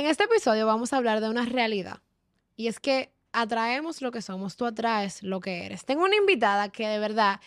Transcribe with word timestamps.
En 0.00 0.06
este 0.06 0.24
episodio 0.24 0.64
vamos 0.64 0.94
a 0.94 0.96
hablar 0.96 1.20
de 1.20 1.28
una 1.28 1.44
realidad. 1.44 1.98
Y 2.56 2.68
es 2.68 2.80
que 2.80 3.12
atraemos 3.32 4.00
lo 4.00 4.10
que 4.10 4.22
somos, 4.22 4.56
tú 4.56 4.64
atraes 4.64 5.22
lo 5.22 5.40
que 5.40 5.66
eres. 5.66 5.84
Tengo 5.84 6.04
una 6.04 6.16
invitada 6.16 6.70
que 6.70 6.88
de 6.88 6.98
verdad 6.98 7.38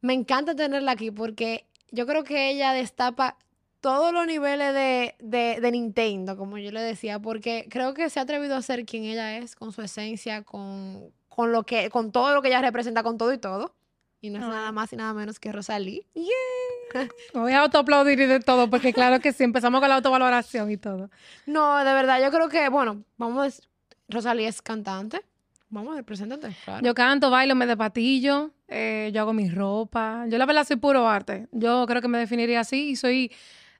me 0.00 0.12
encanta 0.12 0.54
tenerla 0.54 0.92
aquí 0.92 1.10
porque 1.10 1.66
yo 1.90 2.06
creo 2.06 2.22
que 2.22 2.50
ella 2.50 2.72
destapa 2.72 3.36
todos 3.80 4.12
los 4.12 4.28
niveles 4.28 4.72
de, 4.72 5.16
de, 5.18 5.60
de, 5.60 5.70
Nintendo, 5.72 6.36
como 6.36 6.56
yo 6.56 6.70
le 6.70 6.82
decía, 6.82 7.18
porque 7.18 7.66
creo 7.68 7.94
que 7.94 8.10
se 8.10 8.20
ha 8.20 8.22
atrevido 8.22 8.54
a 8.54 8.62
ser 8.62 8.86
quien 8.86 9.02
ella 9.02 9.38
es, 9.38 9.56
con 9.56 9.72
su 9.72 9.82
esencia, 9.82 10.44
con, 10.44 11.12
con, 11.28 11.50
lo 11.50 11.64
que, 11.64 11.90
con 11.90 12.12
todo 12.12 12.32
lo 12.32 12.42
que 12.42 12.48
ella 12.48 12.62
representa, 12.62 13.02
con 13.02 13.18
todo 13.18 13.32
y 13.32 13.38
todo. 13.38 13.74
Y 14.20 14.30
no 14.30 14.38
es 14.38 14.46
nada 14.46 14.70
más 14.70 14.92
y 14.92 14.96
nada 14.96 15.12
menos 15.14 15.40
que 15.40 15.50
Rosalí. 15.50 16.06
Yeah. 16.14 16.61
Me 16.94 17.08
voy 17.40 17.52
a 17.52 17.60
autoaplaudir 17.60 18.20
y 18.20 18.26
de 18.26 18.40
todo, 18.40 18.68
porque 18.68 18.92
claro 18.92 19.20
que 19.20 19.32
sí, 19.32 19.44
empezamos 19.44 19.80
con 19.80 19.88
la 19.88 19.96
autovaloración 19.96 20.70
y 20.70 20.76
todo. 20.76 21.10
No, 21.46 21.78
de 21.78 21.92
verdad, 21.92 22.22
yo 22.22 22.30
creo 22.30 22.48
que, 22.48 22.68
bueno, 22.68 23.02
vamos, 23.16 23.68
Rosalí 24.08 24.44
es 24.44 24.60
cantante. 24.62 25.22
Vamos 25.70 25.92
a 25.92 25.94
ver, 25.96 26.04
preséntate. 26.04 26.54
Claro. 26.64 26.84
Yo 26.84 26.94
canto, 26.94 27.30
bailo, 27.30 27.54
me 27.54 27.66
de 27.66 27.76
patillo, 27.78 28.50
eh, 28.68 29.10
yo 29.14 29.22
hago 29.22 29.32
mi 29.32 29.48
ropa. 29.48 30.26
Yo 30.28 30.36
la 30.36 30.44
verdad 30.44 30.66
soy 30.66 30.76
puro 30.76 31.08
arte. 31.08 31.48
Yo 31.50 31.86
creo 31.86 32.02
que 32.02 32.08
me 32.08 32.18
definiría 32.18 32.60
así 32.60 32.90
y 32.90 32.96
soy 32.96 33.32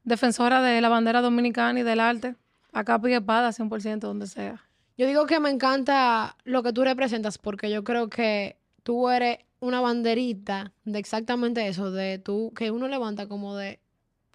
defensora 0.02 0.62
de 0.62 0.80
la 0.80 0.88
bandera 0.88 1.20
dominicana 1.20 1.80
y 1.80 1.82
del 1.82 2.00
arte. 2.00 2.34
Acá 2.72 2.98
pide 2.98 3.16
espada 3.16 3.50
100% 3.50 3.98
donde 3.98 4.26
sea. 4.26 4.64
Yo 4.96 5.06
digo 5.06 5.26
que 5.26 5.38
me 5.38 5.50
encanta 5.50 6.36
lo 6.44 6.62
que 6.62 6.72
tú 6.72 6.82
representas 6.82 7.36
porque 7.36 7.70
yo 7.70 7.84
creo 7.84 8.08
que 8.08 8.56
tú 8.82 9.10
eres 9.10 9.38
una 9.62 9.80
banderita 9.80 10.72
de 10.84 10.98
exactamente 10.98 11.66
eso, 11.68 11.90
de 11.92 12.18
tú, 12.18 12.52
que 12.56 12.70
uno 12.70 12.88
levanta 12.88 13.28
como 13.28 13.56
de... 13.56 13.80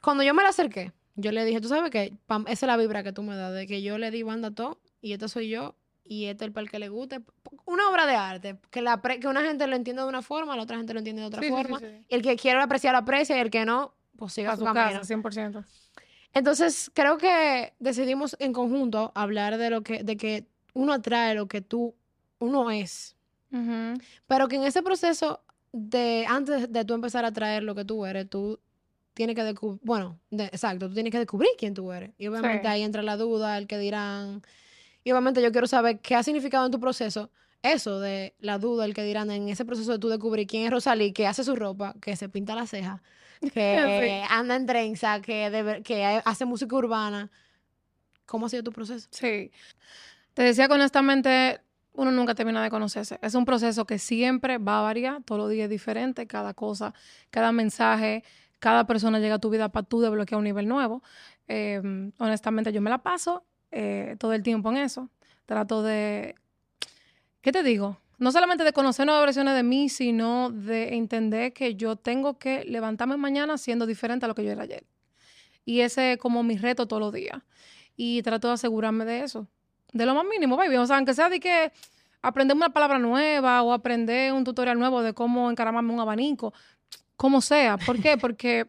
Cuando 0.02 0.23
yo 0.23 0.34
me 0.34 0.41
la 0.41 0.49
acerqué, 0.49 0.94
yo 1.16 1.31
le 1.34 1.44
dije, 1.44 1.59
tú 1.59 1.68
sabes 1.68 1.91
qué, 1.91 2.13
esa 2.30 2.52
es 2.52 2.62
la 2.63 2.77
vibra 2.77 3.04
que 3.04 3.12
tú 3.12 3.23
me 3.23 3.35
das, 3.35 3.54
de 3.54 3.68
que 3.68 3.82
yo 3.82 3.98
le 3.98 4.09
di 4.09 4.23
banda 4.23 4.48
a 4.49 4.52
todo 4.55 4.80
y 5.02 5.12
esto 5.12 5.27
soy 5.27 5.49
yo 5.49 5.76
y 6.05 6.26
este 6.26 6.45
es 6.45 6.48
el 6.48 6.54
para 6.54 6.68
que 6.68 6.80
le 6.80 6.88
guste. 6.88 7.20
Una 7.65 7.90
obra 7.90 8.05
de 8.05 8.15
arte, 8.15 8.57
que, 8.71 8.82
la 8.82 9.02
que 9.02 9.27
una 9.27 9.41
gente 9.43 9.68
lo 9.68 9.76
entiende 9.76 10.02
de 10.02 10.07
una 10.07 10.21
forma, 10.21 10.55
la 10.55 10.63
otra 10.63 10.77
gente 10.77 10.93
lo 10.93 10.99
entiende 10.99 11.21
de 11.24 11.27
otra 11.27 11.41
Sí, 11.41 11.49
forma. 11.49 11.80
sí, 11.80 11.85
sí. 11.85 12.05
Y 12.07 12.15
el 12.15 12.21
que 12.21 12.37
quiere 12.37 12.62
aprecia, 12.62 12.93
lo 12.93 12.99
aprecia 12.99 13.35
y 13.35 13.41
el 13.41 13.49
que 13.52 13.65
no, 13.65 13.93
pues 14.15 14.32
siga 14.32 14.54
A 14.54 14.55
su 14.55 14.65
su 14.65 14.74
camino. 14.74 14.99
casa, 15.02 15.13
100%. 15.13 15.65
Entonces, 16.34 16.90
creo 16.93 17.18
que 17.18 17.74
decidimos 17.80 18.37
en 18.40 18.54
conjunto 18.54 19.12
hablar 19.13 19.57
de 19.57 19.70
lo 19.70 19.82
que, 19.82 20.04
de 20.04 20.15
que 20.15 20.46
uno 20.74 20.93
atrae 20.93 21.35
lo 21.35 21.48
que 21.49 21.59
tú, 21.59 21.96
uno 22.40 22.71
es. 22.71 23.16
Pero 24.27 24.48
que 24.48 24.55
en 24.57 24.63
ese 24.63 24.81
proceso 24.84 25.41
de, 25.71 26.26
antes 26.27 26.71
de 26.71 26.85
tú 26.85 26.93
empezar 26.93 27.26
a 27.26 27.31
traer 27.31 27.63
lo 27.63 27.76
que 27.76 27.85
tú 27.85 28.05
eres, 28.05 28.29
tú 28.29 28.59
tienes 29.13 29.35
que 29.35 29.43
descubrir, 29.43 29.79
bueno, 29.84 30.20
de- 30.29 30.45
exacto, 30.45 30.87
tú 30.87 30.93
tienes 30.93 31.12
que 31.12 31.17
descubrir 31.20 31.49
quién 31.57 31.73
tú 31.73 31.91
eres. 31.91 32.12
Y 32.18 32.27
obviamente 32.27 32.62
Sí. 32.62 32.68
ahí 32.68 32.84
entra 32.84 33.01
la 33.01 33.18
duda, 33.18 33.57
el 33.57 33.68
que 33.68 33.77
dirán. 33.77 34.41
Y 35.03 35.12
obviamente 35.12 35.41
yo 35.41 35.51
quiero 35.51 35.68
saber 35.68 35.99
qué 35.99 36.15
ha 36.15 36.23
significado 36.23 36.65
en 36.65 36.71
tu 36.71 36.79
proceso 36.79 37.31
eso 37.63 37.99
de 37.99 38.35
la 38.40 38.59
duda, 38.59 38.85
el 38.85 38.93
que 38.93 39.03
dirán, 39.03 39.31
en 39.31 39.49
ese 39.49 39.65
proceso 39.65 39.91
de 39.93 39.99
tú 39.99 40.09
descubrir 40.09 40.45
quién 40.45 40.65
es 40.65 40.71
Rosalí, 40.71 41.12
que 41.13 41.25
hace 41.25 41.43
su 41.43 41.55
ropa, 41.55 41.95
que 42.01 42.15
se 42.15 42.29
pinta 42.29 42.53
la 42.55 42.68
ceja, 42.68 43.01
que 43.53 44.23
anda 44.29 44.55
en 44.55 44.65
trenza, 44.68 45.20
que, 45.21 45.49
de 45.49 45.81
que 45.84 46.05
hace 46.23 46.45
música 46.45 46.75
urbana. 46.75 47.31
¿Cómo 48.25 48.45
ha 48.45 48.49
sido 48.49 48.63
tu 48.63 48.71
proceso? 48.71 49.07
Sí. 49.12 49.51
Te 50.34 50.43
decía 50.43 50.68
que 50.68 50.73
honestamente, 50.75 51.62
uno 51.98 52.12
nunca 52.12 52.35
termina 52.35 52.63
de 52.63 52.70
conocerse. 52.70 53.17
Es 53.21 53.34
un 53.34 53.43
proceso 53.43 53.85
que 53.85 53.98
siempre 53.98 54.59
va 54.59 54.79
a 54.79 54.81
variar, 54.84 55.23
todos 55.23 55.40
los 55.40 55.49
días 55.49 55.65
es 55.65 55.70
diferente, 55.71 56.27
cada 56.27 56.53
cosa, 56.53 56.93
cada 57.31 57.51
mensaje, 57.51 58.23
cada 58.59 58.85
persona 58.85 59.20
llega 59.20 59.35
a 59.35 59.40
tu 59.40 59.49
vida 59.49 59.70
para 59.70 59.85
tú 59.85 59.99
desbloquear 59.99 60.37
un 60.37 60.43
nivel 60.43 60.68
nuevo. 60.68 61.01
Eh, 61.48 61.81
honestamente, 62.20 62.71
yo 62.71 62.81
me 62.81 62.91
la 62.91 62.99
paso 62.99 63.43
eh, 63.71 64.16
todo 64.19 64.34
el 64.34 64.44
tiempo 64.44 64.69
en 64.69 64.78
eso. 64.78 65.09
Trato 65.47 65.81
de, 65.81 66.35
¿qué 67.41 67.51
te 67.51 67.63
digo? 67.63 68.00
No 68.19 68.31
solamente 68.31 68.63
de 68.63 68.73
conocer 68.73 69.07
nuevas 69.07 69.25
versiones 69.25 69.56
de 69.56 69.63
mí, 69.63 69.90
sino 69.90 70.51
de 70.51 70.95
entender 70.95 71.52
que 71.52 71.75
yo 71.75 71.96
tengo 71.96 72.38
que 72.38 72.63
levantarme 72.66 73.18
mañana 73.18 73.57
siendo 73.57 73.88
diferente 73.88 74.25
a 74.25 74.28
lo 74.28 74.36
que 74.36 74.44
yo 74.44 74.52
era 74.52 74.63
ayer. 74.63 74.86
Y 75.66 75.81
ese 75.81 76.13
es 76.13 76.18
como 76.19 76.44
mi 76.44 76.57
reto 76.57 76.88
todos 76.88 77.00
los 77.00 77.12
días. 77.12 77.41
Y 77.96 78.22
trato 78.22 78.50
de 78.50 78.53
asegurarme 78.53 79.03
de 79.06 79.24
eso. 79.24 79.47
De 79.94 80.06
lo 80.06 80.14
más 80.16 80.25
mínimo, 80.25 80.58
baby. 80.58 80.75
O 80.78 80.86
sea, 80.86 80.98
aunque 80.98 81.14
sea 81.14 81.30
de 81.30 81.40
que 81.40 81.72
aprender 82.22 82.56
una 82.56 82.70
palabra 82.70 83.00
nueva 83.00 83.62
o 83.64 83.74
aprender 83.74 84.34
un 84.34 84.44
tutorial 84.44 84.78
nuevo 84.78 85.02
de 85.02 85.14
cómo 85.14 85.50
encaramarme 85.50 85.94
un 85.94 86.00
abanico, 86.00 86.53
como 87.16 87.42
sea. 87.42 87.78
¿Por 87.78 88.02
qué? 88.02 88.18
Porque 88.18 88.68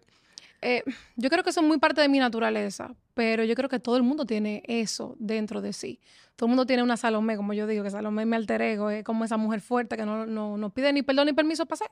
eh, 0.60 0.82
yo 1.16 1.30
creo 1.30 1.44
que 1.44 1.50
eso 1.50 1.60
es 1.60 1.66
muy 1.66 1.78
parte 1.78 2.00
de 2.00 2.08
mi 2.08 2.18
naturaleza, 2.18 2.94
pero 3.14 3.44
yo 3.44 3.54
creo 3.54 3.68
que 3.68 3.78
todo 3.80 3.96
el 3.96 4.02
mundo 4.02 4.24
tiene 4.24 4.62
eso 4.66 5.16
dentro 5.18 5.60
de 5.60 5.72
sí. 5.72 6.00
Todo 6.36 6.46
el 6.46 6.50
mundo 6.50 6.66
tiene 6.66 6.82
una 6.82 6.96
Salomé, 6.96 7.36
como 7.36 7.52
yo 7.52 7.66
digo, 7.66 7.82
que 7.82 7.90
Salomé 7.90 8.24
mi 8.24 8.36
alter 8.36 8.62
ego, 8.62 8.90
es 8.90 9.02
como 9.02 9.24
esa 9.24 9.36
mujer 9.36 9.60
fuerte 9.60 9.96
que 9.96 10.04
no, 10.04 10.24
no, 10.24 10.56
no 10.56 10.70
pide 10.70 10.92
ni 10.92 11.02
perdón 11.02 11.26
ni 11.26 11.32
permiso 11.32 11.66
para 11.66 11.78
ser. 11.78 11.90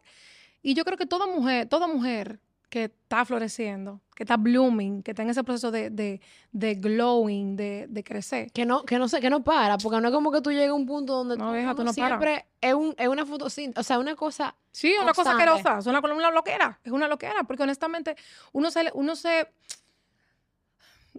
Y 0.62 0.74
yo 0.74 0.84
creo 0.84 0.96
que 0.96 1.06
toda 1.06 1.26
mujer, 1.26 1.68
toda 1.68 1.86
mujer 1.88 2.40
que 2.68 2.84
está 2.84 3.24
floreciendo, 3.24 4.00
que 4.16 4.24
está 4.24 4.36
blooming, 4.36 5.02
que 5.02 5.12
está 5.12 5.22
en 5.22 5.30
ese 5.30 5.44
proceso 5.44 5.70
de, 5.70 5.88
de, 5.90 6.20
de 6.50 6.74
glowing, 6.74 7.54
de, 7.56 7.86
de 7.88 8.02
crecer. 8.04 8.50
Que 8.52 8.66
no, 8.66 8.82
que 8.84 8.98
no 8.98 9.08
sé, 9.08 9.20
que 9.20 9.30
no 9.30 9.44
para, 9.44 9.78
porque 9.78 10.00
no 10.00 10.08
es 10.08 10.14
como 10.14 10.32
que 10.32 10.40
tú 10.40 10.50
llegues 10.50 10.70
a 10.70 10.74
un 10.74 10.84
punto 10.86 11.14
donde 11.14 11.36
No, 11.36 11.46
tú- 11.48 11.52
vieja, 11.54 11.74
tú 11.76 11.84
no 11.84 11.92
siempre 11.92 12.46
es, 12.60 12.74
un, 12.74 12.94
es 12.98 13.06
una 13.08 13.24
fotosíntesis, 13.24 13.78
o 13.78 13.84
sea, 13.84 13.98
una 13.98 14.16
cosa 14.16 14.54
Sí, 14.72 14.92
una 15.00 15.12
cosa 15.14 15.30
Constante. 15.30 15.44
asquerosa, 15.52 15.78
es 15.78 15.86
una, 15.86 16.00
una 16.00 16.30
loquera, 16.32 16.78
es 16.84 16.92
una 16.92 17.06
loquera, 17.08 17.44
porque 17.44 17.62
honestamente 17.62 18.16
uno 18.52 18.70
se, 18.70 18.90
uno 18.94 19.14
se, 19.16 19.48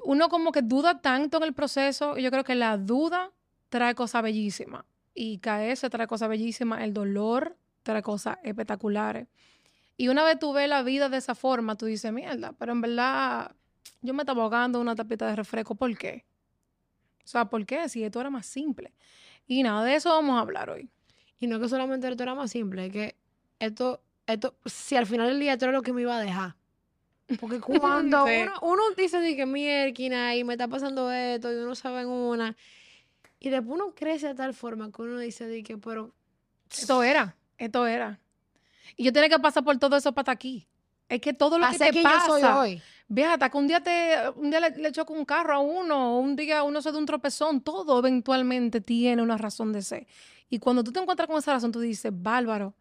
uno 0.04 0.30
como 0.30 0.52
que 0.52 0.62
duda 0.62 1.02
tanto 1.02 1.38
en 1.38 1.44
el 1.44 1.54
proceso, 1.54 2.18
y 2.18 2.24
yo 2.24 2.30
creo 2.32 2.44
que 2.44 2.56
la 2.56 2.78
duda 2.78 3.32
trae 3.70 3.96
cosas 3.96 4.22
bellísimas, 4.22 4.84
y 5.14 5.40
caerse 5.40 5.90
trae 5.90 6.08
cosas 6.08 6.30
bellísimas, 6.30 6.82
el 6.84 6.94
dolor 6.94 7.58
trae 7.84 8.02
cosas 8.04 8.38
espectaculares. 8.44 9.28
Y 9.98 10.10
una 10.10 10.24
vez 10.24 10.38
tú 10.40 10.54
ves 10.54 10.70
la 10.70 10.84
vida 10.84 11.10
de 11.10 11.18
esa 11.18 11.34
forma, 11.36 11.76
tú 11.76 11.88
dices, 11.88 12.14
mierda, 12.14 12.54
pero 12.54 12.72
en 12.72 12.82
verdad 12.82 13.56
yo 14.02 14.14
me 14.14 14.22
estaba 14.22 14.44
ahogando 14.44 14.80
una 14.80 14.96
tapita 14.96 15.28
de 15.28 15.36
refresco, 15.36 15.76
¿por 15.76 15.98
qué? 15.98 16.24
O 17.26 17.28
sea, 17.28 17.46
¿por 17.46 17.66
qué? 17.66 17.90
Si 17.90 18.04
esto 18.04 18.22
era 18.22 18.30
más 18.30 18.46
simple. 18.46 18.94
Y 19.48 19.64
nada, 19.64 19.84
de 19.84 19.96
eso 19.96 20.10
vamos 20.10 20.38
a 20.38 20.42
hablar 20.42 20.70
hoy. 20.70 20.90
Y 21.40 21.48
no 21.48 21.56
es 21.58 21.62
que 21.64 21.70
solamente 21.70 22.08
esto 22.08 22.24
era 22.24 22.36
más 22.36 22.52
simple, 22.52 22.86
es 22.86 22.92
que 22.92 23.16
esto, 23.60 24.02
esto, 24.28 24.56
si 24.66 24.96
al 24.96 25.06
final 25.08 25.28
del 25.28 25.40
día 25.40 25.54
esto 25.54 25.66
era 25.66 25.72
lo 25.74 25.82
que 25.82 25.94
me 25.94 26.02
iba 26.02 26.16
a 26.16 26.22
dejar. 26.22 26.56
Porque 27.40 27.60
cuando 27.62 28.26
Sí. 28.28 28.34
uno, 28.44 28.54
uno 28.62 28.84
dice 28.96 29.20
de 29.20 29.36
que 29.36 29.46
mierda 29.46 30.36
y 30.36 30.44
me 30.44 30.54
está 30.54 30.68
pasando 30.68 31.12
esto 31.12 31.52
y 31.52 31.56
uno 31.56 31.76
sabe 31.76 32.02
en 32.02 32.08
una, 32.08 32.56
y 33.40 33.50
después 33.50 33.72
uno 33.80 33.94
crece 33.96 34.28
de 34.28 34.36
tal 34.36 34.54
forma 34.54 34.92
que 34.92 35.02
uno 35.02 35.18
dice 35.20 35.48
de 35.48 35.64
que, 35.64 35.78
pero 35.78 36.14
Esto 36.70 37.04
era, 37.04 37.36
esto 37.58 37.86
era. 37.88 38.20
Y 38.96 39.04
yo 39.04 39.14
tenía 39.14 39.30
que 39.30 39.40
pasar 39.40 39.64
por 39.64 39.78
todo 39.78 39.96
eso 39.98 40.12
para 40.14 40.22
estar 40.24 40.34
aquí. 40.36 40.68
Es 41.10 41.22
que 41.22 41.34
todo 41.34 41.58
lo 41.58 41.66
que 41.70 41.78
te 41.80 41.92
quien 41.92 42.04
pasa, 42.04 42.28
yo 42.28 42.32
soy 42.34 42.42
hoy. 42.58 42.82
Vieja, 43.08 43.34
hasta 43.34 43.50
que 43.50 43.58
un 43.58 43.68
día 43.68 43.82
te, 43.82 44.16
un 44.36 44.50
día 44.50 44.60
le, 44.60 44.72
le 44.72 44.92
choca 44.92 45.14
un 45.14 45.24
carro 45.24 45.54
a 45.54 45.60
uno, 45.60 46.20
un 46.20 46.36
día 46.36 46.64
uno 46.64 46.82
se 46.82 46.92
da 46.92 46.98
un 46.98 47.06
tropezón, 47.06 47.62
todo 47.62 48.00
eventualmente 48.00 48.82
tiene 48.82 49.22
una 49.22 49.38
razón 49.38 49.72
de 49.72 49.82
ser. 49.82 50.08
Y 50.50 50.60
cuando 50.60 50.84
tú 50.84 50.92
te 50.92 51.00
encuentras 51.00 51.28
con 51.28 51.38
esa 51.38 51.54
razón, 51.54 51.72
tú 51.72 51.80
dices, 51.80 52.12
bárbaro, 52.14 52.74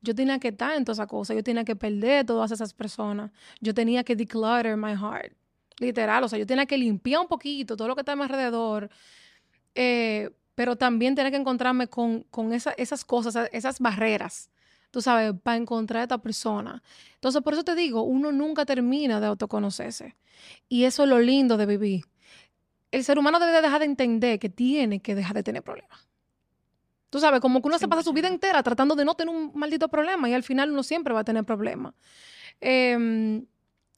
yo 0.00 0.14
tenía 0.14 0.38
que 0.38 0.48
estar 0.48 0.76
en 0.76 0.84
todas 0.84 0.98
esas 0.98 1.08
cosas, 1.08 1.34
yo 1.36 1.42
tenía 1.42 1.64
que 1.64 1.74
perder 1.74 2.24
todas 2.26 2.50
esas 2.52 2.72
personas, 2.74 3.32
yo 3.60 3.74
tenía 3.74 4.04
que 4.04 4.14
declutter 4.14 4.76
my 4.76 4.92
heart, 4.92 5.32
literal, 5.78 6.22
o 6.22 6.28
sea, 6.28 6.38
yo 6.38 6.46
tenía 6.46 6.66
que 6.66 6.78
limpiar 6.78 7.22
un 7.22 7.26
poquito 7.28 7.76
todo 7.76 7.88
lo 7.88 7.96
que 7.96 8.02
está 8.02 8.12
a 8.12 8.16
mi 8.16 8.22
alrededor, 8.22 8.90
eh, 9.74 10.30
pero 10.54 10.76
también 10.76 11.14
tenía 11.14 11.30
que 11.30 11.36
encontrarme 11.36 11.88
con, 11.88 12.22
con 12.30 12.52
esa- 12.52 12.72
esas 12.76 13.04
cosas, 13.04 13.48
esas 13.52 13.80
barreras, 13.80 14.50
tú 14.94 15.02
sabes, 15.02 15.32
para 15.42 15.56
encontrar 15.56 16.02
a 16.02 16.02
esta 16.04 16.18
persona. 16.18 16.80
Entonces, 17.14 17.42
por 17.42 17.52
eso 17.52 17.64
te 17.64 17.74
digo, 17.74 18.02
uno 18.02 18.30
nunca 18.30 18.64
termina 18.64 19.18
de 19.18 19.26
autoconocerse. 19.26 20.14
Y 20.68 20.84
eso 20.84 21.02
es 21.02 21.08
lo 21.08 21.18
lindo 21.18 21.56
de 21.56 21.66
vivir. 21.66 22.04
El 22.92 23.02
ser 23.02 23.18
humano 23.18 23.40
debe 23.40 23.50
de 23.50 23.62
dejar 23.62 23.80
de 23.80 23.86
entender 23.86 24.38
que 24.38 24.48
tiene 24.48 25.00
que 25.00 25.16
dejar 25.16 25.34
de 25.34 25.42
tener 25.42 25.64
problemas. 25.64 26.06
Tú 27.10 27.18
sabes, 27.18 27.40
como 27.40 27.60
que 27.60 27.66
uno 27.66 27.80
se 27.80 27.88
pasa 27.88 28.04
su 28.04 28.12
vida 28.12 28.28
100%. 28.28 28.34
entera 28.34 28.62
tratando 28.62 28.94
de 28.94 29.04
no 29.04 29.16
tener 29.16 29.34
un 29.34 29.50
maldito 29.56 29.88
problema 29.88 30.28
y 30.28 30.32
al 30.32 30.44
final 30.44 30.70
uno 30.70 30.84
siempre 30.84 31.12
va 31.12 31.20
a 31.20 31.24
tener 31.24 31.42
problemas. 31.42 31.94
Em, 32.60 33.46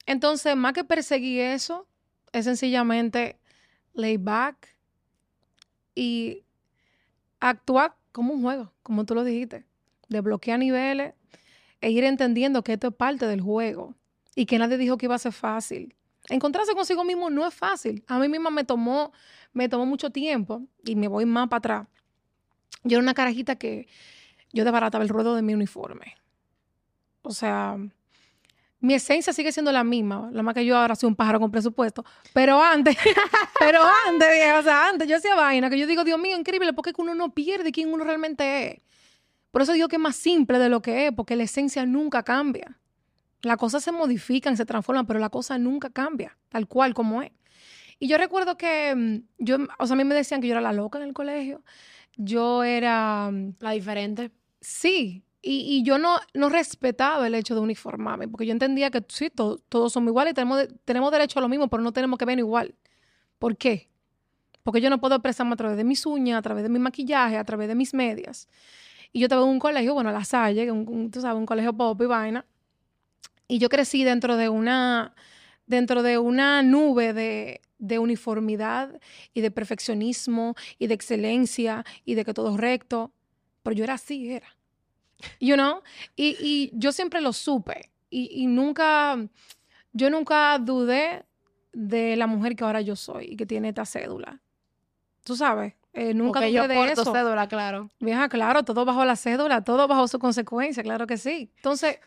entonces, 0.07 0.55
más 0.55 0.73
que 0.73 0.83
perseguir 0.83 1.41
eso, 1.41 1.87
es 2.31 2.45
sencillamente 2.45 3.39
lay 3.93 4.17
back 4.17 4.67
y 5.93 6.43
actuar 7.39 7.95
como 8.11 8.33
un 8.33 8.41
juego, 8.41 8.73
como 8.81 9.05
tú 9.05 9.13
lo 9.13 9.23
dijiste. 9.23 9.63
Desbloquear 10.09 10.59
niveles 10.59 11.13
e 11.81 11.91
ir 11.91 12.03
entendiendo 12.03 12.63
que 12.63 12.73
esto 12.73 12.87
es 12.87 12.93
parte 12.93 13.27
del 13.27 13.41
juego 13.41 13.95
y 14.35 14.45
que 14.45 14.57
nadie 14.57 14.77
dijo 14.77 14.97
que 14.97 15.05
iba 15.05 15.15
a 15.15 15.19
ser 15.19 15.33
fácil. 15.33 15.95
Encontrarse 16.29 16.73
consigo 16.73 17.03
mismo 17.03 17.29
no 17.29 17.45
es 17.47 17.53
fácil. 17.53 18.03
A 18.07 18.19
mí 18.19 18.27
misma 18.27 18.49
me 18.49 18.63
tomó, 18.63 19.11
me 19.53 19.69
tomó 19.69 19.85
mucho 19.85 20.09
tiempo 20.09 20.63
y 20.83 20.95
me 20.95 21.07
voy 21.07 21.25
más 21.25 21.47
para 21.47 21.57
atrás. 21.57 21.87
Yo 22.83 22.97
era 22.97 23.03
una 23.03 23.13
carajita 23.13 23.55
que 23.55 23.87
yo 24.53 24.63
desbarataba 24.63 25.03
el 25.03 25.09
ruedo 25.09 25.35
de 25.35 25.41
mi 25.41 25.53
uniforme. 25.53 26.15
O 27.21 27.31
sea, 27.31 27.77
mi 28.79 28.93
esencia 28.93 29.33
sigue 29.33 29.51
siendo 29.51 29.71
la 29.71 29.83
misma. 29.83 30.29
La 30.31 30.43
más 30.43 30.53
que 30.53 30.65
yo 30.65 30.77
ahora 30.77 30.95
soy 30.95 31.07
un 31.07 31.15
pájaro 31.15 31.39
con 31.39 31.51
presupuesto. 31.51 32.05
Pero 32.33 32.61
antes, 32.61 32.95
pero 33.59 33.81
antes, 34.07 34.67
antes 34.67 35.07
yo 35.07 35.17
hacía 35.17 35.35
vaina 35.35 35.69
que 35.69 35.77
yo 35.77 35.87
digo, 35.87 36.03
Dios 36.03 36.19
mío, 36.19 36.37
increíble, 36.37 36.73
porque 36.73 36.93
uno 36.97 37.15
no 37.15 37.33
pierde 37.33 37.71
quién 37.71 37.91
uno 37.91 38.03
realmente 38.03 38.71
es. 38.71 38.81
Por 39.51 39.61
eso 39.61 39.73
digo 39.73 39.87
que 39.87 39.95
es 39.97 40.01
más 40.01 40.15
simple 40.15 40.59
de 40.59 40.69
lo 40.69 40.81
que 40.81 41.07
es, 41.07 41.13
porque 41.13 41.35
la 41.35 41.43
esencia 41.43 41.85
nunca 41.85 42.23
cambia. 42.23 42.79
Las 43.43 43.57
cosas 43.57 43.83
se 43.83 43.91
modifican, 43.91 44.57
se 44.57 44.65
transforman, 44.65 45.07
pero 45.07 45.19
la 45.19 45.29
cosa 45.29 45.57
nunca 45.57 45.89
cambia, 45.89 46.37
tal 46.49 46.67
cual 46.67 46.93
como 46.93 47.21
es. 47.21 47.31
Y 47.99 48.07
yo 48.07 48.17
recuerdo 48.17 48.57
que 48.57 48.95
mm, 48.95 49.43
yo, 49.43 49.57
o 49.79 49.87
sea, 49.87 49.93
a 49.95 49.97
mí 49.97 50.03
me 50.03 50.15
decían 50.15 50.41
que 50.41 50.47
yo 50.47 50.53
era 50.53 50.61
la 50.61 50.73
loca 50.73 50.99
en 50.99 51.05
el 51.05 51.13
colegio. 51.13 51.63
Yo 52.17 52.63
era... 52.63 53.29
mm, 53.31 53.55
La 53.59 53.71
diferente. 53.71 54.31
Sí, 54.61 55.23
y, 55.41 55.77
y 55.79 55.83
yo 55.83 55.97
no, 55.99 56.19
no 56.33 56.49
respetaba 56.49 57.27
el 57.27 57.35
hecho 57.35 57.55
de 57.55 57.61
uniformarme, 57.61 58.27
porque 58.27 58.45
yo 58.45 58.53
entendía 58.53 58.91
que 58.91 59.03
sí, 59.09 59.29
to- 59.29 59.59
todos 59.69 59.93
somos 59.93 60.09
iguales 60.09 60.31
y 60.31 60.35
tenemos, 60.35 60.57
de- 60.59 60.67
tenemos 60.85 61.11
derecho 61.11 61.39
a 61.39 61.41
lo 61.43 61.49
mismo, 61.49 61.69
pero 61.69 61.83
no 61.83 61.93
tenemos 61.93 62.19
que 62.19 62.25
ver 62.25 62.39
igual. 62.39 62.75
¿Por 63.39 63.57
qué? 63.57 63.89
Porque 64.63 64.81
yo 64.81 64.89
no 64.89 64.99
puedo 64.99 65.15
expresarme 65.15 65.53
a 65.53 65.57
través 65.57 65.77
de 65.77 65.83
mis 65.85 66.05
uñas, 66.05 66.39
a 66.39 66.41
través 66.41 66.63
de 66.63 66.69
mi 66.69 66.79
maquillaje, 66.79 67.37
a 67.37 67.43
través 67.45 67.67
de 67.69 67.75
mis 67.75 67.93
medias. 67.93 68.49
Y 69.17 69.21
yo 69.21 69.25
estaba 69.25 69.41
en 69.41 69.49
un 69.49 69.57
colegio, 69.57 69.95
bueno, 69.95 70.11
La 70.11 70.23
Salle, 70.23 70.65
que 70.65 70.71
un, 70.71 71.09
tú 71.09 71.21
sabes, 71.21 71.39
un 71.39 71.47
colegio 71.47 71.73
pop 71.73 71.99
y 72.03 72.05
vaina. 72.05 72.45
Y 73.47 73.57
yo 73.57 73.67
crecí 73.67 74.03
dentro 74.03 74.37
de 74.37 74.47
una, 74.47 75.15
dentro 75.65 76.03
de 76.03 76.19
una 76.19 76.61
nube 76.61 77.13
de, 77.13 77.97
uniformidad 77.97 79.01
y 79.33 79.41
de 79.41 79.49
perfeccionismo 79.49 80.53
y 80.77 80.85
de 80.85 80.93
excelencia 80.93 81.83
y 82.05 82.13
de 82.13 82.23
que 82.23 82.35
todo 82.35 82.53
es 82.53 82.57
recto. 82.57 83.11
Pero 83.63 83.75
yo 83.75 83.85
era 83.85 83.95
así, 83.95 84.33
era. 84.33 84.55
You 85.39 85.55
know? 85.55 85.81
Y, 86.15 86.37
y 86.39 86.71
yo 86.73 86.91
siempre 86.91 87.19
lo 87.19 87.33
supe. 87.33 87.89
Y, 88.11 88.43
y 88.43 88.45
nunca, 88.45 89.17
yo 89.93 90.11
nunca 90.11 90.59
dudé 90.59 91.25
de 91.73 92.17
la 92.17 92.27
mujer 92.27 92.55
que 92.55 92.63
ahora 92.63 92.81
yo 92.81 92.95
soy 92.95 93.29
y 93.31 93.35
que 93.35 93.47
tiene 93.47 93.69
esta 93.69 93.83
cédula. 93.83 94.43
Tú 95.23 95.35
sabes, 95.35 95.73
eh, 95.97 96.13
nunca 96.13 96.41
Porque 96.41 96.51
yo 96.51 96.67
de 96.67 96.75
porto 96.75 97.01
eso. 97.01 97.11
cédula, 97.11 97.47
claro. 97.47 97.89
Vieja, 97.99 98.29
claro, 98.29 98.61
todo 98.61 98.85
bajo 98.85 99.03
la 99.03 99.15
cédula, 99.15 99.63
todo 99.63 99.87
bajo 99.87 100.07
su 100.07 100.19
consecuencia, 100.19 100.83
claro 100.83 101.07
que 101.07 101.17
sí. 101.17 101.51
Entonces, 101.55 101.97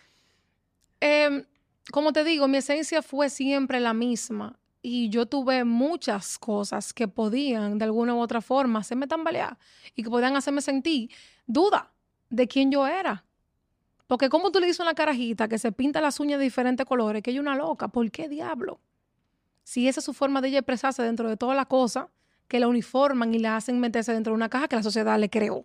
em, 1.00 1.44
como 1.90 2.12
te 2.12 2.22
digo, 2.22 2.46
mi 2.46 2.58
esencia 2.58 3.02
fue 3.02 3.28
siempre 3.28 3.80
la 3.80 3.92
misma 3.92 4.60
y 4.80 5.08
yo 5.08 5.26
tuve 5.26 5.64
muchas 5.64 6.38
cosas 6.38 6.92
que 6.92 7.08
podían 7.08 7.78
de 7.78 7.84
alguna 7.84 8.14
u 8.14 8.20
otra 8.20 8.40
forma 8.40 8.78
hacerme 8.78 9.08
tambalear 9.08 9.58
y 9.96 10.04
que 10.04 10.08
podían 10.08 10.36
hacerme 10.36 10.60
sentir 10.60 11.10
duda 11.48 11.90
de 12.28 12.46
quién 12.46 12.70
yo 12.70 12.86
era. 12.86 13.24
Porque 14.06 14.28
como 14.28 14.52
tú 14.52 14.60
le 14.60 14.66
dices 14.66 14.78
a 14.78 14.84
una 14.84 14.94
carajita 14.94 15.48
que 15.48 15.58
se 15.58 15.72
pinta 15.72 16.00
las 16.00 16.20
uñas 16.20 16.38
de 16.38 16.44
diferentes 16.44 16.86
colores, 16.86 17.24
que 17.24 17.32
ella 17.32 17.40
es 17.40 17.42
una 17.42 17.56
loca, 17.56 17.88
¿por 17.88 18.08
qué 18.12 18.28
diablo? 18.28 18.78
Si 19.64 19.88
esa 19.88 19.98
es 19.98 20.04
su 20.04 20.12
forma 20.14 20.40
de 20.40 20.46
ella 20.46 20.58
expresarse 20.60 21.02
dentro 21.02 21.28
de 21.28 21.36
todas 21.36 21.56
las 21.56 21.66
cosas 21.66 22.06
que 22.50 22.58
la 22.60 22.66
uniforman 22.66 23.32
y 23.32 23.38
la 23.38 23.56
hacen 23.56 23.78
meterse 23.78 24.12
dentro 24.12 24.32
de 24.32 24.36
una 24.36 24.48
caja 24.48 24.66
que 24.66 24.74
la 24.74 24.82
sociedad 24.82 25.16
le 25.20 25.30
creó. 25.30 25.64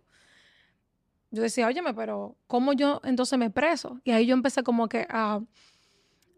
Yo 1.31 1.41
decía, 1.41 1.65
óyeme, 1.67 1.93
pero 1.95 2.35
¿cómo 2.45 2.73
yo 2.73 3.01
entonces 3.03 3.37
me 3.39 3.45
expreso? 3.47 3.99
Y 4.03 4.11
ahí 4.11 4.27
yo 4.27 4.35
empecé 4.35 4.61
como 4.61 4.87
que 4.87 5.07
a, 5.09 5.41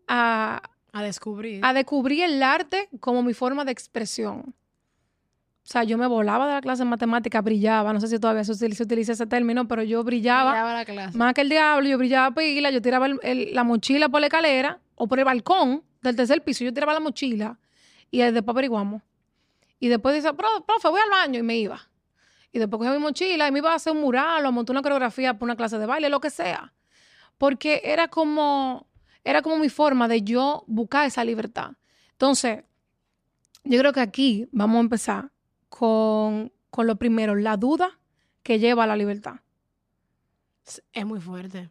a, 0.08 0.62
A 0.94 1.04
descubrir. 1.04 1.64
a 1.64 1.74
descubrir 1.74 2.24
el 2.24 2.42
arte 2.42 2.90
como 3.02 3.22
mi 3.24 3.34
forma 3.34 3.66
de 3.66 3.74
expresión. 3.74 4.56
O 5.64 5.70
sea, 5.70 5.84
yo 5.84 5.98
me 5.98 6.08
volaba 6.08 6.48
de 6.48 6.54
la 6.54 6.62
clase 6.62 6.84
de 6.84 6.90
matemática, 6.90 7.42
brillaba, 7.42 7.92
no 7.92 8.00
sé 8.00 8.08
si 8.08 8.18
todavía 8.18 8.46
se 8.46 8.54
utiliza, 8.54 8.78
se 8.78 8.84
utiliza 8.84 9.12
ese 9.12 9.26
término, 9.28 9.68
pero 9.68 9.84
yo 9.84 10.02
brillaba 10.02 10.52
Brillaba 10.52 10.74
la 10.74 10.86
clase. 10.86 11.18
más 11.18 11.34
que 11.34 11.42
el 11.42 11.50
diablo, 11.50 11.90
yo 11.90 11.98
brillaba 11.98 12.34
pila, 12.34 12.72
yo 12.72 12.82
tiraba 12.82 13.08
el- 13.08 13.20
el- 13.22 13.54
la 13.54 13.66
mochila 13.66 14.08
por 14.08 14.22
la 14.22 14.28
escalera 14.28 14.80
o 14.96 15.08
por 15.10 15.20
el 15.20 15.26
balcón 15.26 15.84
del 16.02 16.16
tercer 16.16 16.42
piso, 16.42 16.64
yo 16.64 16.74
tiraba 16.74 16.94
la 16.94 17.02
mochila 17.02 17.60
y 18.10 18.20
después 18.20 18.48
averiguamos. 18.56 19.02
Y 19.80 19.88
después 19.90 20.16
dice, 20.16 20.34
"Pro- 20.34 20.66
profe, 20.66 20.88
voy 20.90 21.02
al 21.02 21.10
baño 21.10 21.40
y 21.40 21.44
me 21.44 21.58
iba. 21.58 21.80
Y 22.52 22.60
después 22.60 22.80
cogía 22.80 22.94
mi 22.94 23.00
mochila 23.00 23.48
y 23.48 23.52
me 23.52 23.60
iba 23.60 23.72
a 23.72 23.76
hacer 23.76 23.94
un 23.94 24.02
mural 24.02 24.46
o 24.46 24.52
montar 24.52 24.74
una 24.74 24.82
coreografía 24.82 25.34
para 25.34 25.46
una 25.46 25.56
clase 25.56 25.78
de 25.78 25.86
baile, 25.86 26.10
lo 26.10 26.20
que 26.20 26.30
sea. 26.30 26.74
Porque 27.38 27.82
era 27.84 28.08
como, 28.08 28.88
era 29.24 29.42
como 29.42 29.58
mi 29.58 29.70
forma 29.70 30.08
de 30.08 30.24
yo 30.24 30.64
buscar 30.68 31.06
esa 31.06 31.24
libertad. 31.24 31.72
Entonces, 32.12 32.64
yo 33.64 33.80
creo 33.80 33.94
que 33.94 34.00
aquí 34.00 34.48
vamos 34.52 34.78
a 34.78 34.82
empezar 34.82 35.32
con, 35.70 36.52
con 36.72 36.88
lo 36.88 36.96
primero, 36.96 37.36
la 37.36 37.58
duda 37.58 38.00
que 38.42 38.60
lleva 38.60 38.86
a 38.86 38.88
la 38.88 38.96
libertad. 38.96 39.36
Es 40.94 41.06
muy 41.06 41.20
fuerte. 41.20 41.70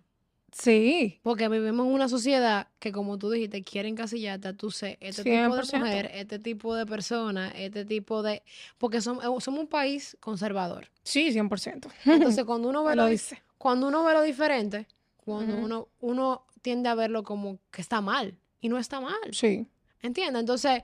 Sí. 0.59 1.21
Porque 1.23 1.49
vivimos 1.49 1.87
en 1.87 1.93
una 1.93 2.09
sociedad 2.09 2.69
que, 2.79 2.91
como 2.93 3.19
tú 3.19 3.31
dijiste, 3.31 3.63
quiere 3.63 3.89
encasillarte 3.89 4.49
a 4.49 4.53
tú 4.55 4.71
ser 4.71 4.97
este 5.01 5.23
tipo 5.23 5.37
de 5.57 5.63
100%. 5.63 5.79
mujer, 5.79 6.11
este 6.15 6.39
tipo 6.39 6.75
de 6.75 6.87
persona, 6.87 7.49
este 7.51 7.85
tipo 7.85 8.23
de... 8.23 8.43
Porque 8.79 8.99
eh, 8.99 9.01
somos 9.03 9.49
un 9.49 9.67
país 9.67 10.17
conservador. 10.21 10.89
Sí, 11.03 11.29
100%. 11.31 11.91
Entonces, 12.07 12.45
cuando 12.47 12.69
uno 12.71 12.85
ve 12.85 12.97
lo, 12.97 13.03
lo 13.03 13.07
di- 13.09 13.13
dice. 13.13 13.43
cuando 13.59 13.89
uno 13.89 14.03
ve 14.05 14.15
lo 14.15 14.23
diferente, 14.23 14.87
cuando 15.19 15.57
uno, 15.57 15.89
uno 16.01 16.47
tiende 16.63 16.89
a 16.89 16.95
verlo 16.95 17.23
como 17.23 17.59
que 17.71 17.83
está 17.83 18.01
mal. 18.01 18.35
Y 18.61 18.69
no 18.71 18.79
está 18.79 19.01
mal. 19.01 19.15
Sí. 19.33 19.67
¿Entiendes? 20.01 20.41
Entonces, 20.41 20.83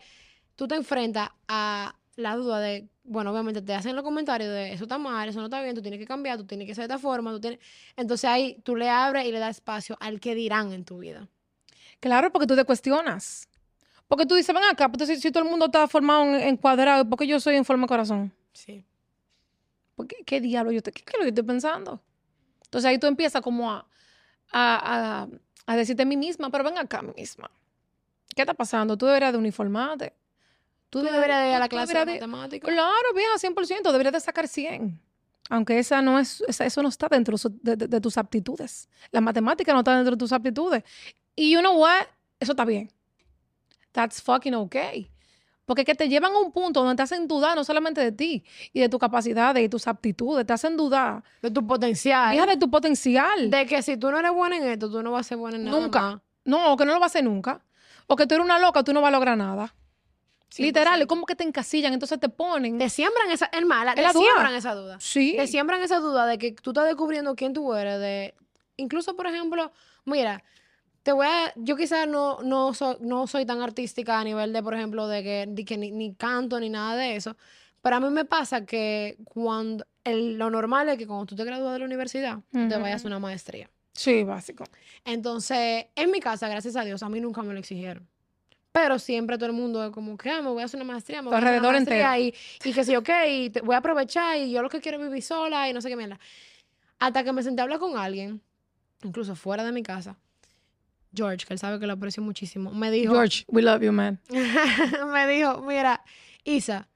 tú 0.54 0.68
te 0.68 0.74
enfrentas 0.74 1.30
a 1.48 1.96
la 2.16 2.36
duda 2.36 2.60
de, 2.60 2.86
bueno, 3.04 3.32
obviamente 3.32 3.62
te 3.62 3.74
hacen 3.74 3.96
los 3.96 4.04
comentarios 4.04 4.50
de 4.50 4.72
eso 4.72 4.84
está 4.84 4.98
mal, 4.98 5.28
eso 5.28 5.40
no 5.40 5.46
está 5.46 5.62
bien, 5.62 5.74
tú 5.74 5.82
tienes 5.82 5.98
que 5.98 6.06
cambiar, 6.06 6.38
tú 6.38 6.44
tienes 6.46 6.66
que 6.66 6.74
ser 6.74 6.86
de 6.88 6.94
esta 6.94 6.98
forma, 6.98 7.32
tú 7.32 7.40
tienes... 7.40 7.58
Entonces 7.96 8.28
ahí 8.28 8.60
tú 8.62 8.76
le 8.76 8.88
abres 8.88 9.26
y 9.26 9.32
le 9.32 9.38
das 9.38 9.56
espacio 9.56 9.96
al 10.00 10.20
que 10.20 10.34
dirán 10.34 10.72
en 10.72 10.84
tu 10.84 10.98
vida. 10.98 11.28
Claro, 12.00 12.30
porque 12.32 12.46
tú 12.46 12.56
te 12.56 12.64
cuestionas. 12.64 13.48
Porque 14.08 14.26
tú 14.26 14.34
dices, 14.34 14.54
ven 14.54 14.64
acá, 14.64 14.90
pues, 14.90 15.08
si, 15.08 15.16
si 15.16 15.30
todo 15.30 15.42
el 15.44 15.50
mundo 15.50 15.66
está 15.66 15.88
formado 15.88 16.24
en, 16.24 16.34
en 16.34 16.56
cuadrado, 16.56 17.08
¿por 17.08 17.18
qué 17.18 17.26
yo 17.26 17.40
soy 17.40 17.56
en 17.56 17.64
forma 17.64 17.84
de 17.84 17.88
corazón? 17.88 18.32
Sí. 18.52 18.84
¿Por 19.94 20.06
qué, 20.06 20.16
¿Qué 20.24 20.40
diablo 20.40 20.72
yo 20.72 20.82
te, 20.82 20.92
qué, 20.92 21.02
qué 21.02 21.12
es 21.12 21.18
lo 21.18 21.24
que 21.24 21.28
estoy 21.30 21.44
pensando? 21.44 22.02
Entonces 22.64 22.88
ahí 22.88 22.98
tú 22.98 23.06
empiezas 23.06 23.42
como 23.42 23.70
a, 23.70 23.86
a, 24.50 25.22
a, 25.22 25.28
a 25.66 25.76
decirte 25.76 26.02
a 26.02 26.06
mí 26.06 26.16
misma, 26.16 26.50
pero 26.50 26.64
ven 26.64 26.78
acá, 26.78 27.02
mi 27.02 27.12
misma. 27.14 27.50
¿Qué 28.34 28.42
está 28.42 28.54
pasando? 28.54 28.96
Tú 28.96 29.06
deberías 29.06 29.32
de 29.32 29.38
uniformarte. 29.38 30.14
Tú 30.92 31.00
deberías 31.02 31.40
de 31.42 31.48
ir 31.48 31.54
a 31.54 31.58
la 31.58 31.68
clase 31.68 31.94
de 31.94 32.04
matemáticas. 32.04 32.70
Claro, 32.70 33.14
vieja, 33.14 33.38
100%. 33.38 33.92
Deberías 33.92 34.12
de 34.12 34.20
sacar 34.20 34.46
100. 34.46 35.00
Aunque 35.48 35.78
esa 35.78 36.02
no 36.02 36.18
es, 36.18 36.42
esa- 36.46 36.66
eso 36.66 36.82
no 36.82 36.90
está 36.90 37.08
dentro 37.08 37.38
su- 37.38 37.48
de, 37.62 37.76
de- 37.76 37.88
de 37.88 38.00
tus 38.00 38.18
aptitudes. 38.18 38.88
La 39.10 39.22
matemática 39.22 39.72
no 39.72 39.78
está 39.78 39.94
dentro 39.96 40.12
de 40.16 40.18
tus 40.18 40.32
aptitudes. 40.32 40.84
Y 41.34 41.50
you 41.50 41.60
know 41.60 41.78
what? 41.80 42.04
Eso 42.38 42.52
está 42.52 42.66
bien. 42.66 42.90
That's 43.92 44.20
fucking 44.22 44.54
okay. 44.54 45.10
Porque 45.64 45.84
que 45.84 45.94
te 45.94 46.08
llevan 46.08 46.32
a 46.32 46.38
un 46.40 46.52
punto 46.52 46.80
donde 46.80 46.96
te 46.96 47.02
hacen 47.02 47.26
dudar 47.28 47.56
no 47.56 47.64
solamente 47.64 48.00
de 48.00 48.12
ti 48.12 48.44
y 48.74 48.80
de 48.80 48.88
tus 48.88 48.98
capacidades 49.00 49.64
y 49.64 49.68
tus 49.68 49.86
aptitudes, 49.86 50.44
te 50.46 50.52
hacen 50.52 50.76
dudar, 50.76 51.22
De 51.40 51.50
tu 51.50 51.66
potencial. 51.66 52.34
hija, 52.34 52.44
de 52.46 52.56
tu 52.56 52.70
potencial. 52.70 53.48
De 53.50 53.64
que 53.66 53.80
si 53.82 53.96
tú 53.96 54.10
no 54.10 54.18
eres 54.18 54.32
buena 54.32 54.56
en 54.58 54.64
esto, 54.64 54.90
tú 54.90 55.02
no 55.02 55.12
vas 55.12 55.26
a 55.26 55.28
ser 55.30 55.38
buena 55.38 55.56
en 55.56 55.64
nada 55.64 55.80
Nunca. 55.80 56.00
más. 56.02 56.20
No, 56.44 56.76
que 56.76 56.84
no 56.84 56.92
lo 56.94 57.00
vas 57.00 57.10
a 57.10 57.12
hacer 57.12 57.24
nunca. 57.24 57.64
O 58.08 58.16
que 58.16 58.26
tú 58.26 58.34
eres 58.34 58.44
una 58.44 58.58
loca, 58.58 58.82
tú 58.82 58.92
no 58.92 59.00
vas 59.00 59.08
a 59.08 59.12
lograr 59.12 59.38
nada. 59.38 59.74
100%. 60.52 60.62
Literal, 60.66 61.00
es 61.00 61.06
como 61.06 61.26
que 61.26 61.34
te 61.34 61.44
encasillan, 61.44 61.92
entonces 61.92 62.20
te 62.20 62.28
ponen. 62.28 62.78
Te 62.78 62.88
siembran 62.88 63.30
esa, 63.30 63.48
Es 63.92 63.96
te 63.96 64.02
siembran 64.24 64.54
esa 64.54 64.74
duda. 64.74 64.98
Sí. 65.00 65.34
Te 65.36 65.46
siembran 65.46 65.82
esa 65.82 65.98
duda 65.98 66.26
de 66.26 66.38
que 66.38 66.52
tú 66.52 66.70
estás 66.70 66.86
descubriendo 66.86 67.34
quién 67.34 67.52
tú 67.52 67.74
eres, 67.74 67.98
de 68.00 68.34
incluso 68.76 69.16
por 69.16 69.26
ejemplo, 69.26 69.72
mira, 70.04 70.42
te 71.02 71.12
voy 71.12 71.26
a, 71.26 71.52
yo 71.56 71.76
quizás 71.76 72.06
no, 72.06 72.38
no, 72.42 72.74
so- 72.74 72.98
no 73.00 73.26
soy 73.26 73.44
tan 73.44 73.60
artística 73.60 74.20
a 74.20 74.24
nivel 74.24 74.52
de, 74.52 74.62
por 74.62 74.74
ejemplo, 74.74 75.08
de 75.08 75.22
que, 75.22 75.46
de 75.48 75.64
que 75.64 75.76
ni, 75.76 75.90
ni 75.90 76.14
canto 76.14 76.60
ni 76.60 76.68
nada 76.70 76.96
de 76.96 77.16
eso, 77.16 77.36
pero 77.80 77.96
a 77.96 78.00
mí 78.00 78.08
me 78.10 78.24
pasa 78.24 78.64
que 78.64 79.16
cuando, 79.24 79.84
el- 80.04 80.38
lo 80.38 80.48
normal 80.50 80.88
es 80.90 80.98
que 80.98 81.06
cuando 81.06 81.26
tú 81.26 81.34
te 81.34 81.44
gradúas 81.44 81.72
de 81.72 81.78
la 81.80 81.84
universidad, 81.86 82.38
te 82.50 82.76
vayas 82.76 83.04
a 83.04 83.08
una 83.08 83.18
maestría. 83.18 83.68
Sí, 83.94 84.22
básico. 84.22 84.64
Entonces, 85.04 85.86
en 85.96 86.10
mi 86.10 86.20
casa, 86.20 86.48
gracias 86.48 86.76
a 86.76 86.84
Dios, 86.84 87.02
a 87.02 87.08
mí 87.08 87.20
nunca 87.20 87.42
me 87.42 87.52
lo 87.52 87.58
exigieron. 87.58 88.08
Pero 88.72 88.98
siempre 88.98 89.36
todo 89.36 89.46
el 89.46 89.52
mundo 89.52 89.84
es 89.84 89.90
como 89.90 90.16
que, 90.16 90.30
ah, 90.30 90.40
me 90.42 90.48
voy 90.48 90.62
a 90.62 90.64
hacer 90.64 90.80
una 90.80 90.90
maestría, 90.92 91.20
me 91.20 91.28
voy 91.28 91.34
a 91.34 91.38
hacer 91.38 91.48
una 91.60 91.68
alrededor 91.68 91.74
maestría 91.74 92.18
y, 92.18 92.34
y 92.64 92.72
que 92.72 92.84
sí, 92.84 92.96
ok, 92.96 93.08
y 93.28 93.50
te- 93.50 93.60
voy 93.60 93.74
a 93.74 93.78
aprovechar 93.78 94.38
y 94.38 94.50
yo 94.50 94.62
lo 94.62 94.70
que 94.70 94.80
quiero 94.80 94.98
es 94.98 95.04
vivir 95.08 95.22
sola 95.22 95.68
y 95.68 95.72
no 95.74 95.80
sé 95.82 95.88
qué 95.90 95.96
mierda. 95.96 96.18
Hasta 96.98 97.22
que 97.22 97.32
me 97.32 97.42
senté 97.42 97.60
a 97.60 97.64
hablar 97.64 97.78
con 97.78 97.98
alguien, 97.98 98.40
incluso 99.02 99.34
fuera 99.36 99.62
de 99.64 99.72
mi 99.72 99.82
casa, 99.82 100.16
George, 101.14 101.44
que 101.46 101.52
él 101.52 101.58
sabe 101.58 101.78
que 101.78 101.86
lo 101.86 101.92
aprecio 101.92 102.22
muchísimo, 102.22 102.70
me 102.72 102.90
dijo, 102.90 103.12
George, 103.12 103.44
we 103.48 103.60
love 103.60 103.82
you, 103.82 103.92
man. 103.92 104.18
me 104.30 105.26
dijo, 105.28 105.60
mira, 105.60 106.02
Isa, 106.44 106.88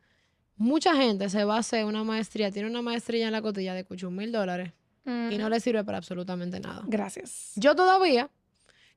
mucha 0.57 0.97
gente 0.97 1.29
se 1.29 1.45
va 1.45 1.57
a 1.57 1.59
hacer 1.59 1.85
una 1.85 2.03
maestría, 2.05 2.51
tiene 2.51 2.71
una 2.71 2.81
maestría 2.81 3.27
en 3.27 3.33
la 3.33 3.43
cotilla 3.43 3.75
de 3.75 3.85
8 3.89 4.11
mil 4.11 4.33
dólares 4.33 4.73
y 5.05 5.37
no 5.39 5.49
le 5.51 5.61
sirve 5.61 5.85
para 5.85 5.99
absolutamente 5.99 6.59
nada. 6.59 6.83
Gracias. 6.87 7.53
Yo 7.57 7.77
todavía, 7.77 8.29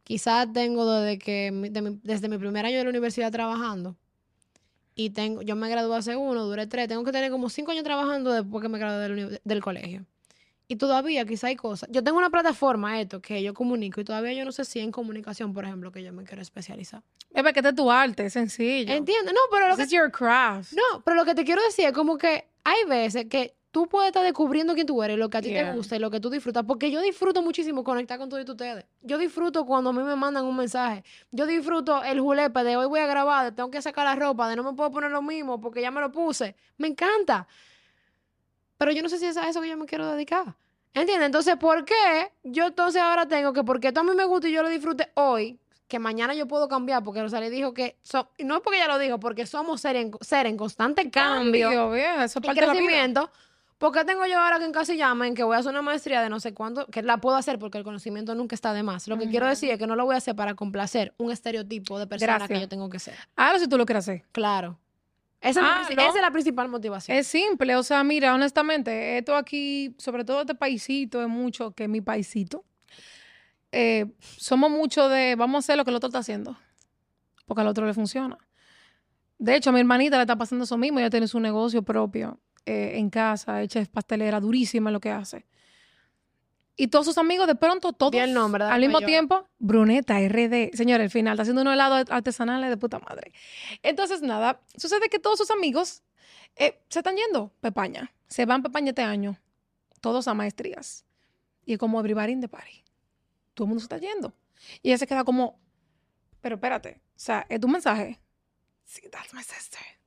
quizás 0.10 0.52
tengo 0.52 0.92
desde 0.92 1.20
que 1.20 1.52
mi- 1.52 1.70
de 1.70 1.82
mi- 1.84 2.00
desde 2.02 2.28
mi 2.30 2.40
primer 2.40 2.66
año 2.66 2.80
de 2.80 2.84
la 2.84 2.90
universidad 2.90 3.32
trabajando. 3.32 3.96
Y 4.96 5.12
tengo, 5.12 5.44
yo 5.44 5.56
me 5.56 5.70
gradué 5.70 5.96
hace 5.96 6.16
uno, 6.16 6.46
duré 6.46 6.66
tres. 6.66 6.88
Tengo 6.88 7.04
que 7.04 7.12
tener 7.12 7.30
como 7.30 7.48
cinco 7.48 7.70
años 7.72 7.84
trabajando 7.84 8.32
después 8.34 8.64
que 8.64 8.70
me 8.70 8.80
gradué 8.80 9.40
del, 9.44 9.62
colegio. 9.62 10.06
Y 10.68 10.78
todavía 10.78 11.26
quizá 11.26 11.46
hay 11.48 11.56
cosas. 11.56 11.88
Yo 11.92 12.04
tengo 12.04 12.18
una 12.18 12.32
plataforma, 12.32 13.00
esto, 13.00 13.22
que 13.22 13.44
yo 13.44 13.54
comunico 13.54 14.02
y 14.02 14.04
todavía 14.04 14.34
yo 14.34 14.46
no 14.46 14.52
sé 14.52 14.66
si 14.66 14.80
en 14.80 14.92
comunicación, 14.92 15.54
por 15.54 15.64
ejemplo, 15.64 15.92
que 15.92 16.02
yo 16.04 16.12
me 16.12 16.24
quiero 16.24 16.42
especializar. 16.42 17.04
Bebé, 17.30 17.54
que 17.54 17.60
este 17.60 17.70
es 17.70 17.76
tu 17.76 17.92
arte, 17.92 18.26
es 18.26 18.34
sencillo. 18.34 18.92
¿Entiendes? 18.92 19.32
No, 19.32 19.40
pero 19.52 19.68
lo 19.68 19.76
This 19.76 19.90
que, 19.90 19.96
is 19.96 20.02
your 20.02 20.12
craft. 20.12 20.74
no, 20.74 21.02
pero 21.06 21.16
lo 21.18 21.24
que 21.26 21.36
te 21.36 21.46
quiero 21.46 21.62
decir 21.62 21.86
es 21.86 21.94
como 21.94 22.18
que 22.18 22.48
hay 22.64 22.84
veces 22.88 23.26
que 23.30 23.56
tú 23.72 23.88
puedes 23.88 24.08
estar 24.08 24.24
descubriendo 24.24 24.74
quién 24.74 24.88
tú 24.88 25.04
eres, 25.04 25.18
lo 25.18 25.30
que 25.30 25.38
a 25.38 25.42
ti 25.42 25.50
Yeah. 25.50 25.72
te 25.72 25.78
gusta 25.78 25.96
y 25.96 26.00
lo 26.00 26.10
que 26.10 26.20
tú 26.20 26.30
disfrutas. 26.30 26.64
Porque 26.66 26.90
yo 26.92 27.02
disfruto 27.02 27.42
muchísimo 27.42 27.84
conectar 27.84 28.18
con 28.18 28.28
todos 28.30 28.48
ustedes. 28.50 28.86
Yo 29.02 29.18
disfruto 29.18 29.66
cuando 29.66 29.92
a 29.92 29.94
mí 29.94 30.02
me 30.04 30.16
mandan 30.16 30.46
un 30.46 30.56
mensaje. 30.56 31.04
Yo 31.32 31.46
disfruto 31.46 32.04
el 32.04 32.20
julepe 32.20 32.64
de 32.64 32.78
hoy 32.78 32.88
voy 32.88 33.00
a 33.00 33.06
grabar, 33.08 33.46
de 33.46 33.52
tengo 33.52 33.70
que 33.70 33.82
sacar 33.82 34.06
la 34.06 34.16
ropa, 34.16 34.50
de 34.50 34.56
no 34.56 34.64
me 34.64 34.74
puedo 34.74 34.92
poner 34.92 35.12
lo 35.12 35.22
mismo 35.22 35.60
porque 35.62 35.82
ya 35.82 35.92
me 35.92 36.02
lo 36.02 36.12
puse. 36.12 36.56
Me 36.78 36.88
encanta. 36.88 37.48
Pero 38.78 38.92
yo 38.92 39.04
no 39.04 39.10
sé 39.10 39.18
si 39.20 39.26
es 39.26 39.38
a 39.38 39.48
eso 39.50 39.62
que 39.62 39.70
yo 39.70 39.78
me 39.78 39.86
quiero 39.86 40.10
dedicar. 40.12 40.56
¿Entiendes? 40.94 41.28
Entonces, 41.28 41.56
¿por 41.58 41.86
qué 41.86 42.32
yo 42.44 42.66
entonces 42.68 43.02
ahora 43.02 43.28
tengo 43.28 43.54
que, 43.54 43.64
porque 43.64 43.90
esto 43.90 44.00
a 44.00 44.04
mí 44.04 44.12
me 44.16 44.26
gusta 44.26 44.48
y 44.48 44.52
yo 44.52 44.64
lo 44.64 44.70
disfrute 44.70 45.12
hoy, 45.14 45.60
que 45.88 46.00
mañana 46.00 46.34
yo 46.34 46.48
puedo 46.48 46.68
cambiar? 46.68 47.04
Porque 47.04 47.22
Rosalía 47.22 47.50
dijo 47.50 47.74
que, 47.74 47.98
so- 48.02 48.32
y 48.38 48.44
no 48.44 48.56
es 48.56 48.62
porque 48.62 48.78
ella 48.78 48.88
lo 48.88 48.98
dijo, 48.98 49.20
porque 49.20 49.46
somos 49.46 49.82
seres 49.82 50.06
en, 50.06 50.12
seres 50.22 50.50
en 50.52 50.58
constante 50.58 51.12
cambio 51.12 51.70
Cambio, 51.70 51.92
bien, 51.92 52.14
eso 52.22 52.40
es 52.40 52.44
y 52.44 52.48
parte 52.48 52.62
de 52.62 52.68
la 52.68 52.74
vida. 52.74 53.32
¿Por 53.80 53.94
qué 53.94 54.04
tengo 54.06 54.26
yo 54.26 54.38
ahora 54.38 54.60
que 54.60 54.66
encasillarme 54.66 55.26
en 55.28 55.34
que 55.36 55.44
voy 55.44 55.56
a 55.56 55.60
hacer 55.60 55.72
una 55.72 55.82
maestría 55.82 56.22
de 56.22 56.30
no 56.30 56.40
sé 56.42 56.54
cuánto? 56.54 56.86
Que 56.88 57.02
la 57.02 57.18
puedo 57.18 57.38
hacer 57.38 57.58
porque 57.58 57.78
el 57.78 57.84
conocimiento 57.86 58.36
nunca 58.36 58.54
está 58.54 58.74
de 58.74 58.84
más. 58.84 59.08
Lo 59.08 59.18
que 59.18 59.30
quiero 59.30 59.48
decir 59.48 59.72
es 59.72 59.80
que 59.80 59.88
no 59.88 59.96
lo 59.96 60.06
voy 60.06 60.16
a 60.16 60.18
hacer 60.18 60.36
para 60.36 60.54
complacer 60.54 61.14
un 61.18 61.32
estereotipo 61.32 61.98
de 61.98 62.06
persona 62.06 62.46
que 62.48 62.60
yo 62.60 62.68
tengo 62.68 62.90
que 62.90 63.00
ser. 63.00 63.16
Ahora 63.38 63.58
si 63.58 63.68
tú 63.68 63.78
lo 63.78 63.86
quieres 63.86 64.04
hacer. 64.04 64.26
Claro. 64.34 64.78
Esa, 65.42 65.62
es 65.62 65.66
Ah, 65.66 65.82
¿no? 65.96 66.02
esa 66.02 66.16
es 66.18 66.22
la 66.22 66.32
principal 66.32 66.68
motivación. 66.68 67.18
Es 67.18 67.28
simple, 67.28 67.74
o 67.78 67.84
sea, 67.84 68.04
mira, 68.04 68.36
honestamente, 68.36 69.18
esto 69.18 69.34
aquí, 69.38 69.96
sobre 69.98 70.26
todo 70.26 70.42
este 70.42 70.54
paisito, 70.56 71.22
es 71.22 71.30
mucho 71.30 71.72
que 71.72 71.88
mi 71.88 72.02
paisito. 72.02 72.66
eh, 73.72 74.08
somos 74.20 74.70
mucho 74.70 75.08
de 75.08 75.36
vamos 75.38 75.56
a 75.56 75.60
hacer 75.60 75.78
lo 75.78 75.86
que 75.86 75.92
el 75.92 75.96
otro 75.96 76.08
está 76.08 76.20
haciendo, 76.20 76.58
porque 77.46 77.62
al 77.62 77.68
otro 77.68 77.86
le 77.86 77.94
funciona. 77.94 78.38
De 79.38 79.56
hecho, 79.56 79.70
a 79.70 79.74
mi 79.74 79.80
hermanita 79.80 80.18
le 80.18 80.24
está 80.24 80.36
pasando 80.36 80.66
eso 80.66 80.78
mismo, 80.78 81.00
ella 81.00 81.10
tiene 81.10 81.28
su 81.30 81.40
negocio 81.40 81.82
propio 81.84 82.38
eh, 82.70 83.00
en 83.00 83.10
casa, 83.10 83.64
hecha 83.64 83.84
pastelera, 83.92 84.40
durísima 84.40 84.90
en 84.90 84.94
lo 84.94 85.00
que 85.00 85.10
hace. 85.10 85.48
Y 86.76 86.88
todos 86.90 87.08
sus 87.08 87.18
amigos, 87.18 87.48
de 87.48 87.56
pronto, 87.56 87.94
todos 87.94 88.14
el 88.14 88.32
nombre, 88.32 88.64
al 88.64 88.80
mismo 88.80 89.00
yo. 89.00 89.08
tiempo, 89.08 89.48
Bruneta 89.58 90.20
RD. 90.20 90.76
Señor, 90.76 91.02
el 91.02 91.10
final, 91.10 91.34
está 91.34 91.42
haciendo 91.42 91.64
unos 91.64 91.74
helados 91.74 92.06
artesanales 92.12 92.70
de 92.70 92.78
puta 92.78 93.00
madre. 93.00 93.34
Entonces, 93.82 94.22
nada, 94.22 94.62
sucede 94.78 95.10
que 95.10 95.18
todos 95.18 95.40
sus 95.40 95.50
amigos 95.50 96.04
eh, 96.56 96.80
se 96.90 97.00
están 97.00 97.16
yendo 97.16 97.52
Pepaña. 97.60 98.14
Se 98.28 98.46
van 98.46 98.62
Pepaña 98.62 98.90
este 98.90 99.02
año. 99.02 99.36
Todos 100.00 100.28
a 100.28 100.36
maestrías. 100.36 101.06
Y 101.66 101.74
es 101.74 101.80
como 101.80 102.00
everybody 102.00 102.34
in 102.34 102.42
the 102.42 102.48
party. 102.48 102.84
Todo 103.56 103.66
el 103.66 103.70
mundo 103.70 103.82
se 103.82 103.86
está 103.86 103.98
yendo. 103.98 104.32
Y 104.84 104.90
ella 104.90 105.00
se 105.00 105.08
queda 105.08 105.24
como, 105.24 105.60
pero 106.40 106.56
espérate, 106.56 107.02
o 107.16 107.20
sea, 107.20 107.48
es 107.50 107.60
tu 107.60 107.68
mensaje. 107.68 108.20
Sí, 108.86 109.02
that's 109.10 109.34
my 109.34 109.42
sister. 109.42 109.99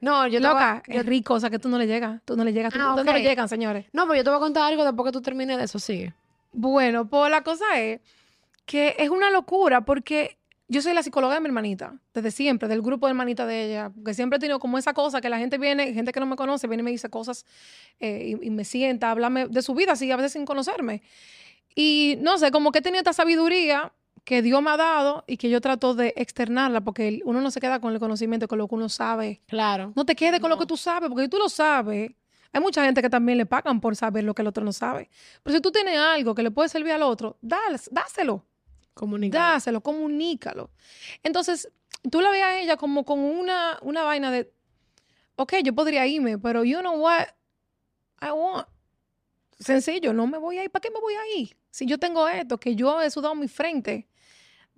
No, 0.00 0.26
yo 0.26 0.40
te 0.40 0.46
voy 0.54 0.62
a- 0.62 0.82
es 1.00 1.06
rico, 1.06 1.34
o 1.34 1.40
sea, 1.40 1.50
que 1.50 1.58
tú 1.58 1.68
no 1.68 1.78
le 1.78 1.86
llegas. 1.86 2.20
Tú 2.24 2.36
no 2.36 2.44
le 2.44 2.52
llegas. 2.52 2.72
tú- 2.72 2.78
Ah, 2.80 2.94
no 2.96 3.12
le 3.12 3.22
llegan, 3.28 3.48
señores. 3.48 3.86
No, 3.92 4.02
pero 4.06 4.16
yo 4.16 4.24
te 4.24 4.30
voy 4.30 4.36
a 4.36 4.40
contar 4.40 4.62
algo 4.64 4.84
después 4.84 5.06
que 5.06 5.12
tú 5.12 5.20
termines 5.22 5.58
de 5.58 5.64
eso, 5.64 5.78
sigue. 5.78 6.14
Bueno, 6.52 7.08
pues 7.08 7.30
la 7.30 7.42
cosa 7.42 7.78
es 7.80 8.00
que 8.64 8.94
es 8.98 9.10
una 9.10 9.30
locura 9.30 9.82
porque 9.84 10.38
yo 10.68 10.82
soy 10.82 10.92
la 10.92 11.02
psicóloga 11.02 11.34
de 11.34 11.40
mi 11.40 11.46
hermanita, 11.46 11.94
desde 12.14 12.30
siempre, 12.30 12.68
del 12.68 12.82
grupo 12.82 13.06
de 13.06 13.12
hermanita 13.12 13.46
de 13.46 13.64
ella, 13.66 13.92
que 14.04 14.12
siempre 14.14 14.36
he 14.36 14.40
tenido 14.40 14.58
como 14.58 14.76
esa 14.78 14.92
cosa 14.92 15.20
que 15.20 15.28
la 15.30 15.38
gente 15.38 15.56
viene, 15.58 15.92
gente 15.94 16.12
que 16.12 16.20
no 16.20 16.26
me 16.26 16.36
conoce, 16.36 16.66
viene 16.68 16.82
y 16.82 16.84
me 16.84 16.90
dice 16.90 17.08
cosas 17.08 17.46
eh, 18.00 18.36
y, 18.42 18.46
y 18.46 18.50
me 18.50 18.64
sienta, 18.64 19.10
háblame 19.10 19.48
de 19.48 19.62
su 19.62 19.74
vida, 19.74 19.92
así 19.92 20.10
a 20.12 20.16
veces 20.16 20.32
sin 20.32 20.44
conocerme. 20.44 21.02
Y 21.74 22.18
no 22.20 22.38
sé, 22.38 22.50
como 22.50 22.70
que 22.72 22.80
he 22.80 22.82
tenido 22.82 22.98
esta 23.00 23.12
sabiduría 23.12 23.92
que 24.28 24.42
Dios 24.42 24.60
me 24.60 24.68
ha 24.70 24.76
dado 24.76 25.24
y 25.26 25.38
que 25.38 25.48
yo 25.48 25.58
trato 25.62 25.94
de 25.94 26.12
externarla 26.14 26.82
porque 26.82 27.22
uno 27.24 27.40
no 27.40 27.50
se 27.50 27.60
queda 27.60 27.80
con 27.80 27.94
el 27.94 27.98
conocimiento, 27.98 28.46
con 28.46 28.58
lo 28.58 28.68
que 28.68 28.74
uno 28.74 28.90
sabe. 28.90 29.40
Claro. 29.46 29.94
No 29.96 30.04
te 30.04 30.14
quedes 30.14 30.38
con 30.38 30.50
lo 30.50 30.58
que 30.58 30.66
tú 30.66 30.76
sabes, 30.76 31.08
porque 31.08 31.22
si 31.24 31.28
tú 31.30 31.38
lo 31.38 31.48
sabes, 31.48 32.10
hay 32.52 32.60
mucha 32.60 32.84
gente 32.84 33.00
que 33.00 33.08
también 33.08 33.38
le 33.38 33.46
pagan 33.46 33.80
por 33.80 33.96
saber 33.96 34.24
lo 34.24 34.34
que 34.34 34.42
el 34.42 34.48
otro 34.48 34.62
no 34.66 34.72
sabe. 34.74 35.08
Pero 35.42 35.56
si 35.56 35.62
tú 35.62 35.72
tienes 35.72 35.98
algo 35.98 36.34
que 36.34 36.42
le 36.42 36.50
puede 36.50 36.68
servir 36.68 36.92
al 36.92 37.04
otro, 37.04 37.38
dale, 37.40 37.78
dáselo, 37.90 38.44
Comunicar. 38.92 39.54
dáselo, 39.54 39.80
comunícalo. 39.80 40.72
Entonces, 41.22 41.70
tú 42.10 42.20
la 42.20 42.30
ves 42.30 42.42
a 42.42 42.60
ella 42.60 42.76
como 42.76 43.06
con 43.06 43.20
una, 43.20 43.78
una 43.80 44.02
vaina 44.02 44.30
de, 44.30 44.52
ok, 45.36 45.54
yo 45.64 45.74
podría 45.74 46.06
irme, 46.06 46.36
pero 46.36 46.64
you 46.64 46.80
know 46.80 46.96
what 47.00 47.28
I 48.20 48.30
want. 48.32 48.68
Sencillo, 49.58 50.12
no 50.12 50.26
me 50.26 50.36
voy 50.36 50.58
a 50.58 50.64
ir. 50.64 50.70
¿Para 50.70 50.82
qué 50.82 50.90
me 50.90 51.00
voy 51.00 51.14
a 51.14 51.38
ir? 51.38 51.56
Si 51.70 51.86
yo 51.86 51.96
tengo 51.96 52.28
esto, 52.28 52.58
que 52.58 52.74
yo 52.76 53.00
he 53.00 53.10
sudado 53.10 53.34
mi 53.34 53.48
frente 53.48 54.07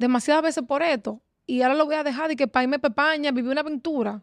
demasiadas 0.00 0.42
veces 0.42 0.64
por 0.66 0.83
esto, 0.83 1.21
y 1.47 1.62
ahora 1.62 1.75
lo 1.75 1.87
voy 1.87 1.95
a 1.95 2.02
dejar 2.02 2.30
y 2.33 2.37
que 2.37 2.49
para 2.49 2.64
irme 2.64 2.78
Pepaña, 2.78 3.30
vivir 3.33 3.50
una 3.50 3.61
aventura. 3.61 4.23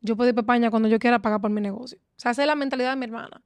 Yo 0.00 0.16
puedo 0.16 0.30
ir 0.30 0.32
a 0.32 0.36
Pepaña 0.36 0.70
cuando 0.70 0.88
yo 0.88 0.98
quiera 0.98 1.20
pagar 1.20 1.40
por 1.40 1.50
mi 1.50 1.60
negocio. 1.60 1.98
O 1.98 2.20
sea, 2.20 2.30
esa 2.30 2.42
es 2.42 2.46
la 2.46 2.54
mentalidad 2.54 2.90
de 2.90 2.96
mi 2.96 3.04
hermana. 3.04 3.42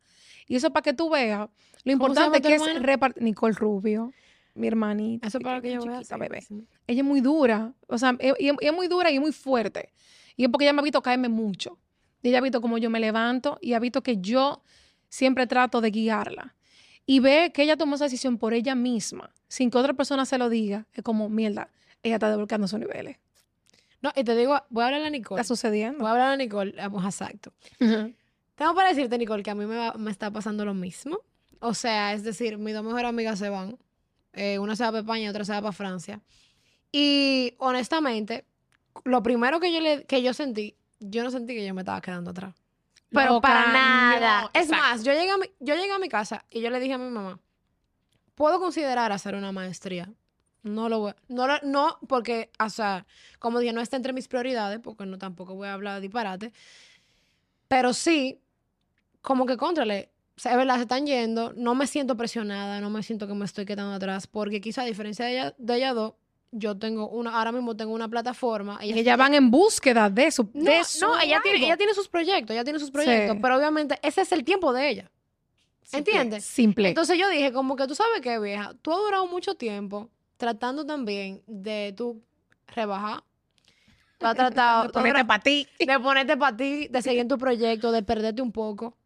Y 0.47 0.55
eso 0.57 0.73
para 0.73 0.83
que 0.83 0.93
tú 0.93 1.11
veas. 1.11 1.49
Lo 1.83 1.99
¿Cómo 1.99 2.15
se 2.15 2.21
llama 2.21 2.37
importante 2.37 2.41
que 2.43 2.55
es 2.55 2.83
repartir. 2.83 3.23
Nicole 3.23 3.55
Rubio, 3.55 4.13
mi 4.55 4.69
hermanita. 4.69 5.27
Eso 5.27 5.41
para 5.41 5.61
que 5.61 5.73
yo 5.73 5.85
vea. 5.85 6.01
bebé. 6.17 6.43
sí. 6.43 6.67
Ella 6.87 7.01
es 7.01 7.07
muy 7.07 7.21
dura. 7.21 7.73
O 7.89 7.99
sea, 7.99 8.17
e- 8.21 8.35
y 8.39 8.51
es 8.61 8.73
muy 8.73 8.87
dura 8.87 9.11
y 9.11 9.17
es 9.17 9.21
muy 9.21 9.33
fuerte. 9.33 9.93
Y 10.37 10.45
es 10.45 10.51
porque 10.51 10.67
ella 10.67 10.73
me 10.73 10.81
ha 10.81 10.85
visto 10.85 11.03
caerme 11.03 11.29
mucho. 11.29 11.79
Y 12.23 12.29
ella 12.29 12.39
ha 12.39 12.43
visto 12.43 12.61
cómo 12.61 12.79
yo 12.79 12.89
me 12.89 13.01
levanto 13.01 13.59
y 13.61 13.73
ha 13.73 13.79
visto 13.81 14.03
que 14.03 14.19
yo 14.19 14.63
siempre 15.09 15.47
trato 15.47 15.81
de 15.81 15.91
guiarla. 15.91 16.55
Y 17.07 17.21
ve 17.21 17.53
que 17.53 17.63
ella 17.63 17.77
tomó 17.77 17.97
esa 17.97 18.05
decisión 18.05 18.39
por 18.39 18.55
ella 18.55 18.75
misma, 18.75 19.35
sin 19.55 19.71
que 19.71 19.79
otra 19.79 19.93
persona 19.95 20.25
se 20.27 20.37
lo 20.39 20.49
diga. 20.49 20.87
Es 20.93 21.03
como, 21.05 21.29
mierda, 21.29 21.69
ella 22.03 22.17
está 22.17 22.29
desbloqueando 22.29 22.67
sus 22.67 22.81
niveles. 22.81 23.19
No, 24.03 24.11
y 24.17 24.25
te 24.25 24.35
digo, 24.35 24.61
voy 24.69 24.83
a 24.83 24.87
hablar 24.87 25.03
a 25.03 25.11
Nicole. 25.11 25.41
Está 25.41 25.47
sucediendo. 25.55 25.99
Voy 26.01 26.09
a 26.09 26.11
hablar 26.11 26.31
a 26.33 26.37
Nicole. 26.37 26.73
Vamos, 26.77 27.05
exacto. 27.05 27.53
Tengo 27.79 28.75
para 28.75 28.89
decirte, 28.89 29.17
Nicole, 29.17 29.43
que 29.45 29.51
a 29.51 29.55
mí 29.55 29.65
me, 29.65 29.77
va- 29.77 29.95
me 29.97 30.11
está 30.11 30.31
pasando 30.31 30.65
lo 30.65 30.75
mismo. 30.75 31.19
O 31.61 31.73
sea, 31.73 32.13
es 32.13 32.23
decir, 32.25 32.59
mis 32.59 32.75
dos 32.75 32.83
mejores 32.85 33.07
amigas 33.07 33.39
se 33.39 33.49
van. 33.49 33.79
Eh, 34.33 34.59
una 34.59 34.75
se 34.75 34.83
va 34.83 34.91
para 34.91 35.01
España 35.01 35.25
y 35.25 35.29
otra 35.29 35.45
se 35.45 35.53
va 35.53 35.61
para 35.63 35.73
Francia. 35.73 36.21
Y 36.93 37.55
honestamente, 37.59 38.45
lo 39.05 39.23
primero 39.23 39.61
que 39.61 39.73
yo, 39.73 39.81
le, 39.81 40.05
que 40.05 40.23
yo 40.23 40.35
sentí, 40.35 40.77
yo 41.01 41.23
no 41.25 41.31
sentí 41.31 41.55
que 41.55 41.65
yo 41.67 41.75
me 41.75 41.83
estaba 41.83 42.01
quedando 42.01 42.31
atrás. 42.33 42.55
Pero 43.11 43.35
Loca, 43.35 43.49
para 43.49 43.73
nada. 43.73 44.43
no, 44.43 44.51
es 44.53 44.65
exacto. 44.67 44.83
más, 44.85 45.05
yo 45.05 45.13
llegué, 45.13 45.31
a 45.31 45.37
mi, 45.39 45.47
yo 45.61 45.75
llegué 45.77 45.93
a 45.93 45.99
mi 46.01 46.09
casa 46.09 46.45
y 46.51 46.61
yo 46.61 46.71
le 46.71 46.81
dije 46.81 46.95
a 46.95 46.99
mi 46.99 47.11
mamá, 47.11 47.39
¿puedo 48.35 48.59
considerar 48.61 49.13
hacer 49.13 49.35
una 49.35 49.53
maestría? 49.53 50.13
No 50.63 50.89
lo 50.89 50.99
voy 51.01 51.13
no, 51.29 51.47
lo- 51.47 51.61
no 51.63 51.99
porque, 52.09 52.51
o 52.59 52.71
sea, 52.71 53.05
como 53.39 53.59
dije, 53.59 53.73
no 53.75 53.81
está 53.83 53.97
entre 53.97 54.13
mis 54.15 54.29
prioridades, 54.29 54.81
porque 54.81 55.05
no 55.07 55.19
tampoco 55.19 55.55
voy 55.55 55.69
a 55.69 55.75
hablar 55.75 55.97
de 55.97 56.01
disparate, 56.01 56.53
pero 57.69 57.93
sí, 57.93 58.41
como 59.21 59.47
que 59.47 59.57
contrale, 59.57 60.11
o 60.37 60.41
sea, 60.41 60.53
es 60.53 60.59
verdad, 60.59 60.77
se 60.77 60.83
están 60.83 61.07
yendo, 61.07 61.53
no 61.55 61.75
me 61.75 61.87
siento 61.87 62.17
presionada, 62.17 62.81
no 62.81 62.91
me 62.91 63.03
siento 63.03 63.27
que 63.27 63.35
me 63.35 63.45
estoy 63.45 63.65
quedando 63.65 63.95
atrás, 63.95 64.27
porque 64.27 64.61
quizá 64.61 64.83
a 64.83 64.87
diferencia 64.87 65.27
de 65.27 65.33
ella, 65.33 65.55
de 65.59 65.77
ella 65.77 65.93
dos, 65.95 66.15
yo 66.57 66.79
tengo 66.79 67.09
una, 67.09 67.37
ahora 67.37 67.51
mismo 67.53 67.77
tengo 67.77 67.93
una 67.93 68.09
plataforma. 68.09 68.79
Y 68.85 68.97
ellas 68.99 69.19
van 69.19 69.35
en 69.35 69.51
búsqueda 69.51 70.09
de 70.09 70.31
su. 70.31 70.49
no, 70.55 70.71
de 70.71 70.85
su 70.85 71.01
no, 71.05 71.19
ella 71.21 71.41
tiene, 71.43 71.65
ella 71.67 71.77
tiene 71.77 71.95
sus 71.95 72.09
proyectos, 72.09 72.55
ella 72.55 72.63
tiene 72.65 72.79
sus 72.79 72.91
proyectos, 72.93 73.35
Sí. 73.37 73.39
pero 73.43 73.57
obviamente 73.57 73.99
ese 74.03 74.21
es 74.21 74.31
el 74.33 74.45
tiempo 74.45 74.73
de 74.73 74.89
ella. 74.89 75.11
¿Entiendes? 75.93 76.45
Simple. 76.45 76.89
Entonces 76.89 77.19
yo 77.19 77.29
dije, 77.29 77.53
como 77.53 77.77
que 77.77 77.87
tú 77.87 77.95
sabes 77.95 78.21
qué, 78.21 78.39
vieja, 78.39 78.75
tú 78.83 78.93
has 78.93 78.99
durado 78.99 79.27
mucho 79.27 79.55
tiempo 79.55 80.11
tratando 80.37 80.85
también 80.85 81.43
de 81.47 81.95
tú 81.97 82.23
rebajar. 82.69 83.23
Tú 84.19 84.27
has 84.27 84.35
tratado 84.37 84.85
De 84.85 84.89
ponerte 84.91 85.25
para 85.25 85.43
ti. 85.43 85.67
de 85.79 86.01
ponerte 86.01 86.37
para 86.37 86.57
ti, 86.57 86.89
de 86.89 87.03
seguir 87.03 87.21
en 87.21 87.29
tu 87.29 87.39
proyecto, 87.39 87.93
de 87.93 88.03
perderte 88.03 88.43
un 88.43 88.53
poco. 88.53 88.97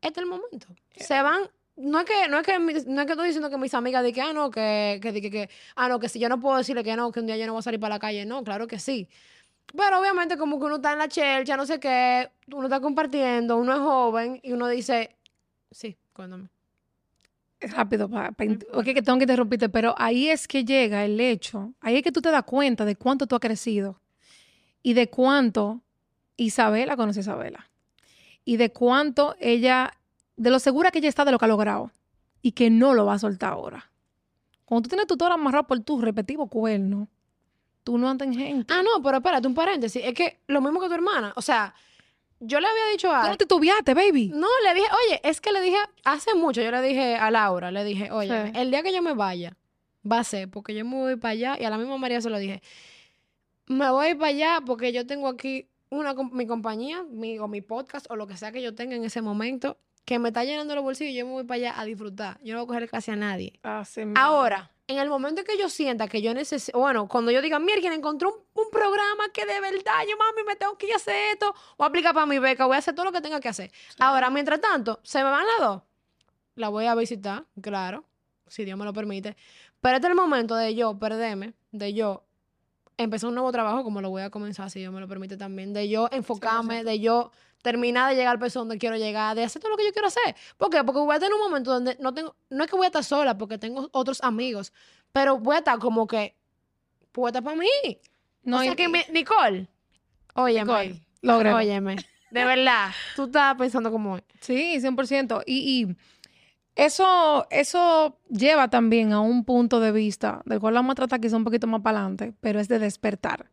Este 0.00 0.20
es 0.20 0.24
el 0.24 0.30
momento. 0.30 0.68
Se 0.96 1.20
van. 1.22 1.42
No 1.76 1.98
es 2.00 2.06
que, 2.06 2.28
no 2.28 2.38
es 2.38 2.46
que, 2.46 2.58
no 2.58 2.70
es 2.70 3.06
que 3.06 3.12
estoy 3.12 3.26
diciendo 3.26 3.50
que 3.50 3.58
mis 3.58 3.74
amigas 3.74 4.02
digan 4.02 4.14
que, 4.14 4.30
ah, 4.30 4.32
no, 4.32 4.50
que, 4.50 4.98
que, 5.02 5.20
que, 5.20 5.30
que, 5.30 5.50
ah, 5.74 5.88
no, 5.88 6.00
que 6.00 6.08
si 6.08 6.18
yo 6.18 6.28
no 6.30 6.40
puedo 6.40 6.56
decirle 6.56 6.82
que 6.82 6.96
no, 6.96 7.12
que 7.12 7.20
un 7.20 7.26
día 7.26 7.36
yo 7.36 7.44
no 7.46 7.52
voy 7.52 7.58
a 7.60 7.62
salir 7.62 7.78
para 7.78 7.96
la 7.96 7.98
calle. 7.98 8.24
No, 8.24 8.42
claro 8.42 8.66
que 8.66 8.78
sí. 8.78 9.08
Pero 9.76 10.00
obviamente 10.00 10.38
como 10.38 10.58
que 10.58 10.66
uno 10.66 10.76
está 10.76 10.92
en 10.92 10.98
la 10.98 11.08
chelcha, 11.08 11.56
no 11.56 11.66
sé 11.66 11.78
qué, 11.78 12.30
uno 12.52 12.64
está 12.64 12.80
compartiendo, 12.80 13.58
uno 13.58 13.74
es 13.74 13.80
joven 13.80 14.40
y 14.42 14.52
uno 14.52 14.68
dice, 14.68 15.16
sí, 15.70 15.96
cuéntame. 16.16 16.48
rápido, 17.60 18.08
pa, 18.08 18.32
pa 18.32 18.44
int- 18.44 18.66
ok, 18.72 18.84
que 18.84 19.02
tengo 19.02 19.18
que 19.18 19.24
interrumpirte, 19.24 19.68
pero 19.68 19.94
ahí 19.98 20.28
es 20.28 20.46
que 20.46 20.64
llega 20.64 21.04
el 21.04 21.18
hecho, 21.20 21.72
ahí 21.80 21.96
es 21.96 22.02
que 22.02 22.12
tú 22.12 22.20
te 22.20 22.30
das 22.30 22.44
cuenta 22.44 22.84
de 22.84 22.96
cuánto 22.96 23.26
tú 23.26 23.34
has 23.34 23.40
crecido 23.40 24.00
y 24.82 24.92
de 24.94 25.08
cuánto 25.08 25.80
Isabela 26.36 26.96
conoce 26.96 27.20
a 27.20 27.22
Isabela 27.22 27.70
y 28.44 28.56
de 28.58 28.70
cuánto 28.72 29.34
ella, 29.40 29.92
de 30.36 30.50
lo 30.50 30.58
segura 30.58 30.90
que 30.90 30.98
ella 30.98 31.08
está 31.08 31.24
de 31.24 31.32
lo 31.32 31.38
que 31.38 31.44
ha 31.46 31.48
logrado 31.48 31.90
y 32.42 32.52
que 32.52 32.70
no 32.70 32.94
lo 32.94 33.06
va 33.06 33.14
a 33.14 33.18
soltar 33.18 33.52
ahora. 33.54 33.90
Cuando 34.64 34.82
tú 34.82 34.88
tienes 34.90 35.06
tu 35.06 35.16
toro 35.16 35.34
amarrado 35.34 35.66
por 35.66 35.80
tu 35.80 36.00
respectivo 36.00 36.48
cuerno, 36.48 37.08
tú 37.84 37.98
no 37.98 38.08
andas 38.08 38.28
en 38.28 38.34
gente. 38.34 38.74
Ah, 38.74 38.82
no, 38.82 39.02
pero 39.02 39.16
espérate, 39.18 39.46
un 39.46 39.54
paréntesis. 39.54 40.02
Es 40.04 40.12
que 40.14 40.40
lo 40.48 40.60
mismo 40.60 40.80
que 40.80 40.88
tu 40.88 40.94
hermana. 40.94 41.32
O 41.36 41.42
sea, 41.42 41.74
yo 42.40 42.60
le 42.60 42.66
había 42.66 42.86
dicho 42.92 43.10
a 43.12 43.28
no 43.28 43.36
titubeaste, 43.36 43.94
baby. 43.94 44.30
No, 44.34 44.46
le 44.64 44.74
dije, 44.74 44.86
oye, 45.06 45.20
es 45.24 45.40
que 45.40 45.52
le 45.52 45.60
dije 45.60 45.78
hace 46.04 46.34
mucho, 46.34 46.60
yo 46.62 46.70
le 46.70 46.82
dije 46.82 47.16
a 47.16 47.30
Laura, 47.30 47.70
le 47.70 47.84
dije, 47.84 48.10
oye, 48.10 48.46
Sí. 48.46 48.52
el 48.54 48.70
día 48.70 48.82
que 48.82 48.92
yo 48.92 49.02
me 49.02 49.14
vaya, 49.14 49.56
va 50.10 50.18
a 50.20 50.24
ser 50.24 50.48
porque 50.50 50.74
yo 50.74 50.84
me 50.84 50.96
voy 50.96 51.16
para 51.16 51.32
allá 51.32 51.56
y 51.58 51.64
a 51.64 51.70
la 51.70 51.78
misma 51.78 51.96
María 51.98 52.20
se 52.20 52.30
lo 52.30 52.38
dije, 52.38 52.62
me 53.66 53.90
voy 53.90 54.14
para 54.14 54.28
allá 54.28 54.60
porque 54.64 54.92
yo 54.92 55.06
tengo 55.06 55.28
aquí 55.28 55.68
una 55.88 56.14
mi 56.14 56.46
compañía, 56.46 57.02
mi, 57.04 57.38
o 57.38 57.48
mi 57.48 57.60
podcast 57.60 58.06
o 58.10 58.16
lo 58.16 58.26
que 58.26 58.36
sea 58.36 58.52
que 58.52 58.62
yo 58.62 58.74
tenga 58.74 58.96
en 58.96 59.04
ese 59.04 59.22
momento 59.22 59.78
que 60.04 60.18
me 60.18 60.28
está 60.28 60.44
llenando 60.44 60.74
los 60.74 60.84
bolsillos 60.84 61.12
y 61.12 61.16
yo 61.16 61.26
me 61.26 61.32
voy 61.32 61.44
para 61.44 61.56
allá 61.56 61.80
a 61.80 61.84
disfrutar. 61.84 62.38
Yo 62.42 62.54
no 62.54 62.60
voy 62.60 62.64
a 62.64 62.78
coger 62.78 62.90
casi 62.90 63.10
a 63.10 63.16
nadie. 63.16 63.58
Ahora, 64.14 64.70
en 64.88 64.98
el 64.98 65.08
momento 65.08 65.42
que 65.42 65.58
yo 65.58 65.68
sienta 65.68 66.06
que 66.06 66.22
yo 66.22 66.32
necesito, 66.32 66.78
bueno, 66.78 67.08
cuando 67.08 67.30
yo 67.30 67.42
diga, 67.42 67.58
mira, 67.58 67.80
quien 67.80 67.92
encontró 67.92 68.30
un, 68.30 68.64
un 68.64 68.70
programa 68.70 69.28
que 69.32 69.44
de 69.44 69.60
verdad, 69.60 70.04
yo 70.08 70.16
mami, 70.16 70.44
me 70.46 70.56
tengo 70.56 70.78
que 70.78 70.86
ir 70.86 70.92
a 70.92 70.96
hacer 70.96 71.32
esto, 71.32 71.54
voy 71.76 71.86
a 71.86 71.88
aplicar 71.88 72.14
para 72.14 72.26
mi 72.26 72.38
beca, 72.38 72.66
voy 72.66 72.76
a 72.76 72.78
hacer 72.78 72.94
todo 72.94 73.06
lo 73.06 73.12
que 73.12 73.20
tenga 73.20 73.40
que 73.40 73.48
hacer. 73.48 73.72
Ahora, 73.98 74.30
mientras 74.30 74.60
tanto, 74.60 75.00
se 75.02 75.18
me 75.18 75.30
van 75.30 75.44
las 75.46 75.58
dos. 75.60 75.82
La 76.54 76.68
voy 76.68 76.86
a 76.86 76.94
visitar, 76.94 77.44
claro, 77.60 78.04
si 78.46 78.64
Dios 78.64 78.78
me 78.78 78.84
lo 78.84 78.92
permite. 78.92 79.36
Pero 79.80 79.96
este 79.96 80.06
es 80.06 80.10
el 80.10 80.16
momento 80.16 80.54
de 80.54 80.74
yo 80.74 80.98
perderme, 80.98 81.54
de 81.72 81.92
yo 81.92 82.22
empezar 82.96 83.28
un 83.28 83.34
nuevo 83.34 83.52
trabajo, 83.52 83.82
como 83.82 84.00
lo 84.00 84.10
voy 84.10 84.22
a 84.22 84.30
comenzar, 84.30 84.70
si 84.70 84.78
Dios 84.78 84.92
me 84.92 85.00
lo 85.00 85.08
permite 85.08 85.36
también, 85.36 85.72
de 85.72 85.88
yo 85.88 86.08
enfocarme, 86.12 86.84
de 86.84 87.00
yo 87.00 87.30
terminar 87.70 88.08
de 88.10 88.16
llegar 88.16 88.32
al 88.34 88.38
peso 88.38 88.60
donde 88.60 88.78
quiero 88.78 88.96
llegar, 88.96 89.34
de 89.34 89.42
hacer 89.44 89.60
todo 89.60 89.70
lo 89.72 89.76
que 89.76 89.84
yo 89.84 89.92
quiero 89.92 90.08
hacer. 90.08 90.34
¿Por 90.56 90.70
qué? 90.70 90.84
Porque 90.84 91.00
voy 91.00 91.14
a 91.16 91.18
tener 91.18 91.34
un 91.34 91.40
momento 91.40 91.72
donde 91.72 91.96
no 92.00 92.14
tengo, 92.14 92.36
no 92.48 92.62
es 92.64 92.70
que 92.70 92.76
voy 92.76 92.84
a 92.84 92.88
estar 92.88 93.02
sola, 93.04 93.36
porque 93.36 93.58
tengo 93.58 93.88
otros 93.92 94.22
amigos, 94.22 94.72
pero 95.12 95.38
voy 95.38 95.56
a 95.56 95.58
estar 95.58 95.78
como 95.78 96.06
que, 96.06 96.36
puesta 97.12 97.42
para 97.42 97.56
mí. 97.56 97.66
No, 98.44 98.58
o 98.58 98.62
sea 98.62 98.72
y- 98.72 98.76
que, 98.76 98.88
mi- 98.88 99.00
Nicole, 99.12 99.66
óyeme, 100.34 100.62
Nicole, 100.72 101.00
lógralo. 101.22 101.56
óyeme, 101.58 101.96
de 102.30 102.44
verdad, 102.44 102.90
tú 103.16 103.24
estás 103.24 103.56
pensando 103.56 103.90
como, 103.90 104.18
Sí, 104.40 104.78
100%. 104.80 105.42
Y, 105.46 105.56
y 105.88 105.96
eso, 106.76 107.46
eso 107.50 108.18
lleva 108.28 108.68
también 108.68 109.12
a 109.12 109.20
un 109.20 109.44
punto 109.44 109.80
de 109.80 109.92
vista, 109.92 110.42
del 110.44 110.60
cual 110.60 110.74
vamos 110.74 110.92
a 110.92 110.94
tratar 110.94 111.20
quizá 111.20 111.36
un 111.36 111.44
poquito 111.44 111.66
más 111.66 111.80
para 111.80 111.98
adelante, 111.98 112.32
pero 112.40 112.60
es 112.60 112.68
de 112.68 112.78
despertar. 112.78 113.50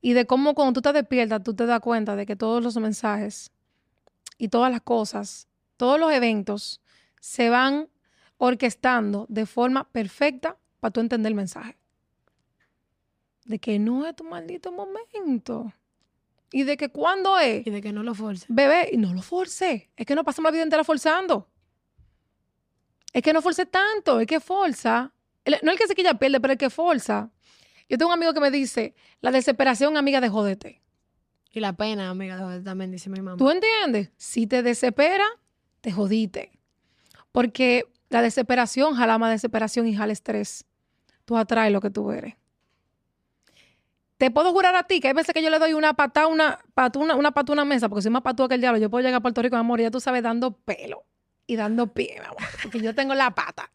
Y 0.00 0.12
de 0.12 0.26
cómo 0.26 0.54
cuando 0.54 0.74
tú 0.74 0.82
te 0.82 0.92
despiertas, 0.92 1.42
tú 1.42 1.54
te 1.54 1.66
das 1.66 1.80
cuenta 1.80 2.16
de 2.16 2.26
que 2.26 2.36
todos 2.36 2.62
los 2.62 2.76
mensajes 2.76 3.50
y 4.38 4.48
todas 4.48 4.70
las 4.70 4.82
cosas, 4.82 5.48
todos 5.76 5.98
los 5.98 6.12
eventos 6.12 6.80
se 7.20 7.50
van 7.50 7.88
orquestando 8.38 9.26
de 9.28 9.46
forma 9.46 9.84
perfecta 9.90 10.56
para 10.80 10.92
tú 10.92 11.00
entender 11.00 11.30
el 11.30 11.36
mensaje. 11.36 11.76
De 13.44 13.58
que 13.58 13.78
no 13.78 14.06
es 14.06 14.14
tu 14.14 14.24
maldito 14.24 14.70
momento. 14.72 15.72
Y 16.52 16.62
de 16.64 16.76
que 16.76 16.90
cuando 16.90 17.38
es, 17.38 17.66
y 17.66 17.70
de 17.70 17.80
que 17.80 17.92
no 17.92 18.02
lo 18.02 18.14
force. 18.14 18.46
Bebé, 18.48 18.90
y 18.92 18.96
no 18.98 19.12
lo 19.14 19.22
force. 19.22 19.90
Es 19.96 20.06
que 20.06 20.14
no 20.14 20.24
pasamos 20.24 20.50
la 20.50 20.52
vida 20.52 20.62
entera 20.62 20.84
forzando. 20.84 21.48
Es 23.12 23.22
que 23.22 23.32
no 23.32 23.40
force 23.42 23.66
tanto, 23.66 24.20
es 24.20 24.26
que 24.26 24.40
forza. 24.40 25.12
el- 25.44 25.58
no 25.62 25.70
el 25.72 25.78
que 25.78 25.86
se 25.86 25.94
quilla 25.94 26.14
pierde, 26.14 26.40
pero 26.40 26.52
el 26.52 26.58
que 26.58 26.70
forza. 26.70 27.30
Yo 27.88 27.98
tengo 27.98 28.08
un 28.12 28.14
amigo 28.14 28.32
que 28.34 28.40
me 28.40 28.50
dice, 28.50 28.94
la 29.20 29.30
desesperación 29.30 29.96
amiga 29.96 30.20
de 30.20 30.28
jodete. 30.28 30.82
Y 31.52 31.60
la 31.60 31.72
pena, 31.74 32.10
amiga, 32.10 32.36
de- 32.48 32.62
también 32.62 32.90
dice 32.90 33.08
mi 33.08 33.20
mamá. 33.20 33.36
¿Tú 33.36 33.50
entiendes? 33.50 34.10
Si 34.16 34.46
te 34.46 34.62
desespera, 34.62 35.24
te 35.80 35.92
jodiste. 35.92 36.50
Porque 37.32 37.84
la 38.08 38.22
desesperación 38.22 38.94
jala 38.94 39.18
más 39.18 39.30
desesperación 39.30 39.86
y 39.86 39.94
jala 39.94 40.12
estrés. 40.12 40.64
Tú 41.24 41.36
atraes 41.36 41.72
lo 41.72 41.80
que 41.80 41.90
tú 41.90 42.10
eres. 42.10 42.34
Te 44.18 44.30
puedo 44.30 44.50
jurar 44.52 44.74
a 44.74 44.84
ti 44.84 45.00
que 45.00 45.08
hay 45.08 45.14
veces 45.14 45.34
que 45.34 45.42
yo 45.42 45.50
le 45.50 45.58
doy 45.58 45.74
una 45.74 45.92
patada, 45.94 46.26
una 46.26 46.58
pata, 46.72 46.98
una, 46.98 47.14
una 47.16 47.32
pata 47.32 47.52
a 47.52 47.54
una 47.54 47.64
mesa, 47.66 47.88
porque 47.88 48.02
soy 48.02 48.10
más 48.10 48.22
patúa 48.22 48.48
que 48.48 48.54
el 48.54 48.60
diablo. 48.62 48.78
Yo 48.80 48.88
puedo 48.88 49.02
llegar 49.02 49.18
a 49.18 49.20
Puerto 49.20 49.42
Rico, 49.42 49.56
mi 49.56 49.60
amor, 49.60 49.80
y 49.80 49.82
ya 49.82 49.90
tú 49.90 50.00
sabes, 50.00 50.22
dando 50.22 50.52
pelo 50.52 51.04
y 51.46 51.56
dando 51.56 51.92
pie, 51.92 52.16
mi 52.20 52.24
amor, 52.26 52.38
porque 52.62 52.80
yo 52.80 52.94
tengo 52.94 53.14
la 53.14 53.30
pata. 53.34 53.70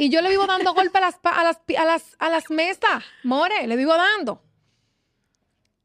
Y 0.00 0.10
yo 0.10 0.22
le 0.22 0.30
vivo 0.30 0.46
dando 0.46 0.74
golpe 0.74 0.98
a 0.98 1.00
las, 1.00 1.18
a 1.24 1.42
las, 1.42 1.58
a 1.76 1.84
las, 1.84 2.16
a 2.20 2.28
las 2.30 2.50
mesas, 2.50 3.02
more, 3.24 3.66
le 3.66 3.74
vivo 3.74 3.92
dando. 3.96 4.40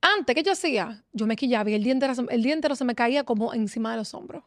Antes, 0.01 0.35
¿qué 0.35 0.43
yo 0.43 0.51
hacía? 0.51 1.03
Yo 1.13 1.25
me 1.25 1.35
quillaba 1.35 1.67
y 1.71 1.73
el 1.73 1.83
día, 1.83 1.93
entero, 1.93 2.13
el 2.29 2.43
día 2.43 2.53
entero 2.53 2.75
se 2.75 2.85
me 2.85 2.93
caía 2.93 3.23
como 3.23 3.55
encima 3.55 3.89
de 3.89 3.97
los 3.97 4.13
hombros. 4.13 4.43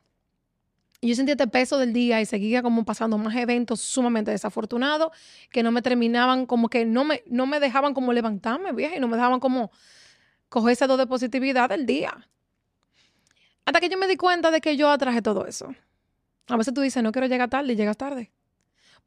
Y 1.00 1.08
yo 1.08 1.16
sentía 1.16 1.32
este 1.32 1.48
peso 1.48 1.78
del 1.78 1.92
día 1.92 2.20
y 2.20 2.26
seguía 2.26 2.62
como 2.62 2.84
pasando 2.84 3.18
más 3.18 3.34
eventos 3.34 3.80
sumamente 3.80 4.30
desafortunados 4.30 5.10
que 5.50 5.64
no 5.64 5.72
me 5.72 5.82
terminaban, 5.82 6.46
como 6.46 6.68
que 6.68 6.84
no 6.84 7.02
me, 7.02 7.24
no 7.26 7.46
me 7.46 7.58
dejaban 7.58 7.92
como 7.92 8.12
levantarme, 8.12 8.72
vieja, 8.72 8.94
y 8.94 9.00
no 9.00 9.08
me 9.08 9.16
dejaban 9.16 9.40
como 9.40 9.72
coger 10.48 10.74
esa 10.74 10.86
dos 10.86 10.96
de 10.96 11.08
positividad 11.08 11.70
del 11.70 11.86
día. 11.86 12.28
Hasta 13.64 13.80
que 13.80 13.88
yo 13.88 13.98
me 13.98 14.06
di 14.06 14.16
cuenta 14.16 14.52
de 14.52 14.60
que 14.60 14.76
yo 14.76 14.88
atraje 14.88 15.22
todo 15.22 15.44
eso. 15.44 15.74
A 16.46 16.56
veces 16.56 16.72
tú 16.72 16.82
dices, 16.82 17.02
no 17.02 17.10
quiero 17.10 17.26
llegar 17.26 17.50
tarde 17.50 17.72
y 17.72 17.76
llegas 17.76 17.96
tarde. 17.96 18.30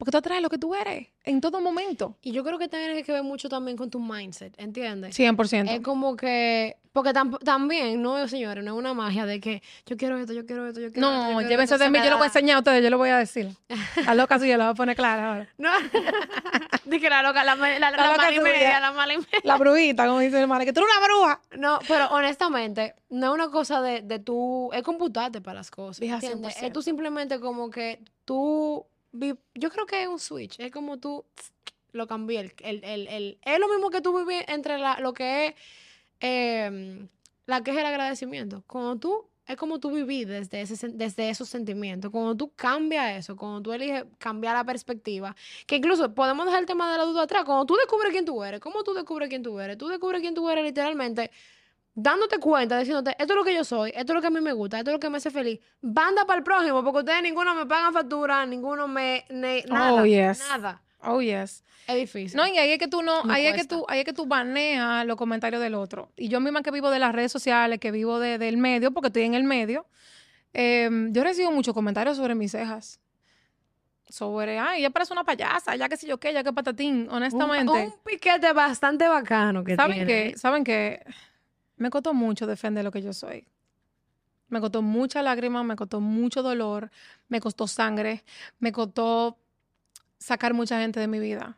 Porque 0.00 0.12
tú 0.12 0.16
atraes 0.16 0.40
lo 0.40 0.48
que 0.48 0.56
tú 0.56 0.74
eres 0.74 1.08
en 1.24 1.42
todo 1.42 1.60
momento. 1.60 2.16
Y 2.22 2.32
yo 2.32 2.42
creo 2.42 2.58
que 2.58 2.68
tiene 2.68 3.02
que 3.04 3.12
ver 3.12 3.22
mucho 3.22 3.50
también 3.50 3.76
con 3.76 3.90
tu 3.90 4.00
mindset, 4.00 4.58
¿entiendes? 4.58 5.14
100%. 5.14 5.68
Es 5.70 5.80
como 5.82 6.16
que, 6.16 6.78
porque 6.92 7.10
tam- 7.10 7.38
también, 7.44 8.00
no, 8.00 8.26
señores, 8.26 8.64
no 8.64 8.72
es 8.72 8.78
una 8.78 8.94
magia 8.94 9.26
de 9.26 9.40
que 9.40 9.62
yo 9.84 9.98
quiero 9.98 10.16
esto, 10.18 10.32
yo 10.32 10.46
quiero 10.46 10.66
esto, 10.66 10.80
yo 10.80 10.90
quiero 10.90 11.06
esto. 11.06 11.30
No, 11.32 11.42
llévense 11.42 11.76
de 11.76 11.90
mí, 11.90 11.98
yo 12.02 12.08
lo 12.08 12.16
voy 12.16 12.24
a 12.24 12.26
enseñar 12.28 12.56
a 12.56 12.58
ustedes, 12.60 12.82
yo 12.82 12.88
lo 12.88 12.96
voy 12.96 13.10
a 13.10 13.18
decir. 13.18 13.50
La 14.06 14.14
loca 14.14 14.38
suya 14.38 14.56
la 14.56 14.64
voy 14.64 14.72
a 14.72 14.74
poner 14.74 14.96
clara 14.96 15.32
ahora. 15.32 15.48
No, 15.58 15.68
dije 16.86 17.10
la 17.10 17.22
loca, 17.22 17.44
la, 17.44 17.54
la, 17.54 17.78
la, 17.78 17.90
La 17.90 17.96
loca 18.06 18.16
mala 18.16 18.32
y 18.34 18.40
media, 18.40 18.80
la 18.80 18.92
mala 18.92 19.12
y 19.12 19.18
media. 19.18 19.40
La 19.44 19.56
brujita, 19.58 20.06
como 20.06 20.20
dice 20.20 20.36
mi 20.36 20.42
hermana, 20.42 20.64
que 20.64 20.72
tú 20.72 20.80
eres 20.80 20.92
una 20.96 21.06
bruja. 21.06 21.40
No, 21.58 21.78
pero 21.86 22.06
honestamente, 22.08 22.94
no 23.10 23.26
es 23.28 23.32
una 23.34 23.50
cosa 23.50 23.82
de, 23.82 24.00
de 24.02 24.18
tú, 24.18 24.70
es 24.72 24.82
computarte 24.82 25.40
para 25.40 25.56
las 25.56 25.70
cosas, 25.70 26.00
¿entiendes? 26.02 26.56
100%. 26.56 26.66
Es 26.66 26.72
tú 26.72 26.82
simplemente 26.82 27.38
como 27.38 27.68
que 27.70 28.00
tú, 28.24 28.84
yo 29.12 29.70
creo 29.70 29.86
que 29.86 30.02
es 30.02 30.08
un 30.08 30.18
switch, 30.18 30.58
es 30.60 30.70
como 30.70 30.98
tú 30.98 31.24
lo 31.92 32.06
cambié, 32.06 32.40
el, 32.40 32.52
el, 32.62 32.84
el, 32.84 33.08
el- 33.08 33.38
es 33.42 33.58
lo 33.58 33.68
mismo 33.68 33.90
que 33.90 34.00
tú 34.00 34.16
vivir 34.16 34.44
entre 34.48 34.78
la, 34.78 35.00
lo 35.00 35.12
que 35.12 35.48
es 35.48 35.54
em, 36.20 37.08
la 37.46 37.62
que 37.62 37.70
es 37.72 37.76
el 37.76 37.86
agradecimiento. 37.86 38.62
Cuando 38.66 38.96
tú, 38.96 39.26
es 39.46 39.56
como 39.56 39.80
tú 39.80 39.90
vivís 39.90 40.26
desde, 40.28 40.60
ese, 40.62 40.88
desde 40.90 41.30
esos 41.30 41.48
sentimientos. 41.48 42.10
Cuando 42.10 42.36
tú 42.36 42.52
cambias 42.54 43.18
eso, 43.18 43.36
cuando 43.36 43.60
tú 43.62 43.72
eliges 43.72 44.04
cambiar 44.18 44.56
la 44.56 44.64
perspectiva, 44.64 45.34
que 45.66 45.76
incluso 45.76 46.14
podemos 46.14 46.46
dejar 46.46 46.60
el 46.60 46.66
tema 46.66 46.92
de 46.92 46.98
la 46.98 47.04
duda 47.04 47.22
atrás. 47.22 47.44
Cuando 47.44 47.66
tú 47.66 47.74
descubres 47.76 48.12
quién 48.12 48.24
tú 48.24 48.42
eres, 48.44 48.60
¿cómo 48.60 48.84
tú 48.84 48.94
descubres 48.94 49.28
quién 49.28 49.42
tú 49.42 49.58
eres? 49.60 49.76
Tú 49.78 49.88
descubres 49.88 50.20
quién 50.20 50.34
tú 50.34 50.48
eres 50.50 50.64
literalmente 50.64 51.30
dándote 52.02 52.38
cuenta, 52.38 52.78
diciéndote, 52.78 53.10
esto 53.18 53.32
es 53.32 53.36
lo 53.36 53.44
que 53.44 53.54
yo 53.54 53.64
soy, 53.64 53.90
esto 53.90 54.12
es 54.12 54.14
lo 54.14 54.20
que 54.20 54.26
a 54.26 54.30
mí 54.30 54.40
me 54.40 54.52
gusta, 54.52 54.78
esto 54.78 54.90
es 54.90 54.94
lo 54.94 55.00
que 55.00 55.10
me 55.10 55.18
hace 55.18 55.30
feliz. 55.30 55.60
Banda 55.80 56.24
para 56.26 56.38
el 56.38 56.44
prójimo, 56.44 56.82
porque 56.84 57.00
ustedes 57.00 57.22
ninguno 57.22 57.54
me 57.54 57.66
pagan 57.66 57.92
factura, 57.92 58.44
ninguno 58.46 58.88
me... 58.88 59.24
ne- 59.30 59.64
nada, 59.68 60.02
Oh, 60.02 60.04
yes. 60.06 60.38
nada. 60.48 60.82
Oh, 61.02 61.20
yes. 61.20 61.64
Es 61.86 61.96
difícil. 61.96 62.36
No, 62.36 62.46
y 62.46 62.58
ahí 62.58 62.70
es 62.72 62.78
que 62.78 62.86
tú 62.88 63.02
no, 63.02 63.24
Me 63.24 63.34
ahí 63.34 63.46
es 63.46 63.54
que 63.54 63.64
tú, 63.64 63.84
ahí 63.88 64.00
es 64.00 64.04
que 64.04 64.12
tú 64.12 64.26
baneas 64.26 65.04
los 65.06 65.16
comentarios 65.16 65.60
del 65.60 65.74
otro. 65.74 66.10
Y 66.16 66.28
yo 66.28 66.38
misma 66.40 66.62
que 66.62 66.70
vivo 66.70 66.90
de 66.90 66.98
las 66.98 67.12
redes 67.14 67.32
sociales, 67.32 67.80
que 67.80 67.90
vivo 67.90 68.18
de- 68.20 68.38
del 68.38 68.56
medio, 68.58 68.90
porque 68.92 69.06
estoy 69.08 69.22
en 69.22 69.34
el 69.34 69.44
medio, 69.44 69.86
eh, 70.52 70.88
yo 71.10 71.24
recibo 71.24 71.50
muchos 71.52 71.74
comentarios 71.74 72.16
sobre 72.16 72.34
mis 72.34 72.52
cejas. 72.52 73.00
Sobre, 74.08 74.58
ay, 74.58 74.80
ella 74.80 74.90
parece 74.90 75.12
una 75.12 75.22
payasa, 75.22 75.76
ya 75.76 75.88
que 75.88 75.96
sé 75.96 76.06
yo 76.08 76.18
qué, 76.18 76.32
ya 76.32 76.42
que 76.42 76.52
patatín, 76.52 77.02
Un- 77.02 77.10
honestamente. 77.14 77.72
Un, 77.72 77.94
piquete 78.04 78.52
bastante 78.52 79.06
bacano 79.08 79.62
que 79.62 79.76
¿Saben 79.76 80.04
tiene. 80.04 80.32
qué? 80.32 80.38
¿Saben 80.38 80.64
qué? 80.64 81.04
Me 81.80 81.88
costó 81.88 82.12
mucho 82.12 82.46
defender 82.46 82.84
lo 82.84 82.90
que 82.90 83.00
yo 83.00 83.14
soy. 83.14 83.46
Me 84.48 84.60
costó 84.60 84.82
mucha 84.82 85.22
lágrima, 85.22 85.62
me 85.64 85.76
costó 85.76 85.98
mucho 86.00 86.42
dolor, 86.42 86.90
me 87.28 87.40
costó 87.40 87.66
sangre, 87.66 88.22
me 88.58 88.70
costó 88.70 89.38
sacar 90.18 90.52
mucha 90.52 90.78
gente 90.78 91.00
de 91.00 91.08
mi 91.08 91.18
vida. 91.18 91.56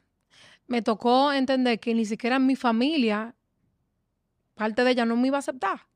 Me 0.68 0.80
tocó 0.80 1.32
entender 1.32 1.80
que 1.80 1.92
ni 1.92 2.04
siquiera 2.04 2.38
mi 2.38 2.54
familia, 2.54 3.34
parte 4.54 4.84
de 4.84 4.92
ella 4.92 5.04
no 5.04 5.16
me 5.16 5.26
iba 5.26 5.38
a 5.38 5.40
aceptar. 5.40 5.86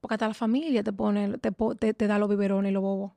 Porque 0.00 0.14
hasta 0.14 0.28
la 0.28 0.34
familia 0.34 0.84
te 0.84 0.92
pone, 0.92 1.36
te, 1.38 1.50
te, 1.78 1.92
te 1.94 2.06
da 2.06 2.18
los 2.18 2.28
biberones 2.28 2.70
y 2.70 2.72
los 2.72 2.82
bobos. 2.82 3.12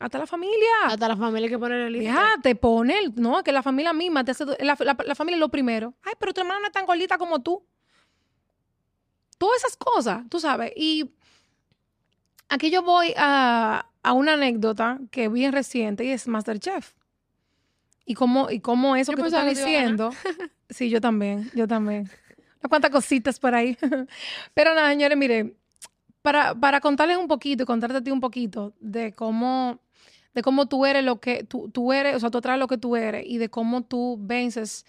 Hasta 0.00 0.18
la 0.18 0.26
familia. 0.26 0.68
Hasta 0.86 1.08
la 1.08 1.16
familia 1.16 1.48
que 1.50 1.58
pone 1.58 1.86
el 1.86 1.92
límite. 1.92 2.10
Vieja, 2.10 2.26
te 2.42 2.54
pone, 2.54 2.98
el- 2.98 3.14
no, 3.16 3.42
que 3.42 3.52
la 3.52 3.62
familia 3.62 3.92
misma 3.92 4.24
te 4.24 4.30
hace, 4.30 4.46
la, 4.46 4.76
la- 4.80 4.96
la 5.04 5.14
familia 5.14 5.36
es 5.36 5.40
lo 5.40 5.50
primero. 5.50 5.92
Ay, 6.02 6.14
pero 6.18 6.32
tu 6.32 6.40
hermana 6.40 6.60
no 6.60 6.66
es 6.66 6.72
tan 6.72 6.86
gordita 6.86 7.18
como 7.18 7.40
tú. 7.42 7.62
Todas 9.38 9.58
esas 9.58 9.76
cosas, 9.76 10.22
tú 10.28 10.40
sabes. 10.40 10.72
Y 10.76 11.10
aquí 12.48 12.70
yo 12.70 12.82
voy 12.82 13.12
a, 13.16 13.86
a 14.02 14.12
una 14.12 14.34
anécdota 14.34 14.98
que 15.10 15.24
es 15.24 15.32
bien 15.32 15.52
reciente 15.52 16.04
y 16.04 16.10
es 16.10 16.28
Masterchef. 16.28 16.94
Y 18.04 18.14
cómo, 18.14 18.50
y 18.50 18.60
cómo 18.60 18.94
eso 18.94 19.12
Yo 19.12 19.16
que 19.16 19.22
tú 19.22 19.26
estás 19.26 19.44
que 19.44 19.50
diciendo. 19.50 20.10
Sí, 20.68 20.90
yo 20.90 21.00
también, 21.00 21.48
yo 21.54 21.68
también. 21.68 22.10
Unas 22.58 22.68
cuantas 22.68 22.90
cositas 22.90 23.38
por 23.38 23.54
ahí. 23.54 23.78
Pero 24.54 24.74
nada, 24.74 24.90
señores, 24.90 25.16
mire, 25.16 25.54
para, 26.22 26.56
para 26.56 26.80
contarles 26.80 27.18
un 27.18 27.28
poquito 27.28 27.62
y 27.62 27.66
contarte 27.66 27.98
a 27.98 28.02
ti 28.02 28.10
un 28.10 28.18
poquito 28.18 28.74
de 28.80 29.12
cómo, 29.12 29.78
de 30.34 30.42
cómo 30.42 30.66
tú 30.66 30.84
eres 30.84 31.04
lo 31.04 31.20
que 31.20 31.44
tú, 31.44 31.70
tú 31.70 31.92
eres, 31.92 32.16
o 32.16 32.20
sea, 32.20 32.30
tú 32.32 32.38
atraes 32.38 32.58
lo 32.58 32.66
que 32.66 32.78
tú 32.78 32.96
eres 32.96 33.24
y 33.24 33.38
de 33.38 33.48
cómo 33.48 33.84
tú 33.84 34.18
vences 34.20 34.84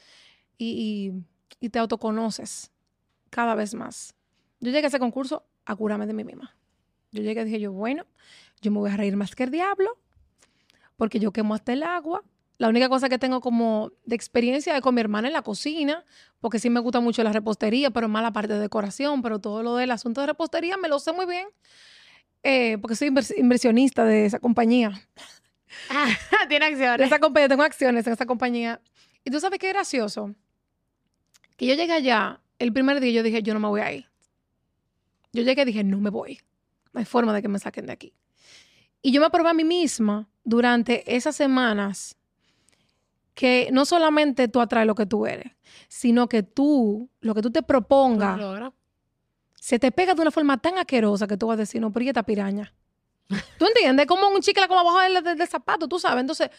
y, 0.57 1.13
y, 1.62 1.65
y 1.65 1.69
te 1.69 1.77
autoconoces 1.77 2.71
cada 3.29 3.53
vez 3.53 3.75
más. 3.75 4.15
Yo 4.60 4.72
llegué 4.72 4.86
a 4.86 4.88
ese 4.89 5.00
concurso 5.00 5.46
a 5.65 5.76
curarme 5.76 6.08
de 6.08 6.13
mí 6.13 6.24
misma. 6.24 6.56
Yo 7.12 7.22
llegué 7.24 7.41
y 7.41 7.46
dije 7.46 7.60
yo, 7.60 7.72
bueno, 7.72 8.06
yo 8.62 8.72
me 8.72 8.80
voy 8.80 8.89
a 8.91 8.98
reír 8.98 9.15
más 9.15 9.36
que 9.36 9.43
el 9.43 9.52
diablo, 9.52 9.98
porque 10.98 11.20
yo 11.20 11.32
quemo 11.32 11.54
hasta 11.54 11.74
el 11.74 11.84
agua. 11.84 12.24
La 12.58 12.70
única 12.70 12.89
cosa 12.89 13.08
que 13.08 13.20
tengo 13.20 13.39
como 13.39 13.91
de 14.06 14.15
experiencia 14.15 14.76
es 14.76 14.82
con 14.82 14.96
mi 14.96 15.02
hermana 15.02 15.28
en 15.28 15.34
la 15.34 15.43
cocina, 15.43 16.04
porque 16.41 16.58
sí 16.60 16.70
me 16.72 16.80
gusta 16.80 17.00
mucho 17.00 17.24
la 17.24 17.32
repostería, 17.32 17.91
pero 17.91 18.08
más 18.10 18.24
la 18.24 18.34
parte 18.34 18.54
de 18.54 18.60
decoración, 18.60 19.22
pero 19.22 19.39
todo 19.39 19.62
lo 19.62 19.76
del 19.76 19.91
asunto 19.91 20.22
de 20.22 20.28
repostería 20.28 20.76
me 20.78 20.88
lo 20.88 20.98
sé 21.00 21.13
muy 21.13 21.28
bien, 21.28 21.48
eh, 22.43 22.78
porque 22.80 22.96
soy 22.96 23.10
invers- 23.10 23.38
inversionista 23.38 24.06
de 24.06 24.26
esa 24.26 24.39
compañía. 24.39 24.91
Ah, 25.91 26.08
tiene 26.50 26.65
De 26.65 26.72
acciones. 26.74 27.08
esa 27.08 27.20
compañía, 27.20 27.48
tengo 27.50 27.62
acciones 27.63 28.08
en 28.08 28.13
esa 28.13 28.26
compañía. 28.26 28.82
Y 29.24 29.30
tú 29.30 29.39
sabes 29.39 29.60
qué 29.60 29.70
gracioso, 29.70 30.34
que 31.58 31.67
yo 31.67 31.76
llegué 31.76 31.93
allá, 31.93 32.39
el 32.58 32.74
primer 32.74 33.00
día 33.00 33.12
yo 33.12 33.24
dije, 33.24 33.43
yo 33.43 33.54
no 33.54 33.60
me 33.60 33.67
voy 33.67 33.82
a 33.82 33.91
ir. 33.93 34.06
Yo 35.34 35.44
llegué 35.44 35.62
y 35.63 35.66
dije, 35.66 35.84
no 35.84 36.00
me 36.00 36.10
voy. 36.10 36.40
No 36.94 37.00
hay 37.00 37.06
forma 37.06 37.34
de 37.34 37.42
que 37.42 37.48
me 37.48 37.60
saquen 37.60 37.86
de 37.86 37.94
aquí. 37.94 38.13
Y 39.02 39.12
yo 39.12 39.22
me 39.22 39.30
probé 39.30 39.50
a 39.50 39.54
mí 39.54 39.63
misma 39.63 40.28
durante 40.44 41.16
esas 41.16 41.36
semanas 41.36 42.16
que 43.34 43.70
no 43.72 43.86
solamente 43.86 44.48
tú 44.48 44.60
atraes 44.62 44.88
lo 44.88 44.96
que 44.96 45.06
tú 45.06 45.28
eres, 45.28 45.52
sino 45.88 46.28
que 46.28 46.42
tú, 46.42 47.10
lo 47.22 47.36
que 47.36 47.42
tú 47.42 47.52
te 47.52 47.62
propongas, 47.62 48.38
se 49.60 49.78
te 49.80 49.92
pega 49.92 50.16
de 50.16 50.22
una 50.22 50.32
forma 50.32 50.58
tan 50.58 50.78
asquerosa 50.78 51.28
que 51.28 51.38
tú 51.38 51.48
vas 51.48 51.56
a 51.56 51.58
decir, 51.58 51.80
no, 51.82 51.92
pero 51.92 52.06
¿y 52.06 52.08
esta 52.10 52.24
piraña? 52.24 52.74
¿Tú 53.60 53.66
entiendes? 53.68 54.08
Como 54.08 54.28
un 54.30 54.42
chicle 54.42 54.68
como 54.68 54.80
abajo 54.80 55.00
del, 55.02 55.24
del- 55.24 55.38
del 55.38 55.48
zapato, 55.48 55.88
tú 55.88 56.00
sabes. 56.00 56.22
Entonces, 56.22 56.50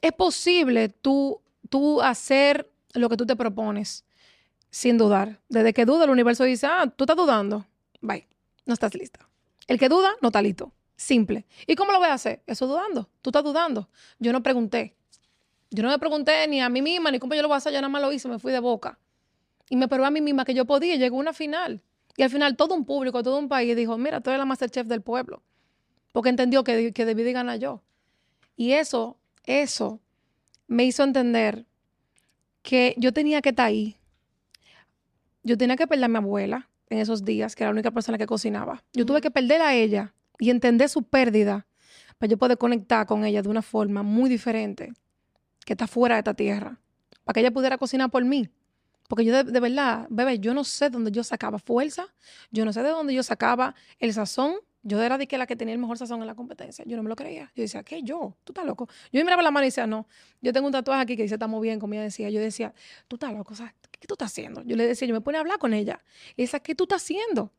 es 0.00 0.12
posible 0.12 0.88
tú, 0.88 1.40
tú 1.68 2.00
hacer 2.02 2.68
lo 2.94 3.08
que 3.08 3.16
tú 3.16 3.26
te 3.26 3.36
propones 3.36 4.04
sin 4.70 4.96
dudar. 4.98 5.40
Desde 5.48 5.72
que 5.72 5.84
duda, 5.84 6.04
el 6.04 6.10
universo 6.10 6.42
dice, 6.44 6.66
ah, 6.66 6.86
tú 6.96 7.04
estás 7.04 7.16
dudando. 7.16 7.66
Bye, 8.04 8.28
no 8.66 8.74
estás 8.74 8.94
lista. 8.94 9.26
El 9.66 9.78
que 9.78 9.88
duda, 9.88 10.12
no 10.20 10.28
está 10.28 10.42
listo. 10.42 10.74
Simple. 10.94 11.46
¿Y 11.66 11.74
cómo 11.74 11.90
lo 11.90 11.98
voy 11.98 12.08
a 12.08 12.12
hacer? 12.12 12.42
Eso 12.46 12.66
dudando. 12.66 13.08
Tú 13.22 13.30
estás 13.30 13.42
dudando. 13.42 13.88
Yo 14.18 14.30
no 14.30 14.42
pregunté. 14.42 14.94
Yo 15.70 15.82
no 15.82 15.88
me 15.88 15.98
pregunté 15.98 16.46
ni 16.46 16.60
a 16.60 16.68
mí 16.68 16.82
misma, 16.82 17.10
ni 17.10 17.18
cómo 17.18 17.34
yo 17.34 17.40
lo 17.40 17.48
voy 17.48 17.54
a 17.54 17.58
hacer. 17.58 17.72
Yo 17.72 17.80
nada 17.80 17.88
más 17.88 18.02
lo 18.02 18.12
hice, 18.12 18.28
me 18.28 18.38
fui 18.38 18.52
de 18.52 18.60
boca. 18.60 18.98
Y 19.70 19.76
me 19.76 19.88
probé 19.88 20.06
a 20.06 20.10
mí 20.10 20.20
misma 20.20 20.44
que 20.44 20.52
yo 20.52 20.66
podía. 20.66 20.96
Llegó 20.96 21.16
una 21.16 21.32
final. 21.32 21.82
Y 22.14 22.22
al 22.22 22.30
final 22.30 22.58
todo 22.58 22.74
un 22.74 22.84
público, 22.84 23.22
todo 23.22 23.38
un 23.38 23.48
país 23.48 23.74
dijo, 23.74 23.96
mira, 23.96 24.20
tú 24.20 24.28
eres 24.28 24.38
la 24.38 24.44
Masterchef 24.44 24.86
del 24.86 25.00
pueblo. 25.00 25.42
Porque 26.12 26.28
entendió 26.28 26.62
que, 26.62 26.92
que 26.92 27.06
debí 27.06 27.22
de 27.22 27.32
ganar 27.32 27.58
yo. 27.58 27.82
Y 28.54 28.72
eso, 28.72 29.16
eso 29.44 29.98
me 30.66 30.84
hizo 30.84 31.02
entender 31.04 31.64
que 32.60 32.94
yo 32.98 33.14
tenía 33.14 33.40
que 33.40 33.48
estar 33.48 33.66
ahí. 33.66 33.96
Yo 35.42 35.56
tenía 35.56 35.76
que 35.76 35.86
perder 35.86 36.04
a 36.04 36.08
mi 36.08 36.18
abuela 36.18 36.68
en 36.90 36.98
esos 36.98 37.24
días, 37.24 37.54
que 37.54 37.64
era 37.64 37.70
la 37.70 37.74
única 37.74 37.90
persona 37.90 38.18
que 38.18 38.26
cocinaba. 38.26 38.82
Yo 38.92 39.06
tuve 39.06 39.20
que 39.20 39.30
perder 39.30 39.62
a 39.62 39.74
ella 39.74 40.14
y 40.38 40.50
entender 40.50 40.88
su 40.88 41.02
pérdida 41.02 41.66
para 42.18 42.30
yo 42.30 42.38
poder 42.38 42.58
conectar 42.58 43.06
con 43.06 43.24
ella 43.24 43.42
de 43.42 43.48
una 43.48 43.62
forma 43.62 44.02
muy 44.02 44.28
diferente, 44.28 44.92
que 45.64 45.72
está 45.72 45.86
fuera 45.86 46.16
de 46.16 46.20
esta 46.20 46.34
tierra, 46.34 46.80
para 47.24 47.34
que 47.34 47.40
ella 47.40 47.50
pudiera 47.50 47.78
cocinar 47.78 48.10
por 48.10 48.24
mí. 48.24 48.48
Porque 49.08 49.24
yo 49.24 49.34
de, 49.34 49.50
de 49.50 49.60
verdad, 49.60 50.06
bebé, 50.10 50.38
yo 50.38 50.54
no 50.54 50.64
sé 50.64 50.90
dónde 50.90 51.10
yo 51.10 51.24
sacaba 51.24 51.58
fuerza, 51.58 52.06
yo 52.50 52.64
no 52.64 52.72
sé 52.72 52.82
de 52.82 52.88
dónde 52.90 53.14
yo 53.14 53.22
sacaba 53.22 53.74
el 53.98 54.12
sazón. 54.12 54.54
Yo 54.86 55.02
era 55.02 55.16
de 55.18 55.26
que 55.26 55.38
la 55.38 55.46
que 55.46 55.56
tenía 55.56 55.72
el 55.72 55.80
mejor 55.80 55.96
sazón 55.98 56.20
en 56.20 56.26
la 56.26 56.34
competencia. 56.34 56.84
Yo 56.86 56.96
no 56.96 57.02
me 57.02 57.08
lo 57.08 57.16
creía. 57.16 57.50
Yo 57.56 57.62
decía, 57.62 57.82
¿qué? 57.82 58.02
Yo, 58.02 58.36
tú 58.44 58.52
estás 58.52 58.66
loco. 58.66 58.86
Yo 59.10 59.18
me 59.20 59.24
miraba 59.24 59.42
la 59.42 59.50
mano 59.50 59.64
y 59.64 59.68
decía, 59.68 59.86
no, 59.86 60.06
yo 60.42 60.52
tengo 60.52 60.66
un 60.66 60.72
tatuaje 60.72 61.00
aquí 61.02 61.16
que 61.16 61.22
dice, 61.22 61.36
estamos 61.36 61.60
bien, 61.62 61.80
como 61.80 61.94
ella 61.94 62.02
decía. 62.02 62.28
Yo 62.30 62.38
decía, 62.40 62.74
tú 63.08 63.16
estás 63.16 63.32
loco, 63.32 63.54
o 63.54 63.56
sea, 63.56 63.74
¿qué 63.98 64.06
tú 64.06 64.14
estás 64.14 64.30
haciendo? 64.30 64.62
Yo 64.62 64.76
le 64.76 64.86
decía, 64.86 65.08
yo 65.08 65.14
me 65.14 65.20
ponía 65.22 65.38
a 65.38 65.42
hablar 65.42 65.58
con 65.58 65.72
ella. 65.72 66.04
Y 66.36 66.42
decía, 66.42 66.60
¿qué 66.60 66.74
tú 66.74 66.84
estás 66.84 67.02
haciendo? 67.02 67.50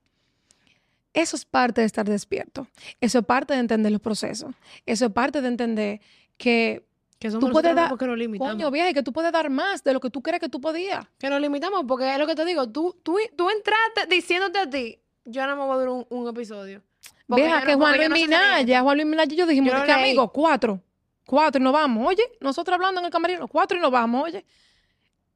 Eso 1.14 1.36
es 1.36 1.46
parte 1.46 1.82
de 1.82 1.88
estar 1.88 2.06
despierto. 2.08 2.68
Eso 3.00 3.20
es 3.20 3.26
parte 3.26 3.54
de 3.54 3.60
entender 3.60 3.92
los 3.92 4.02
procesos. 4.02 4.54
Eso 4.86 5.06
es 5.06 5.12
parte 5.12 5.42
de 5.42 5.48
entender 5.48 6.02
que, 6.38 6.86
Que 7.18 7.32
somos 7.32 7.48
Tú 7.48 7.54
puedes 7.54 7.74
dar- 7.74 7.90
nos 7.90 8.18
limitamos. 8.18 8.54
coño, 8.54 8.70
vieja, 8.70 8.92
que 8.94 9.02
tú 9.02 9.14
puedes 9.14 9.32
dar 9.32 9.50
más 9.50 9.84
de 9.84 9.94
lo 9.94 10.02
que 10.02 10.10
tú 10.10 10.22
crees 10.22 10.42
que 10.42 10.50
tú 10.50 10.60
podías. 10.60 11.08
Que 11.18 11.30
nos 11.30 11.40
limitamos, 11.40 11.86
porque 11.88 12.12
es 12.12 12.20
lo 12.20 12.28
que 12.28 12.36
te 12.36 12.44
digo, 12.44 12.70
tú, 12.70 12.96
tú, 13.02 13.18
tú 13.38 13.50
entraste 13.50 14.14
diciéndote 14.14 14.60
a 14.60 14.70
ti, 14.70 15.00
yo 15.24 15.48
no 15.48 15.56
me 15.56 15.64
voy 15.64 15.72
a 15.72 15.80
durar 15.80 15.90
un, 15.90 16.06
un 16.10 16.28
episodio. 16.28 16.84
Vieja, 17.28 17.62
que 17.62 17.72
no- 17.72 17.78
Juan 17.80 17.94
porque 17.94 18.10
Luis 18.10 18.22
no 18.22 18.28
Minaya, 18.38 18.82
Juan 18.82 18.98
Luis 18.98 19.08
Minaya 19.08 19.34
y 19.34 19.38
yo 19.38 19.46
dijimos, 19.48 19.72
Yo 19.72 19.76
¿de 19.76 19.80
lo 19.82 19.86
qué 19.86 19.94
leí. 19.94 20.04
amigos? 20.04 20.30
Cuatro. 20.34 20.82
Cuatro 21.26 21.60
y 21.60 21.64
nos 21.64 21.74
vamos, 21.74 22.08
oye. 22.08 22.24
Nosotros 22.40 22.76
hablando 22.76 23.00
en 23.02 23.06
el 23.06 23.12
camerino, 23.12 23.48
cuatro 23.48 23.78
y 23.78 23.82
nos 23.82 23.92
vamos, 23.92 24.24
oye. 24.26 24.46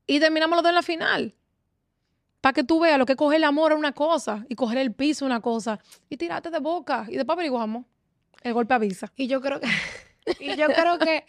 Y 0.06 0.20
terminamos 0.20 0.56
los 0.58 0.64
dos 0.64 0.70
en 0.70 0.76
la 0.76 0.82
final. 0.84 1.36
Para 2.42 2.54
que 2.54 2.64
tú 2.64 2.80
veas 2.80 2.98
lo 2.98 3.06
que 3.06 3.14
es 3.14 3.18
coger 3.18 3.38
el 3.38 3.44
amor 3.44 3.72
a 3.72 3.76
una 3.76 3.92
cosa 3.92 4.46
y 4.48 4.56
coger 4.56 4.78
el 4.78 4.94
piso 4.94 5.26
a 5.26 5.28
una 5.28 5.42
cosa 5.42 5.80
y 6.10 6.16
tirarte 6.18 6.50
de 6.50 6.60
boca. 6.60 7.06
Y 7.10 7.16
después 7.16 7.34
averiguamos. 7.36 7.86
El 8.44 8.54
golpe 8.54 8.74
avisa. 8.76 9.12
Y 9.16 9.28
yo 9.28 9.42
creo 9.42 9.60
que, 9.60 9.68
y 10.40 10.56
yo 10.56 10.68
creo 10.68 10.98
que 11.00 11.26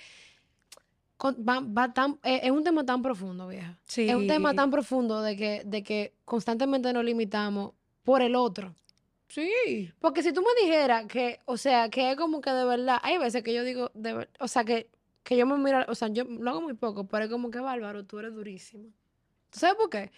con- 1.17 1.37
va, 1.47 1.61
va 1.61 1.93
tan, 1.93 2.19
eh, 2.23 2.41
es 2.45 2.51
un 2.51 2.63
tema 2.63 2.85
tan 2.87 3.03
profundo, 3.03 3.49
vieja. 3.49 3.79
Sí. 3.85 4.09
Es 4.09 4.15
un 4.15 4.27
tema 4.29 4.55
tan 4.55 4.71
profundo 4.71 5.21
de 5.23 5.37
que, 5.37 5.63
de 5.65 5.83
que 5.83 6.15
constantemente 6.25 6.93
nos 6.93 7.05
limitamos 7.05 7.73
por 8.05 8.23
el 8.23 8.37
otro. 8.37 8.75
Sí. 9.31 9.93
Porque 10.01 10.23
si 10.23 10.33
tú 10.33 10.43
me 10.43 10.67
dijeras 10.67 11.07
que, 11.07 11.41
o 11.45 11.57
sea, 11.57 11.89
que 11.89 12.11
es 12.11 12.17
como 12.17 12.41
que 12.41 12.51
de 12.51 12.65
verdad, 12.65 12.99
hay 13.03 13.17
veces 13.17 13.43
que 13.43 13.55
yo 13.55 13.63
digo, 13.65 13.91
de 13.95 14.13
ver- 14.13 14.31
o 14.41 14.49
sea, 14.49 14.65
que, 14.65 14.91
que 15.23 15.37
yo 15.37 15.47
me 15.47 15.57
miro, 15.57 15.85
o 15.89 15.95
sea, 15.95 16.09
yo 16.09 16.25
lo 16.25 16.51
hago 16.51 16.61
muy 16.61 16.75
poco, 16.75 17.05
pero 17.07 17.25
es 17.27 17.31
como 17.31 17.51
que 17.51 17.61
bárbaro, 17.61 18.05
tú 18.05 18.19
eres 18.19 18.35
durísimo. 18.35 18.89
¿Tú 19.51 19.59
sabes 19.61 19.77
por 19.77 19.89
qué? 19.89 20.11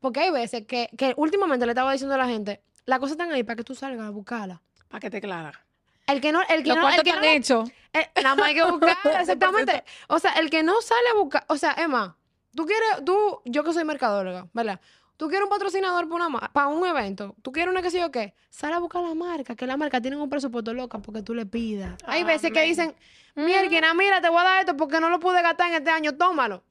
Porque 0.00 0.20
hay 0.20 0.30
veces 0.32 0.66
que, 0.66 0.90
que 0.98 1.14
últimamente 1.16 1.66
le 1.66 1.72
estaba 1.72 1.92
diciendo 1.92 2.14
a 2.14 2.18
la 2.18 2.26
gente, 2.26 2.60
las 2.84 2.98
cosas 2.98 3.12
están 3.12 3.30
ahí 3.30 3.44
para 3.44 3.56
que 3.56 3.64
tú 3.64 3.74
salgas 3.74 4.06
a 4.06 4.10
buscarlas. 4.10 4.58
Para 4.88 5.00
que 5.00 5.10
te 5.10 5.20
clara. 5.20 5.64
El 6.08 6.20
que 6.20 6.32
no, 6.32 6.40
el 6.48 6.62
que 6.62 6.70
Los 6.70 6.78
no, 6.78 6.88
el 6.90 7.02
que 7.02 7.12
no, 7.12 7.22
hechos. 7.22 7.70
eh, 7.92 8.08
nada 8.22 8.34
más 8.34 8.46
hay 8.46 8.54
que 8.54 8.64
buscar, 8.64 8.96
exactamente. 9.20 9.84
O 10.08 10.18
sea, 10.18 10.32
el 10.32 10.50
que 10.50 10.62
no 10.62 10.80
sale 10.82 11.08
a 11.10 11.14
buscar, 11.14 11.44
o 11.48 11.56
sea, 11.56 11.74
Emma, 11.78 12.16
tú 12.56 12.64
quieres, 12.66 13.04
tú, 13.04 13.40
yo 13.44 13.62
que 13.62 13.72
soy 13.72 13.84
mercadóloga, 13.84 14.48
¿verdad? 14.52 14.80
Tú 15.18 15.28
quieres 15.28 15.46
un 15.46 15.50
patrocinador 15.50 16.08
para, 16.08 16.28
una, 16.28 16.38
para 16.38 16.68
un 16.68 16.86
evento, 16.86 17.34
tú 17.42 17.50
quieres 17.50 17.72
una 17.72 17.82
que 17.82 17.90
sé 17.90 17.98
yo 17.98 18.12
qué, 18.12 18.34
sale 18.50 18.76
a 18.76 18.78
buscar 18.78 19.02
la 19.02 19.14
marca, 19.14 19.56
que 19.56 19.66
la 19.66 19.76
marca 19.76 20.00
tiene 20.00 20.16
un 20.16 20.30
presupuesto 20.30 20.72
loca 20.72 21.00
porque 21.00 21.22
tú 21.22 21.34
le 21.34 21.44
pidas. 21.44 21.98
Hay 22.06 22.22
veces 22.22 22.52
que 22.52 22.62
dicen, 22.62 22.94
mierda, 23.34 23.94
mira, 23.94 24.20
te 24.20 24.28
voy 24.28 24.38
a 24.38 24.44
dar 24.44 24.60
esto 24.60 24.76
porque 24.76 25.00
no 25.00 25.10
lo 25.10 25.18
pude 25.18 25.42
gastar 25.42 25.70
en 25.70 25.74
este 25.74 25.90
año, 25.90 26.16
tómalo. 26.16 26.62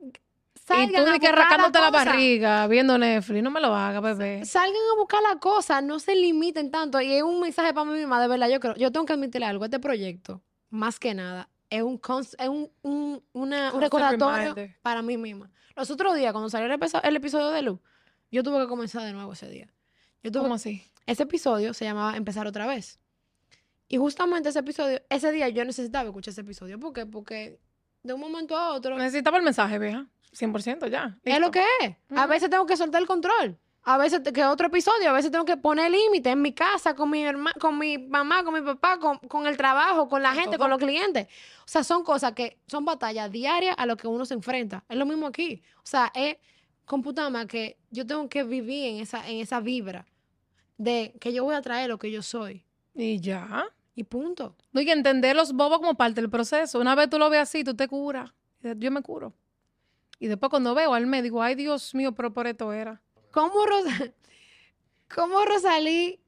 Y 0.00 0.10
Salgan 0.66 1.04
tú 1.04 1.10
a 1.12 1.18
que 1.20 1.30
rascándote 1.30 1.78
la 1.78 1.90
barriga, 1.90 2.66
viendo 2.66 2.98
Netflix. 2.98 3.44
No 3.44 3.50
me 3.52 3.60
lo 3.60 3.72
hagas, 3.72 4.02
bebé. 4.02 4.44
Salgan 4.44 4.82
a 4.92 4.96
buscar 4.98 5.22
la 5.22 5.38
cosa, 5.38 5.80
no 5.80 6.00
se 6.00 6.16
limiten 6.16 6.72
tanto. 6.72 7.00
Y 7.00 7.14
es 7.14 7.22
un 7.22 7.38
mensaje 7.38 7.72
para 7.72 7.88
mí 7.88 7.96
misma, 7.96 8.20
de 8.20 8.26
verdad, 8.26 8.48
yo 8.48 8.58
creo, 8.58 8.74
yo 8.74 8.90
tengo 8.90 9.06
que 9.06 9.12
admitirle 9.12 9.46
algo, 9.46 9.64
este 9.64 9.78
proyecto, 9.78 10.42
más 10.68 10.98
que 10.98 11.14
nada, 11.14 11.48
es 11.70 11.82
un, 11.82 12.00
es 12.38 12.48
un, 12.48 12.70
un, 12.82 13.22
una- 13.32 13.72
un 13.72 13.80
recordatorio 13.80 14.36
reminder. 14.54 14.76
para 14.82 15.02
mí 15.02 15.16
misma. 15.16 15.50
Los 15.76 15.90
otros 15.90 16.14
días, 16.16 16.32
cuando 16.32 16.50
salió 16.50 16.66
el, 16.72 16.80
el 17.02 17.16
episodio 17.16 17.50
de 17.50 17.62
Luz, 17.62 17.80
yo 18.30 18.42
tuve 18.42 18.60
que 18.60 18.66
comenzar 18.68 19.02
de 19.02 19.12
nuevo 19.12 19.32
ese 19.32 19.48
día. 19.48 19.72
Yo 20.22 20.30
tuve, 20.32 20.42
¿Cómo 20.42 20.54
así? 20.54 20.82
ese 21.06 21.22
episodio 21.22 21.72
se 21.74 21.84
llamaba 21.84 22.16
Empezar 22.16 22.46
otra 22.46 22.66
vez. 22.66 22.98
Y 23.88 23.96
justamente 23.96 24.48
ese 24.50 24.58
episodio, 24.58 25.00
ese 25.08 25.32
día 25.32 25.48
yo 25.48 25.64
necesitaba 25.64 26.06
escuchar 26.08 26.32
ese 26.32 26.42
episodio. 26.42 26.78
¿Por 26.78 26.92
qué? 26.92 27.06
Porque 27.06 27.58
de 28.02 28.12
un 28.12 28.20
momento 28.20 28.56
a 28.56 28.72
otro 28.74 28.96
Necesitaba 28.98 29.38
el 29.38 29.44
mensaje, 29.44 29.78
vieja. 29.78 30.06
100% 30.36 30.88
ya. 30.90 31.18
es 31.24 31.40
lo 31.40 31.50
que 31.50 31.64
es. 31.80 31.96
A 32.14 32.26
veces 32.26 32.50
tengo 32.50 32.66
que 32.66 32.76
soltar 32.76 33.00
el 33.00 33.06
control. 33.06 33.58
A 33.84 33.96
veces 33.96 34.20
que 34.34 34.44
otro 34.44 34.66
episodio, 34.66 35.08
a 35.08 35.12
veces 35.12 35.30
tengo 35.30 35.44
que 35.46 35.56
poner 35.56 35.90
límites 35.90 36.30
en 36.32 36.42
mi 36.42 36.52
casa, 36.52 36.94
con 36.94 37.08
mi 37.10 37.22
herma- 37.24 37.54
con 37.58 37.78
mi 37.78 37.96
mamá, 37.96 38.44
con 38.44 38.52
mi 38.52 38.60
papá, 38.60 38.98
con, 38.98 39.16
con 39.18 39.46
el 39.46 39.56
trabajo, 39.56 40.08
con 40.08 40.22
la 40.22 40.32
gente, 40.34 40.50
todo. 40.56 40.58
con 40.58 40.70
los 40.70 40.78
clientes. 40.78 41.26
O 41.60 41.68
sea, 41.68 41.82
son 41.84 42.04
cosas 42.04 42.32
que 42.32 42.58
son 42.66 42.84
batallas 42.84 43.30
diarias 43.32 43.74
a 43.78 43.86
lo 43.86 43.96
que 43.96 44.06
uno 44.06 44.26
se 44.26 44.34
enfrenta. 44.34 44.84
Es 44.88 44.96
lo 44.96 45.06
mismo 45.06 45.26
aquí. 45.26 45.62
O 45.78 45.86
sea, 45.86 46.12
es 46.14 46.36
con 46.84 47.02
puta 47.02 47.28
madre 47.30 47.46
que 47.48 47.76
yo 47.90 48.06
tengo 48.06 48.28
que 48.28 48.44
vivir 48.44 48.86
en 48.94 49.00
esa, 49.00 49.26
en 49.28 49.38
esa 49.40 49.60
vibra 49.60 50.06
de 50.76 51.14
que 51.20 51.32
yo 51.32 51.44
voy 51.44 51.54
a 51.54 51.62
traer 51.62 51.88
lo 51.88 51.98
que 51.98 52.10
yo 52.10 52.22
soy. 52.22 52.64
Y 52.94 53.20
ya. 53.20 53.64
Y 53.94 54.04
punto. 54.04 54.54
No, 54.72 54.80
y 54.80 54.90
entender 54.90 55.34
los 55.34 55.52
bobos 55.52 55.78
como 55.78 55.94
parte 55.94 56.20
del 56.20 56.30
proceso. 56.30 56.78
Una 56.78 56.94
vez 56.94 57.08
tú 57.08 57.18
lo 57.18 57.30
ves 57.30 57.40
así, 57.40 57.64
tú 57.64 57.74
te 57.74 57.88
curas. 57.88 58.30
Yo 58.62 58.90
me 58.90 59.02
curo. 59.02 59.32
Y 60.20 60.26
después 60.26 60.50
cuando 60.50 60.74
veo 60.74 60.92
al 60.94 61.06
médico, 61.06 61.42
ay 61.42 61.54
Dios 61.54 61.94
mío, 61.94 62.12
pero 62.12 62.32
por 62.34 62.46
esto 62.46 62.72
era. 62.72 63.00
¿Cómo, 63.30 63.52
cómo 65.14 65.44
Rosalí 65.44 66.20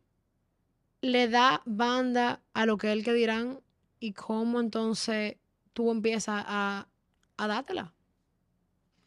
le 1.01 1.29
da 1.29 1.63
banda 1.65 2.43
a 2.53 2.67
lo 2.67 2.77
que 2.77 2.93
él 2.93 3.05
que 3.05 3.13
dirán 3.13 3.61
y 3.99 4.13
cómo 4.13 4.61
entonces 4.61 5.37
tú 5.73 5.91
empiezas 5.91 6.45
a, 6.47 6.89
a 7.37 7.47
dártela? 7.47 7.95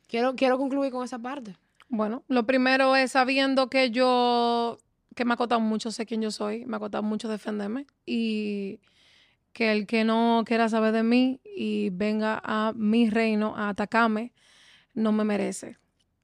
Quiero, 0.08 0.36
quiero 0.36 0.58
concluir 0.58 0.91
con 0.91 1.03
esa 1.03 1.19
parte. 1.19 1.56
Bueno, 1.89 2.23
lo 2.27 2.45
primero 2.45 2.95
es 2.95 3.12
sabiendo 3.12 3.69
que 3.69 3.91
yo, 3.91 4.79
que 5.15 5.25
me 5.25 5.34
ha 5.34 5.38
costado 5.38 5.62
mucho 5.62 5.91
sé 5.91 6.06
quién 6.06 6.21
yo 6.21 6.32
soy, 6.32 6.65
me 6.65 6.77
ha 6.77 6.79
costado 6.79 7.03
mucho 7.03 7.29
defenderme 7.29 7.86
y 8.06 8.79
que 9.53 9.71
el 9.71 9.86
que 9.86 10.03
no 10.03 10.43
quiera 10.45 10.67
saber 10.69 10.91
de 10.91 11.03
mí 11.03 11.39
y 11.43 11.91
venga 11.91 12.41
a 12.43 12.73
mi 12.75 13.10
reino 13.10 13.56
a 13.56 13.69
atacarme, 13.69 14.34
no 14.95 15.12
me 15.12 15.23
merece. 15.23 15.77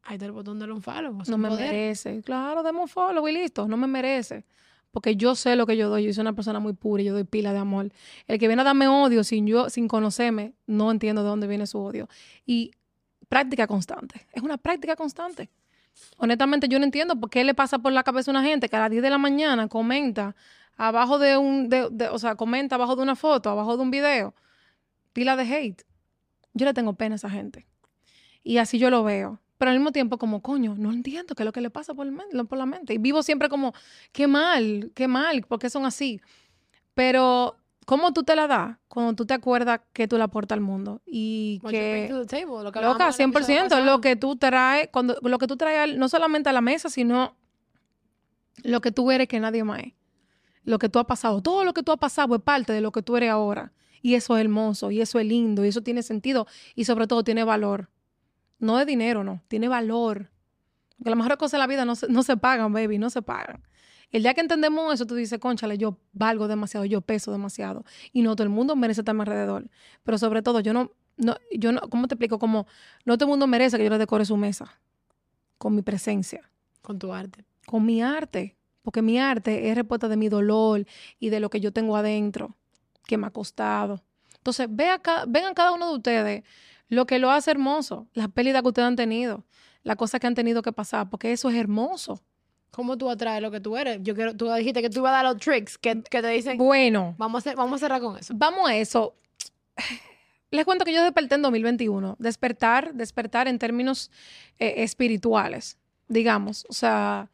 Ahí 0.09 0.15
está 0.15 0.25
el 0.25 0.31
botón 0.31 0.57
de 0.57 0.65
un 0.65 0.81
follow. 0.81 1.21
No 1.27 1.37
me 1.37 1.49
poder. 1.49 1.71
merece. 1.71 2.23
Claro, 2.23 2.63
demos 2.63 2.81
un 2.81 2.87
follow 2.87 3.27
y 3.27 3.31
listo. 3.31 3.67
No 3.67 3.77
me 3.77 3.85
merece. 3.85 4.43
porque 4.89 5.15
yo 5.15 5.35
sé 5.35 5.55
lo 5.55 5.67
que 5.67 5.77
yo 5.77 5.87
doy, 5.87 6.05
yo 6.05 6.11
soy 6.11 6.21
una 6.21 6.33
persona 6.33 6.59
muy 6.59 6.73
pura 6.73 7.03
y 7.03 7.05
yo 7.05 7.13
doy 7.13 7.25
pila 7.25 7.53
de 7.53 7.59
amor. 7.59 7.91
El 8.25 8.39
que 8.39 8.47
viene 8.47 8.63
a 8.63 8.65
darme 8.65 8.87
odio 8.87 9.23
sin 9.23 9.45
yo, 9.45 9.69
sin 9.69 9.87
conocerme, 9.87 10.53
no 10.65 10.89
entiendo 10.89 11.21
de 11.21 11.29
dónde 11.29 11.45
viene 11.45 11.67
su 11.67 11.77
odio. 11.77 12.09
Y 12.43 12.71
práctica 13.27 13.67
constante, 13.67 14.25
es 14.33 14.41
una 14.41 14.57
práctica 14.57 14.95
constante. 14.95 15.51
Honestamente, 16.17 16.67
yo 16.67 16.79
no 16.79 16.85
entiendo 16.85 17.15
por 17.19 17.29
qué 17.29 17.43
le 17.43 17.53
pasa 17.53 17.77
por 17.77 17.91
la 17.91 18.01
cabeza 18.01 18.31
a 18.31 18.33
una 18.33 18.43
gente 18.43 18.67
que 18.67 18.75
a 18.77 18.79
las 18.79 18.89
10 18.89 19.03
de 19.03 19.11
la 19.11 19.19
mañana 19.19 19.67
comenta 19.67 20.35
abajo 20.75 21.19
de 21.19 21.37
un, 21.37 21.69
o 22.11 22.17
sea, 22.17 22.33
comenta 22.33 22.73
abajo 22.73 22.95
de 22.95 23.03
una 23.03 23.15
foto, 23.15 23.51
abajo 23.51 23.77
de 23.77 23.83
un 23.83 23.91
video, 23.91 24.33
pila 25.13 25.35
de 25.35 25.43
hate. 25.43 25.83
Yo 26.55 26.65
le 26.65 26.73
tengo 26.73 26.93
pena 26.93 27.13
a 27.13 27.17
esa 27.17 27.29
gente. 27.29 27.67
Y 28.43 28.57
así 28.57 28.79
yo 28.79 28.89
lo 28.89 29.03
veo. 29.03 29.39
Pero 29.59 29.71
al 29.71 29.77
mismo 29.77 29.91
tiempo, 29.91 30.17
como, 30.17 30.41
coño, 30.41 30.75
no 30.77 30.89
entiendo 30.89 31.35
qué 31.35 31.43
es 31.43 31.45
lo 31.45 31.51
que 31.51 31.59
le 31.59 31.69
pasa 31.69 31.93
por, 31.93 32.07
por 32.47 32.57
la 32.57 32.65
mente. 32.65 32.93
Y 32.93 32.97
vivo 32.97 33.21
siempre 33.21 33.49
como, 33.49 33.73
qué 34.13 34.25
mal, 34.25 34.93
qué 34.95 35.09
mal, 35.09 35.41
¿por 35.41 35.59
qué 35.59 35.69
son 35.69 35.85
así? 35.85 36.21
Pero, 36.93 37.57
¿cómo 37.85 38.13
tú 38.13 38.23
te 38.23 38.37
la 38.37 38.47
das 38.47 38.77
cuando 38.87 39.15
tú 39.15 39.25
te 39.25 39.33
acuerdas 39.33 39.81
que 39.91 40.07
tú 40.07 40.17
la 40.17 40.23
aportas 40.23 40.55
al 40.55 40.61
mundo? 40.61 41.01
Y 41.05 41.59
que, 41.69 42.09
loca, 42.09 43.09
100%, 43.09 43.83
lo 43.83 43.99
que 43.99 44.15
tú 44.15 44.37
traes, 44.37 44.87
cuando, 44.93 45.17
lo 45.21 45.37
que 45.37 45.47
tú 45.47 45.57
traes 45.57 45.97
no 45.97 46.07
solamente 46.07 46.47
a 46.47 46.53
la 46.53 46.61
mesa, 46.61 46.89
sino 46.89 47.35
lo 48.63 48.79
que 48.79 48.93
tú 48.93 49.11
eres 49.11 49.27
que 49.27 49.41
nadie 49.41 49.65
más 49.65 49.81
es. 49.81 49.93
Lo 50.63 50.79
que 50.79 50.87
tú 50.87 50.99
has 50.99 51.05
pasado, 51.05 51.41
todo 51.41 51.65
lo 51.65 51.73
que 51.73 51.83
tú 51.83 51.91
has 51.91 51.99
pasado 51.99 52.33
es 52.33 52.41
parte 52.41 52.71
de 52.71 52.79
lo 52.79 52.93
que 52.93 53.01
tú 53.01 53.17
eres 53.17 53.29
ahora. 53.29 53.73
Y 54.01 54.15
eso 54.15 54.37
es 54.37 54.41
hermoso, 54.41 54.89
y 54.89 55.01
eso 55.01 55.19
es 55.19 55.25
lindo, 55.25 55.65
y 55.65 55.67
eso 55.67 55.81
tiene 55.81 56.01
sentido, 56.01 56.47
y 56.75 56.85
sobre 56.85 57.07
todo 57.07 57.25
tiene 57.25 57.43
valor. 57.43 57.89
No 58.59 58.77
de 58.77 58.85
dinero, 58.85 59.23
no. 59.23 59.41
Tiene 59.47 59.67
valor. 59.67 60.29
Porque 60.97 61.09
las 61.09 61.17
mejores 61.17 61.37
cosas 61.37 61.53
de 61.53 61.57
la 61.59 61.67
vida 61.67 61.85
no 61.85 61.95
se, 61.95 62.07
no 62.09 62.23
se 62.23 62.37
pagan, 62.37 62.73
baby, 62.73 62.97
no 62.97 63.09
se 63.09 63.21
pagan. 63.21 63.63
El 64.11 64.23
día 64.23 64.33
que 64.33 64.41
entendemos 64.41 64.93
eso, 64.93 65.05
tú 65.05 65.15
dices, 65.15 65.39
conchale, 65.39 65.77
yo 65.77 65.97
valgo 66.13 66.47
demasiado, 66.47 66.85
yo 66.85 67.01
peso 67.01 67.31
demasiado. 67.31 67.85
Y 68.11 68.21
no 68.21 68.35
todo 68.35 68.43
el 68.43 68.49
mundo 68.49 68.75
merece 68.75 69.01
estar 69.01 69.13
a 69.13 69.15
mi 69.15 69.21
alrededor. 69.21 69.69
Pero 70.03 70.17
sobre 70.17 70.41
todo, 70.41 70.59
yo 70.59 70.73
no, 70.73 70.91
no, 71.17 71.35
yo 71.51 71.71
no, 71.71 71.81
¿cómo 71.89 72.07
te 72.07 72.15
explico? 72.15 72.39
Como 72.39 72.65
no 73.05 73.17
todo 73.17 73.27
el 73.27 73.29
mundo 73.29 73.47
merece 73.47 73.77
que 73.77 73.83
yo 73.83 73.89
le 73.89 73.97
decore 73.97 74.25
su 74.25 74.35
mesa. 74.35 74.79
Con 75.57 75.75
mi 75.75 75.83
presencia. 75.83 76.49
Con 76.81 76.97
tu 76.97 77.13
arte. 77.13 77.45
Con 77.65 77.85
mi 77.85 78.01
arte. 78.01 78.57
Porque 78.81 79.01
mi 79.01 79.19
arte 79.19 79.69
es 79.69 79.75
respuesta 79.75 80.07
de 80.07 80.17
mi 80.17 80.27
dolor 80.29 80.85
y 81.19 81.29
de 81.29 81.39
lo 81.39 81.49
que 81.49 81.59
yo 81.59 81.71
tengo 81.71 81.95
adentro, 81.95 82.55
que 83.05 83.17
me 83.17 83.27
ha 83.27 83.29
costado. 83.29 84.01
Entonces, 84.37 84.67
ve 84.69 84.89
acá, 84.89 85.25
vengan 85.27 85.53
cada 85.53 85.71
uno 85.73 85.89
de 85.89 85.95
ustedes 85.97 86.43
lo 86.89 87.05
que 87.05 87.19
lo 87.19 87.31
hace 87.31 87.51
hermoso, 87.51 88.07
las 88.13 88.29
pérdidas 88.29 88.61
que 88.61 88.67
ustedes 88.67 88.87
han 88.87 88.95
tenido, 88.95 89.45
las 89.83 89.95
cosas 89.95 90.19
que 90.19 90.27
han 90.27 90.35
tenido 90.35 90.61
que 90.61 90.73
pasar, 90.73 91.09
porque 91.09 91.31
eso 91.31 91.49
es 91.49 91.55
hermoso. 91.55 92.21
¿Cómo 92.71 92.97
tú 92.97 93.09
atraes 93.09 93.41
lo 93.41 93.51
que 93.51 93.59
tú 93.59 93.77
eres? 93.77 93.99
Yo 94.01 94.13
quiero, 94.13 94.35
tú 94.35 94.51
dijiste 94.53 94.81
que 94.81 94.89
tú 94.89 94.99
ibas 94.99 95.11
a 95.11 95.23
dar 95.23 95.25
los 95.25 95.37
tricks 95.37 95.77
que, 95.77 95.95
te 95.95 96.27
dicen. 96.27 96.57
Bueno. 96.57 97.15
Vamos 97.17 97.45
a, 97.47 97.55
vamos 97.55 97.77
a 97.81 97.85
cerrar 97.85 98.01
con 98.01 98.17
eso. 98.17 98.33
Vamos 98.35 98.69
a 98.69 98.75
eso. 98.75 99.15
Les 100.51 100.65
cuento 100.65 100.83
que 100.83 100.93
yo 100.93 101.03
desperté 101.03 101.35
en 101.35 101.43
2021. 101.43 102.15
Despertar, 102.19 102.93
despertar 102.93 103.47
en 103.47 103.59
términos 103.59 104.09
eh, 104.57 104.75
espirituales, 104.77 105.77
digamos. 106.07 106.65
O 106.69 106.73
sea, 106.73 107.29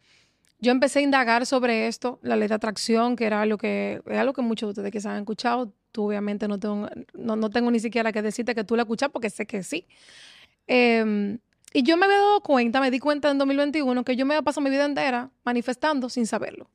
yo 0.59 0.71
empecé 0.71 0.99
a 0.99 1.01
indagar 1.03 1.45
sobre 1.45 1.87
esto, 1.87 2.19
la 2.21 2.35
ley 2.35 2.47
de 2.47 2.55
atracción, 2.55 3.15
que 3.15 3.25
era 3.25 3.41
algo 3.41 3.57
que, 3.57 4.01
es 4.05 4.17
algo 4.17 4.33
que 4.33 4.41
muchos 4.41 4.67
de 4.67 4.71
ustedes 4.71 4.91
que 4.91 4.99
se 4.99 5.07
han 5.07 5.19
escuchado, 5.19 5.71
tú 5.95 6.07
obviamente 6.07 6.49
no 6.49 6.59
tengo, 6.59 6.89
no, 7.13 7.49
tengo 7.49 7.71
ni 7.71 7.79
siquiera 7.79 8.11
que 8.11 8.21
decirte 8.21 8.53
que 8.53 8.65
tú 8.65 8.75
la 8.75 8.81
escuchas 8.81 9.09
porque 9.09 9.29
sé 9.29 9.45
que 9.45 9.63
sí. 9.63 9.87
Em, 10.67 11.39
y 11.73 11.83
yo 11.83 11.95
me 11.95 12.05
había 12.05 12.17
dado 12.17 12.41
cuenta, 12.41 12.81
me 12.81 12.91
di 12.91 12.99
cuenta 12.99 13.31
en 13.31 13.37
2021 13.37 14.03
que 14.03 14.17
yo 14.17 14.25
me 14.25 14.33
había 14.33 14.43
pasado 14.43 14.61
mi 14.61 14.69
vida 14.69 14.83
entera 14.83 15.31
manifestando 15.45 16.09
sin 16.09 16.27
saberlo. 16.27 16.69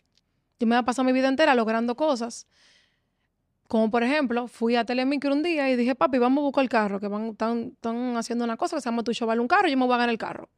Yo 0.58 0.66
me 0.66 0.74
había 0.74 0.86
pasado 0.86 1.04
mi 1.04 1.12
vida 1.12 1.28
entera 1.28 1.54
logrando 1.54 1.94
cosas. 1.96 2.46
Como 3.68 3.90
por 3.90 4.02
ejemplo, 4.02 4.48
fui 4.48 4.74
a 4.76 4.86
Telemicro 4.86 5.34
un 5.34 5.42
día 5.42 5.70
y 5.70 5.76
dije, 5.76 5.94
papi, 5.94 6.16
vamos 6.16 6.40
a 6.40 6.44
buscar 6.44 6.62
el 6.62 6.70
carro, 6.70 6.98
que 6.98 7.08
van, 7.08 7.28
están, 7.28 8.16
haciendo 8.16 8.44
una 8.46 8.56
cosa 8.56 8.76
que 8.76 8.82
se 8.82 8.88
llama 8.88 9.02
tu 9.02 9.12
vale 9.26 9.40
un 9.42 9.48
carro, 9.48 9.68
yo 9.68 9.76
me 9.76 9.84
voy 9.84 9.94
a 9.94 9.98
ganar 9.98 10.10
el 10.10 10.18
carro. 10.18 10.48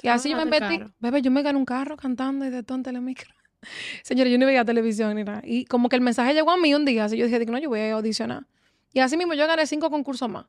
Y 0.00 0.08
así 0.08 0.30
yo 0.30 0.36
me 0.38 0.46
metí. 0.46 0.82
Bebé, 0.98 1.20
yo 1.20 1.30
me 1.30 1.42
gané 1.42 1.58
un 1.58 1.66
carro 1.66 1.96
cantando 1.98 2.46
y 2.46 2.50
de 2.50 2.62
todo 2.62 2.76
en 2.78 2.84
telemicro. 2.84 3.32
Señores, 4.02 4.32
yo 4.32 4.38
no 4.38 4.46
veía 4.46 4.64
televisión 4.64 5.14
ni 5.14 5.24
nada. 5.24 5.42
Y 5.44 5.64
como 5.64 5.88
que 5.88 5.96
el 5.96 6.02
mensaje 6.02 6.34
llegó 6.34 6.50
a 6.50 6.56
mí 6.56 6.74
un 6.74 6.84
día, 6.84 7.04
así 7.04 7.16
yo 7.16 7.26
dije, 7.26 7.44
no, 7.46 7.58
yo 7.58 7.68
voy 7.68 7.80
a 7.80 7.94
audicionar. 7.94 8.46
Y 8.92 9.00
así 9.00 9.16
mismo 9.16 9.34
yo 9.34 9.46
gané 9.46 9.66
cinco 9.66 9.90
concursos 9.90 10.28
más. 10.28 10.46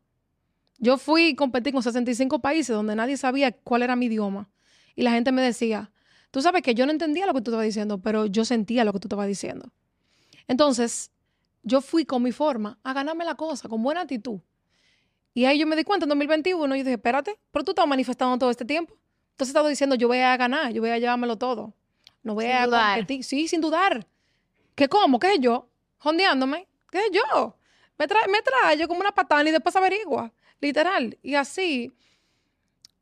Yo 0.79 0.97
fui 0.97 1.27
y 1.27 1.35
competí 1.35 1.71
con 1.71 1.81
65 1.81 2.39
países 2.39 2.75
donde 2.75 2.95
nadie 2.95 3.15
sabía 3.15 3.51
cuál 3.51 3.83
era 3.83 3.95
mi 3.95 4.07
idioma. 4.07 4.49
Y 4.95 5.03
la 5.03 5.11
gente 5.11 5.31
me 5.31 5.41
decía, 5.41 5.91
tú 6.31 6.41
sabes 6.41 6.61
que 6.61 6.75
yo 6.75 6.85
no 6.85 6.91
entendía 6.91 7.25
lo 7.25 7.33
que 7.33 7.41
tú 7.41 7.51
estabas 7.51 7.65
diciendo, 7.65 7.99
pero 7.99 8.25
yo 8.25 8.43
sentía 8.43 8.83
lo 8.83 8.91
que 8.91 8.99
tú 8.99 9.07
estabas 9.07 9.27
diciendo. 9.27 9.71
Entonces, 10.47 11.11
yo 11.63 11.79
fui 11.79 12.05
con 12.05 12.21
mi 12.21 12.31
forma 12.31 12.79
a 12.83 12.93
ganarme 12.93 13.23
la 13.23 13.35
cosa, 13.35 13.69
con 13.69 13.81
buena 13.81 14.01
actitud. 14.01 14.39
Y 15.33 15.45
ahí 15.45 15.57
yo 15.57 15.65
me 15.65 15.75
di 15.75 15.83
cuenta 15.83 16.05
en 16.05 16.09
2021 16.09 16.75
y 16.75 16.79
dije, 16.79 16.93
espérate, 16.93 17.39
pero 17.51 17.63
tú 17.63 17.71
estás 17.71 17.87
manifestando 17.87 18.37
todo 18.37 18.51
este 18.51 18.65
tiempo. 18.65 18.93
Entonces 19.31 19.49
he 19.49 19.51
estado 19.51 19.67
diciendo, 19.67 19.95
yo 19.95 20.07
voy 20.07 20.19
a 20.19 20.35
ganar, 20.37 20.71
yo 20.73 20.81
voy 20.81 20.91
a 20.91 20.99
llevármelo 20.99 21.37
todo. 21.37 21.73
No 22.23 22.33
voy 22.33 22.45
a 22.45 22.65
dudar. 22.65 23.05
Sí, 23.21 23.47
sin 23.47 23.61
dudar. 23.61 24.07
¿Qué 24.75 24.87
cómo? 24.87 25.19
¿Qué 25.19 25.33
es 25.33 25.39
yo? 25.39 25.69
Jondeándome. 25.99 26.67
¿Qué 26.89 26.99
es 26.99 27.11
yo? 27.11 27.57
Me 27.97 28.07
trae, 28.07 28.27
me 28.27 28.41
trae 28.41 28.77
yo 28.77 28.87
como 28.87 29.01
una 29.01 29.11
patana 29.13 29.49
y 29.49 29.51
después 29.51 29.75
averigua. 29.75 30.31
Literal. 30.59 31.17
Y 31.21 31.35
así 31.35 31.91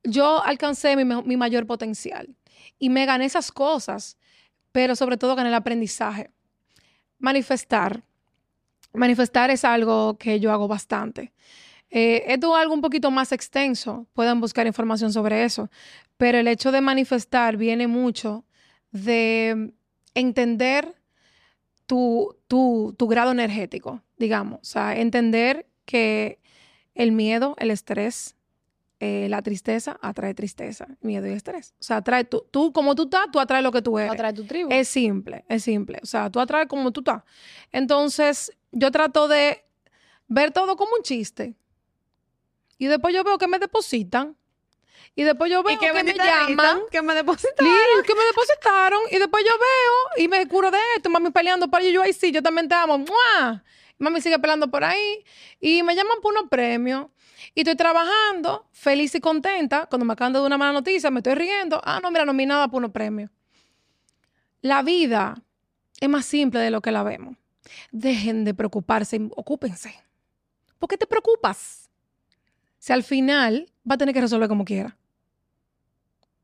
yo 0.03 0.43
alcancé 0.43 0.95
mi, 0.95 1.05
mi 1.05 1.37
mayor 1.37 1.65
potencial. 1.65 2.35
Y 2.79 2.89
me 2.89 3.05
gané 3.05 3.25
esas 3.25 3.51
cosas, 3.51 4.17
pero 4.71 4.95
sobre 4.95 5.17
todo 5.17 5.35
gané 5.35 5.49
el 5.49 5.55
aprendizaje. 5.55 6.31
Manifestar. 7.19 8.03
Manifestar 8.93 9.49
es 9.51 9.63
algo 9.63 10.17
que 10.17 10.39
yo 10.39 10.51
hago 10.51 10.67
bastante. 10.67 11.31
Eh, 11.91 12.23
esto 12.27 12.55
es 12.55 12.61
algo 12.61 12.73
un 12.73 12.81
poquito 12.81 13.11
más 13.11 13.33
extenso, 13.33 14.07
pueden 14.13 14.39
buscar 14.39 14.65
información 14.65 15.11
sobre 15.11 15.43
eso, 15.43 15.69
pero 16.15 16.37
el 16.37 16.47
hecho 16.47 16.71
de 16.71 16.79
manifestar 16.79 17.57
viene 17.57 17.85
mucho 17.87 18.45
de 18.91 19.73
entender 20.13 20.95
tu, 21.85 22.37
grado 22.99 23.31
energético, 23.31 24.01
digamos, 24.17 24.59
o 24.61 24.65
sea, 24.65 24.97
entender 24.97 25.67
que 25.85 26.39
el 26.95 27.11
miedo, 27.11 27.55
el 27.59 27.71
estrés, 27.71 28.35
eh, 28.99 29.27
la 29.29 29.41
tristeza 29.41 29.97
atrae 30.01 30.33
tristeza, 30.33 30.87
miedo 31.01 31.27
y 31.27 31.31
estrés. 31.31 31.73
O 31.79 31.83
sea, 31.83 31.97
atrae 31.97 32.23
tú, 32.23 32.45
tú 32.51 32.71
como 32.71 32.95
tú 32.95 33.03
estás, 33.03 33.25
tú 33.31 33.39
atraes 33.39 33.63
lo 33.63 33.71
que 33.71 33.81
tú 33.81 33.97
eres. 33.97 34.13
Atrae 34.13 34.33
tu 34.33 34.45
tribu. 34.45 34.69
Es 34.71 34.87
simple, 34.87 35.43
es 35.49 35.63
simple. 35.63 35.99
O 36.03 36.05
sea, 36.05 36.29
tú 36.29 36.39
atraes 36.39 36.67
como 36.67 36.91
tú 36.91 37.01
estás. 37.01 37.23
Entonces, 37.71 38.51
yo 38.71 38.91
trato 38.91 39.27
de 39.27 39.65
ver 40.27 40.51
todo 40.51 40.75
como 40.75 40.95
un 40.95 41.01
chiste. 41.01 41.55
Y 42.77 42.87
después 42.87 43.13
yo 43.13 43.23
veo 43.23 43.37
que 43.37 43.47
me 43.47 43.59
depositan. 43.59 44.37
Y 45.15 45.23
después 45.23 45.51
yo 45.51 45.61
veo 45.61 45.77
que, 45.77 45.91
me 45.91 46.13
llaman. 46.13 46.81
Que 46.89 47.01
me 47.01 47.13
depositaron. 47.13 47.73
que 48.05 48.15
me 48.15 48.23
depositaron. 48.23 49.01
Y 49.11 49.17
después 49.17 49.43
yo 49.45 49.51
veo 49.51 50.23
y 50.23 50.27
me 50.27 50.47
curo 50.47 50.71
de 50.71 50.79
esto. 50.95 51.09
Mami 51.09 51.31
peleando 51.31 51.67
por 51.69 51.81
ahí. 51.81 51.91
Yo, 51.91 52.01
ahí 52.01 52.13
sí, 52.13 52.31
yo 52.31 52.41
también 52.41 52.69
te 52.69 52.75
amo. 52.75 53.03
Mami 53.97 54.21
sigue 54.21 54.39
peleando 54.39 54.69
por 54.71 54.83
ahí. 54.83 55.25
Y 55.59 55.83
me 55.83 55.95
llaman 55.95 56.19
por 56.21 56.31
unos 56.31 56.49
premios. 56.49 57.07
Y 57.53 57.61
estoy 57.61 57.75
trabajando, 57.75 58.67
feliz 58.71 59.13
y 59.15 59.19
contenta. 59.19 59.85
Cuando 59.87 60.05
me 60.05 60.13
acaban 60.13 60.31
de 60.31 60.39
dar 60.39 60.47
una 60.47 60.57
mala 60.57 60.71
noticia, 60.71 61.11
me 61.11 61.19
estoy 61.19 61.35
riendo. 61.35 61.81
Ah, 61.83 61.99
no, 62.01 62.09
mira, 62.09 62.23
nominada 62.23 62.69
por 62.69 62.77
unos 62.77 62.91
premios. 62.91 63.29
La 64.61 64.81
vida 64.81 65.35
es 65.99 66.07
más 66.07 66.25
simple 66.25 66.61
de 66.61 66.71
lo 66.71 66.81
que 66.81 66.91
la 66.91 67.03
vemos. 67.03 67.35
Dejen 67.91 68.45
de 68.45 68.53
preocuparse, 68.53 69.19
ocúpense. 69.35 69.93
¿Por 70.79 70.87
qué 70.87 70.97
te 70.97 71.05
preocupas? 71.05 71.81
si 72.81 72.91
al 72.91 73.03
final 73.03 73.71
va 73.89 73.93
a 73.93 73.97
tener 73.97 74.13
que 74.13 74.21
resolver 74.21 74.49
como 74.49 74.65
quiera. 74.65 74.97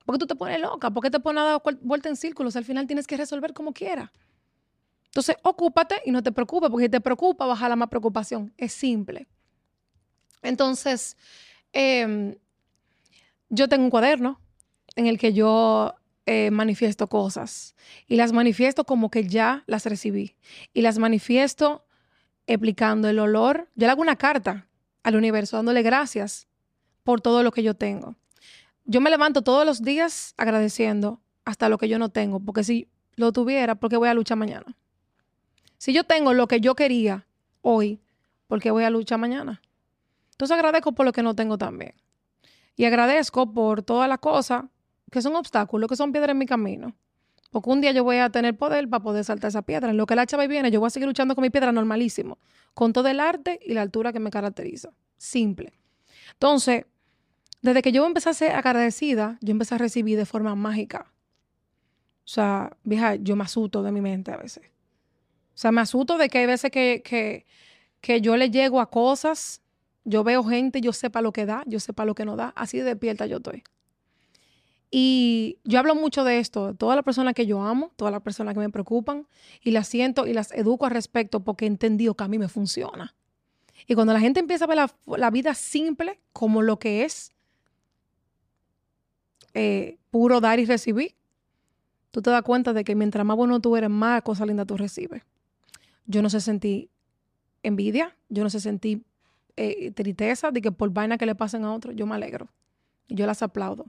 Porque 0.08 0.20
tú 0.20 0.28
te 0.28 0.36
pones 0.36 0.58
loca, 0.62 0.90
porque 0.90 1.12
te 1.12 1.20
pones 1.20 1.42
a 1.42 1.46
dar 1.46 1.62
vuelta 1.82 2.08
en 2.08 2.16
círculos, 2.16 2.56
al 2.56 2.64
final 2.64 2.88
tienes 2.88 3.06
que 3.06 3.18
resolver 3.18 3.52
como 3.52 3.74
quiera. 3.74 4.14
Entonces, 5.08 5.36
ocúpate 5.44 6.02
y 6.06 6.12
no 6.12 6.24
te 6.24 6.32
preocupes, 6.32 6.70
porque 6.70 6.86
si 6.86 6.90
te 6.90 7.02
preocupa, 7.02 7.46
baja 7.46 7.68
la 7.68 7.76
más 7.76 7.90
preocupación. 7.90 8.54
Es 8.56 8.72
simple. 8.72 9.28
Entonces, 10.42 11.18
em, 11.74 12.36
yo 13.50 13.68
tengo 13.68 13.84
un 13.84 13.90
cuaderno 13.90 14.40
en 14.96 15.08
el 15.08 15.18
que 15.18 15.34
yo 15.34 15.94
eh, 16.26 16.52
manifiesto 16.52 17.10
cosas 17.10 17.76
y 18.08 18.16
las 18.16 18.32
manifiesto 18.32 18.86
como 18.86 19.12
que 19.12 19.28
ya 19.28 19.66
las 19.68 19.86
recibí 19.86 20.38
y 20.74 20.84
las 20.84 21.00
manifiesto 21.00 21.86
explicando 22.46 23.10
el 23.10 23.20
olor. 23.20 23.68
Yo 23.76 23.88
le 23.88 23.92
hago 23.92 24.02
una 24.02 24.16
carta 24.16 24.70
al 25.04 25.18
universo, 25.18 25.58
dándole 25.58 25.82
gracias 25.82 26.48
por 27.04 27.20
todo 27.20 27.44
lo 27.44 27.52
que 27.52 27.62
yo 27.62 27.74
tengo. 27.74 28.16
Yo 28.90 29.02
me 29.02 29.10
levanto 29.10 29.42
todos 29.42 29.66
los 29.66 29.82
días 29.82 30.34
agradeciendo 30.38 31.20
hasta 31.44 31.68
lo 31.68 31.78
que 31.78 31.90
yo 31.90 32.00
no 32.00 32.08
tengo, 32.08 32.40
porque 32.40 32.64
si 32.64 32.88
lo 33.18 33.34
tuviera, 33.34 33.76
¿por 33.76 33.90
qué 33.90 33.98
voy 33.98 34.08
a 34.08 34.14
luchar 34.14 34.38
mañana? 34.38 34.78
Si 35.78 35.92
yo 35.92 36.06
tengo 36.06 36.34
lo 36.34 36.48
que 36.48 36.62
yo 36.62 36.74
quería 36.74 37.28
hoy, 37.62 38.00
¿por 38.48 38.62
qué 38.62 38.72
voy 38.72 38.86
a 38.86 38.90
luchar 38.90 39.20
mañana? 39.20 39.62
Entonces 40.32 40.56
agradezco 40.56 40.94
por 40.94 41.06
lo 41.06 41.12
que 41.12 41.22
no 41.22 41.36
tengo 41.36 41.58
también. 41.58 41.96
Y 42.78 42.86
agradezco 42.86 43.52
por 43.52 43.84
todas 43.84 44.08
las 44.08 44.20
cosas 44.20 44.64
que 45.12 45.22
son 45.22 45.36
obstáculos, 45.36 45.90
que 45.90 45.98
son 45.98 46.14
piedras 46.14 46.32
en 46.32 46.38
mi 46.38 46.46
camino. 46.46 46.96
Porque 47.52 47.70
un 47.70 47.82
día 47.82 47.92
yo 47.92 48.06
voy 48.06 48.18
a 48.18 48.30
tener 48.30 48.58
poder 48.58 48.88
para 48.88 49.04
poder 49.04 49.26
saltar 49.26 49.50
esa 49.50 49.64
piedra. 49.64 49.90
En 49.90 49.98
lo 49.98 50.06
que 50.06 50.16
la 50.16 50.26
chava 50.26 50.48
viene, 50.48 50.72
yo 50.72 50.80
voy 50.80 50.88
a 50.88 50.92
seguir 50.92 51.08
luchando 51.08 51.36
con 51.36 51.42
mi 51.42 51.50
piedra 51.50 51.74
normalísimo. 51.74 52.38
Con 52.74 52.94
todo 52.94 53.10
el 53.10 53.20
arte 53.20 53.60
y 53.66 53.74
la 53.74 53.82
altura 53.82 54.14
que 54.14 54.20
me 54.22 54.30
caracteriza. 54.30 54.92
Simple. 55.18 55.74
Entonces, 56.34 56.86
desde 57.62 57.82
que 57.82 57.92
yo 57.92 58.06
empecé 58.06 58.30
a 58.30 58.34
ser 58.34 58.52
agradecida, 58.52 59.38
yo 59.42 59.52
empecé 59.52 59.76
a 59.76 59.78
recibir 59.78 60.18
de 60.18 60.26
forma 60.26 60.56
mágica. 60.56 61.12
O 62.24 62.30
sea, 62.30 62.76
vieja, 62.84 63.16
yo 63.16 63.36
me 63.36 63.44
asusto 63.44 63.84
de 63.84 63.92
mi 63.92 64.02
mente 64.02 64.32
a 64.32 64.38
veces. 64.38 64.66
O 65.56 65.60
sea, 65.60 65.72
me 65.72 65.82
asusto 65.82 66.18
de 66.18 66.30
que 66.30 66.40
hay 66.40 66.46
veces 66.46 66.72
que, 66.72 67.02
que, 67.04 67.46
que 68.02 68.22
yo 68.22 68.38
le 68.38 68.52
llego 68.52 68.80
a 68.80 68.90
cosas, 68.90 69.62
yo 70.04 70.24
veo 70.24 70.44
gente, 70.44 70.82
yo 70.82 70.94
sepa 70.94 71.22
lo 71.22 71.32
que 71.32 71.46
da, 71.46 71.64
yo 71.66 71.80
sepa 71.80 72.06
lo 72.06 72.16
que 72.16 72.26
no 72.26 72.36
da. 72.36 72.54
Así 72.56 72.78
de 72.78 72.84
despierta 72.84 73.26
yo 73.26 73.38
estoy. 73.38 73.64
Y 74.90 75.58
yo 75.66 75.80
hablo 75.80 75.96
mucho 75.96 76.24
de 76.24 76.40
esto, 76.40 76.74
todas 76.76 76.96
las 76.96 77.04
personas 77.04 77.34
que 77.34 77.46
yo 77.46 77.62
amo, 77.62 77.92
todas 77.98 78.12
las 78.12 78.22
personas 78.22 78.54
que 78.54 78.60
me 78.62 78.70
preocupan, 78.70 79.28
y 79.62 79.72
las 79.72 79.88
siento 79.88 80.28
y 80.28 80.34
las 80.34 80.52
educo 80.54 80.86
al 80.86 80.92
respecto 80.92 81.42
porque 81.44 81.66
he 81.66 81.68
entendido 81.68 82.16
que 82.16 82.24
a 82.24 82.28
mí 82.28 82.38
me 82.38 82.48
funciona. 82.48 83.16
Y 83.86 83.96
cuando 83.96 84.14
la 84.14 84.20
gente 84.20 84.40
empieza 84.40 84.66
a 84.66 84.68
ver 84.68 84.78
la, 84.78 84.92
la 85.18 85.30
vida 85.30 85.54
simple 85.54 86.20
como 86.32 86.62
lo 86.62 86.80
que 86.80 87.04
es, 87.04 87.34
eh, 89.60 89.98
puro 90.12 90.40
dar 90.40 90.60
y 90.60 90.66
recibir, 90.66 91.16
tú 92.12 92.22
te 92.22 92.30
das 92.30 92.44
cuenta 92.44 92.74
de 92.74 92.84
que 92.84 92.94
mientras 92.94 93.26
más 93.26 93.36
bueno 93.36 93.60
tú 93.60 93.76
eres, 93.76 93.90
más 93.90 94.22
cosas 94.22 94.48
lindas 94.48 94.68
tú 94.68 94.78
recibes. 94.78 95.24
Yo 96.06 96.22
no 96.22 96.30
sé 96.30 96.42
sentir 96.42 96.92
envidia, 97.64 98.16
yo 98.30 98.44
no 98.44 98.52
sé 98.52 98.60
sentir 98.60 99.04
eh, 99.56 99.90
tristeza 99.94 100.52
de 100.52 100.62
que 100.62 100.72
por 100.72 100.92
vaina 100.92 101.18
que 101.18 101.26
le 101.26 101.34
pasen 101.34 101.64
a 101.64 101.74
otros, 101.74 101.96
yo 101.96 102.06
me 102.06 102.14
alegro. 102.14 102.50
Y 103.08 103.16
yo 103.16 103.26
las 103.26 103.42
aplaudo. 103.42 103.88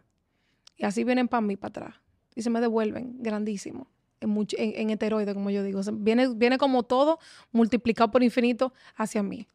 Y 0.79 0.87
así 0.87 1.05
vienen 1.05 1.29
para 1.29 1.43
mí, 1.43 1.57
para 1.57 1.69
atrás. 1.69 1.95
Y 2.35 2.41
se 2.41 2.49
me 2.49 2.63
devuelven 2.63 3.17
grandísimo. 3.19 3.89
En, 4.21 4.31
mucho, 4.31 4.57
en, 4.59 4.89
heteroide, 4.89 5.35
como 5.35 5.51
yo 5.51 5.63
digo. 5.63 5.83
Viene, 5.93 6.29
viene 6.35 6.57
como 6.57 6.85
todo 6.85 7.19
multiplicado 7.53 8.11
por 8.11 8.23
infinito 8.23 8.73
hacia 8.97 9.23
mí. 9.23 9.47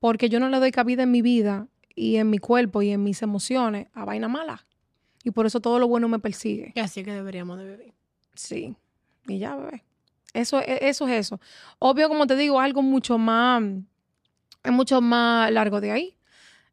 Porque 0.00 0.28
yo 0.28 0.38
no 0.38 0.50
le 0.50 0.58
doy 0.58 0.70
cabida 0.70 1.04
en 1.04 1.10
mi 1.10 1.22
vida 1.22 1.66
y 1.94 2.16
en 2.16 2.28
mi 2.28 2.36
cuerpo 2.36 2.82
y 2.82 2.90
en 2.90 3.02
mis 3.02 3.22
emociones 3.22 3.88
a 3.94 4.04
vaina 4.04 4.28
mala. 4.28 4.66
Y 5.24 5.30
por 5.30 5.46
eso 5.46 5.60
todo 5.60 5.78
lo 5.78 5.88
bueno 5.88 6.08
me 6.08 6.18
persigue. 6.18 6.72
Y 6.74 6.80
así 6.80 7.00
es 7.00 7.06
que 7.06 7.12
deberíamos 7.12 7.58
de 7.58 7.64
vivir. 7.76 7.94
Sí. 8.34 8.76
Y 9.26 9.38
ya, 9.38 9.56
bebé. 9.56 9.84
Eso, 10.34 10.60
e- 10.60 10.88
eso 10.88 11.08
es 11.08 11.14
eso. 11.26 11.40
Obvio, 11.78 12.08
como 12.08 12.26
te 12.26 12.36
digo, 12.36 12.60
algo 12.60 12.82
mucho 12.82 13.18
más, 13.18 13.62
es 14.64 14.72
mucho 14.72 15.00
más 15.00 15.50
largo 15.50 15.80
de 15.80 15.90
ahí. 15.90 16.14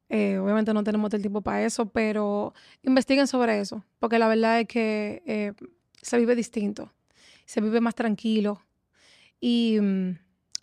Eh, 0.10 0.38
obviamente 0.38 0.74
no 0.74 0.84
tenemos 0.84 1.12
el 1.14 1.22
tiempo 1.22 1.42
para 1.42 1.64
eso, 1.66 1.88
pero 1.90 2.54
investiguen 2.84 3.26
sobre 3.28 3.60
eso, 3.60 3.84
porque 4.00 4.20
la 4.20 4.28
verdad 4.28 4.60
es 4.60 4.68
que 4.68 5.24
eh, 5.26 5.54
se 6.00 6.18
vive 6.20 6.36
distinto, 6.36 6.92
se 7.46 7.60
vive 7.60 7.82
más 7.82 7.96
tranquilo. 7.96 8.62
Y 9.40 9.80
mm, 9.82 10.12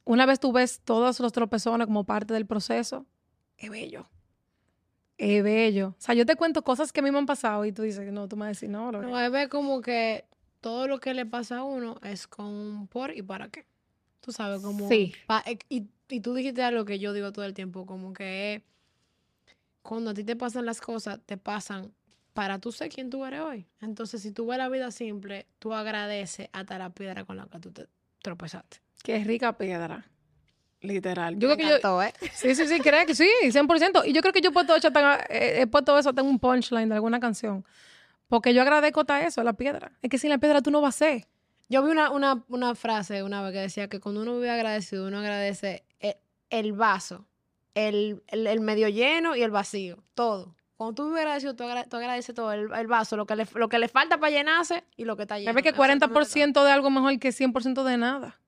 una 0.04 0.26
vez 0.26 0.38
tú 0.38 0.52
ves 0.52 0.80
todos 0.84 1.18
los 1.18 1.32
tropezones 1.32 1.86
como 1.88 2.04
parte 2.04 2.32
del 2.34 2.46
proceso, 2.46 3.04
es 3.58 3.68
bello. 3.68 4.06
Es 5.24 5.40
bello. 5.44 5.90
O 5.90 5.94
sea, 6.00 6.16
yo 6.16 6.26
te 6.26 6.35
cuento 6.35 6.62
cosas 6.64 6.92
que 6.92 6.98
a 6.98 7.02
mí 7.04 7.12
me 7.12 7.18
han 7.18 7.26
pasado 7.26 7.64
y 7.64 7.70
tú 7.70 7.82
dices, 7.82 8.12
no, 8.12 8.26
tú 8.26 8.35
me 8.37 8.40
vas 8.40 8.46
a 8.46 8.48
decir, 8.48 8.68
no, 8.68 8.90
Lore. 8.90 9.06
No, 9.06 9.20
es 9.20 9.48
como 9.48 9.80
que 9.80 10.24
todo 10.61 10.88
lo 10.88 10.98
que 10.98 11.14
le 11.14 11.24
pasa 11.26 11.58
a 11.58 11.62
uno 11.62 11.94
es 12.02 12.26
con 12.26 12.88
por 12.88 13.16
y 13.16 13.22
para 13.22 13.48
qué. 13.48 13.64
Tú 14.20 14.32
sabes, 14.32 14.61
como... 14.61 14.88
Sí. 14.88 15.12
pa- 15.28 15.44
eh, 15.46 15.58
y, 15.68 15.87
y 16.08 16.20
tú 16.22 16.35
dijiste 16.35 16.64
algo 16.64 16.85
que 16.85 16.98
yo 16.98 17.12
digo 17.12 17.30
todo 17.32 17.44
el 17.44 17.54
tiempo, 17.54 17.87
como 17.87 18.12
que 18.12 18.64
cuando 19.82 20.11
a 20.11 20.14
ti 20.14 20.24
te 20.24 20.35
pasan 20.35 20.66
las 20.66 20.80
cosas, 20.80 21.20
te 21.24 21.37
pasan 21.37 21.92
para 22.32 22.58
tú 22.58 22.72
ser 22.72 22.88
quien 22.88 23.08
tú 23.08 23.24
eres 23.24 23.42
hoy. 23.42 23.68
Entonces, 23.80 24.22
si 24.22 24.32
tú 24.32 24.46
ves 24.46 24.58
la 24.58 24.68
vida 24.68 24.90
simple, 24.90 25.46
tú 25.61 25.72
agradeces 25.72 26.48
hasta 26.52 26.78
la 26.78 26.90
piedra 26.90 27.24
con 27.24 27.37
la 27.37 27.46
que 27.46 27.61
tú 27.61 27.70
te 27.70 27.87
tropezaste. 28.22 28.78
Qué 29.04 29.22
rica 29.22 29.56
piedra. 29.56 30.04
Literal. 30.82 31.38
Yo 31.38 31.48
Me 31.48 31.54
creo 31.54 31.56
que 31.56 31.62
yo, 31.62 31.76
encantó, 31.78 32.02
¿eh? 32.02 32.12
Sí, 32.34 32.54
sí, 32.54 32.66
sí, 32.66 32.80
creo 32.80 33.06
que 33.06 33.14
sí, 33.14 33.28
100%. 33.50 34.02
Y 34.04 34.12
yo 34.12 34.20
creo 34.20 34.32
que 34.32 34.40
yo 34.40 34.50
he 34.50 34.52
puesto, 34.52 34.78
tan- 34.90 35.20
eh, 35.28 35.60
he 35.62 35.66
puesto 35.66 35.96
eso 35.98 36.10
en 36.10 36.26
un 36.26 36.38
punchline 36.38 36.88
de 36.88 36.94
alguna 36.96 37.20
canción. 37.20 37.64
Porque 38.28 38.52
yo 38.54 38.62
agradezco 38.62 39.00
hasta 39.00 39.24
eso, 39.26 39.42
la 39.42 39.52
piedra. 39.52 39.92
Es 40.02 40.10
que 40.10 40.18
sin 40.18 40.30
la 40.30 40.38
piedra 40.38 40.60
tú 40.62 40.70
no 40.70 40.80
vas 40.80 40.96
a 40.96 40.98
ser. 40.98 41.26
Yo 41.68 41.82
vi 41.84 41.90
una, 41.90 42.10
una, 42.10 42.44
una 42.48 42.74
frase 42.74 43.22
una 43.22 43.42
vez 43.42 43.52
que 43.52 43.58
decía 43.60 43.88
que 43.88 44.00
cuando 44.00 44.22
uno 44.22 44.34
vive 44.34 44.50
agradecido, 44.50 45.06
uno 45.06 45.18
agradece 45.18 45.84
el, 46.00 46.16
el 46.50 46.72
vaso, 46.72 47.26
el, 47.74 48.22
el, 48.28 48.46
el 48.46 48.60
medio 48.60 48.88
lleno 48.88 49.36
y 49.36 49.42
el 49.42 49.50
vacío, 49.50 50.02
todo. 50.14 50.54
Cuando 50.76 50.94
tú 50.94 51.04
vives 51.06 51.20
agradecido, 51.20 51.54
tú, 51.54 51.62
agra- 51.64 51.84
tú 51.84 51.96
agradeces 51.96 52.34
todo, 52.34 52.52
el, 52.52 52.72
el 52.72 52.86
vaso, 52.88 53.16
lo 53.16 53.24
que, 53.26 53.36
le, 53.36 53.46
lo 53.54 53.68
que 53.68 53.78
le 53.78 53.86
falta 53.88 54.18
para 54.18 54.30
llenarse 54.32 54.82
y 54.96 55.04
lo 55.04 55.16
que 55.16 55.22
está 55.22 55.38
lleno. 55.38 55.50
Sabes 55.52 55.62
que 55.62 55.68
Eso 55.68 55.82
es 55.82 55.88
lo 55.88 55.94
que 55.94 56.22
está. 56.22 56.40
40% 56.40 56.64
de 56.64 56.72
algo 56.72 56.90
mejor 56.90 57.18
que 57.20 57.28
100% 57.30 57.84
de 57.84 57.96
nada. 57.96 58.38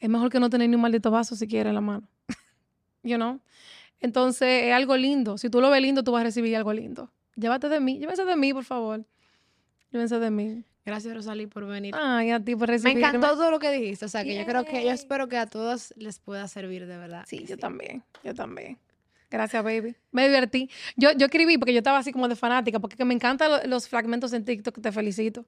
Es 0.00 0.08
mejor 0.08 0.30
que 0.30 0.40
no 0.40 0.50
tener 0.50 0.68
ni 0.68 0.74
un 0.76 0.82
maldito 0.82 1.10
vaso 1.10 1.36
siquiera 1.36 1.70
en 1.70 1.74
la 1.74 1.80
mano. 1.80 2.06
you 3.02 3.16
know? 3.16 3.40
Entonces, 4.00 4.64
es 4.64 4.72
algo 4.72 4.96
lindo. 4.96 5.38
Si 5.38 5.48
tú 5.48 5.60
lo 5.60 5.70
ves 5.70 5.80
lindo, 5.80 6.04
tú 6.04 6.12
vas 6.12 6.20
a 6.20 6.24
recibir 6.24 6.54
algo 6.56 6.72
lindo. 6.72 7.10
Llévate 7.34 7.68
de 7.68 7.80
mí. 7.80 7.98
Llévense 7.98 8.24
de 8.24 8.36
mí, 8.36 8.52
por 8.52 8.64
favor. 8.64 9.04
Llévense 9.90 10.18
de 10.18 10.30
mí. 10.30 10.64
Gracias, 10.84 11.14
Rosalí, 11.14 11.46
por 11.46 11.66
venir. 11.66 11.94
Ay, 11.98 12.30
a 12.30 12.38
ti 12.38 12.54
por 12.54 12.68
Me 12.68 12.74
recibirme. 12.74 13.00
encantó 13.00 13.28
todo 13.30 13.50
lo 13.50 13.58
que 13.58 13.70
dijiste. 13.72 14.04
O 14.04 14.08
sea, 14.08 14.22
que 14.22 14.36
yo 14.36 14.44
creo 14.44 14.64
que, 14.64 14.84
yo 14.84 14.90
espero 14.90 15.28
que 15.28 15.36
a 15.36 15.46
todos 15.46 15.92
les 15.96 16.18
pueda 16.20 16.46
servir 16.46 16.86
de 16.86 16.96
verdad. 16.96 17.24
Sí, 17.26 17.44
yo 17.48 17.56
también, 17.56 18.04
yo 18.22 18.34
también. 18.34 18.78
Gracias, 19.28 19.64
baby. 19.64 19.96
Me 20.12 20.28
divertí. 20.28 20.70
Yo, 20.96 21.10
yo 21.12 21.26
escribí 21.26 21.58
porque 21.58 21.72
yo 21.72 21.78
estaba 21.78 21.98
así 21.98 22.12
como 22.12 22.28
de 22.28 22.36
fanática, 22.36 22.78
porque 22.78 22.96
que 22.96 23.04
me 23.04 23.14
encantan 23.14 23.50
lo- 23.50 23.64
los 23.66 23.88
fragmentos 23.88 24.32
en 24.32 24.44
TikTok, 24.44 24.80
te 24.80 24.92
felicito. 24.92 25.44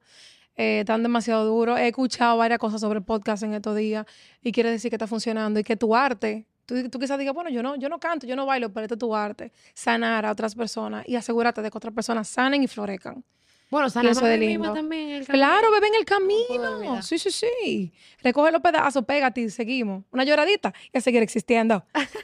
Eh, 0.59 0.81
están 0.81 1.01
demasiado 1.01 1.45
duros. 1.45 1.79
He 1.79 1.87
escuchado 1.87 2.35
varias 2.37 2.59
cosas 2.59 2.81
sobre 2.81 2.99
el 2.99 3.05
podcast 3.05 3.43
en 3.43 3.53
estos 3.53 3.77
días 3.77 4.05
y 4.43 4.51
quiere 4.51 4.69
decir 4.69 4.91
que 4.91 4.97
está 4.97 5.07
funcionando 5.07 5.57
y 5.57 5.63
que 5.63 5.77
tu 5.77 5.95
arte, 5.95 6.45
tú, 6.65 6.89
tú 6.89 6.99
quizás 6.99 7.17
digas, 7.17 7.33
bueno, 7.33 7.49
yo 7.49 7.63
no, 7.63 7.77
yo 7.77 7.87
no 7.87 7.97
canto, 7.97 8.27
yo 8.27 8.35
no 8.35 8.45
bailo, 8.45 8.69
pero 8.73 8.83
este 8.83 8.95
es 8.95 8.99
tu 8.99 9.15
arte. 9.15 9.53
Sanar 9.73 10.25
a 10.25 10.31
otras 10.33 10.55
personas 10.55 11.07
y 11.07 11.15
asegúrate 11.15 11.61
de 11.61 11.71
que 11.71 11.77
otras 11.77 11.93
personas 11.93 12.27
sanen 12.27 12.61
y 12.61 12.67
florezcan. 12.67 13.23
Bueno, 13.69 13.87
eso 13.87 13.93
sanamos 13.93 14.21
es 14.21 14.39
lindo. 14.39 14.73
también. 14.73 15.09
el. 15.09 15.27
Claro, 15.27 15.71
bebé 15.71 15.87
en 15.87 15.95
el 15.95 16.05
camino. 16.05 17.01
Sí, 17.03 17.17
sí, 17.19 17.31
sí. 17.31 17.93
Recoge 18.21 18.51
los 18.51 18.61
pedazos, 18.61 19.05
pégate 19.05 19.39
y 19.39 19.49
seguimos. 19.49 20.03
Una 20.11 20.25
lloradita 20.25 20.73
y 20.91 20.97
a 20.97 21.01
seguir 21.01 21.21
existiendo. 21.21 21.85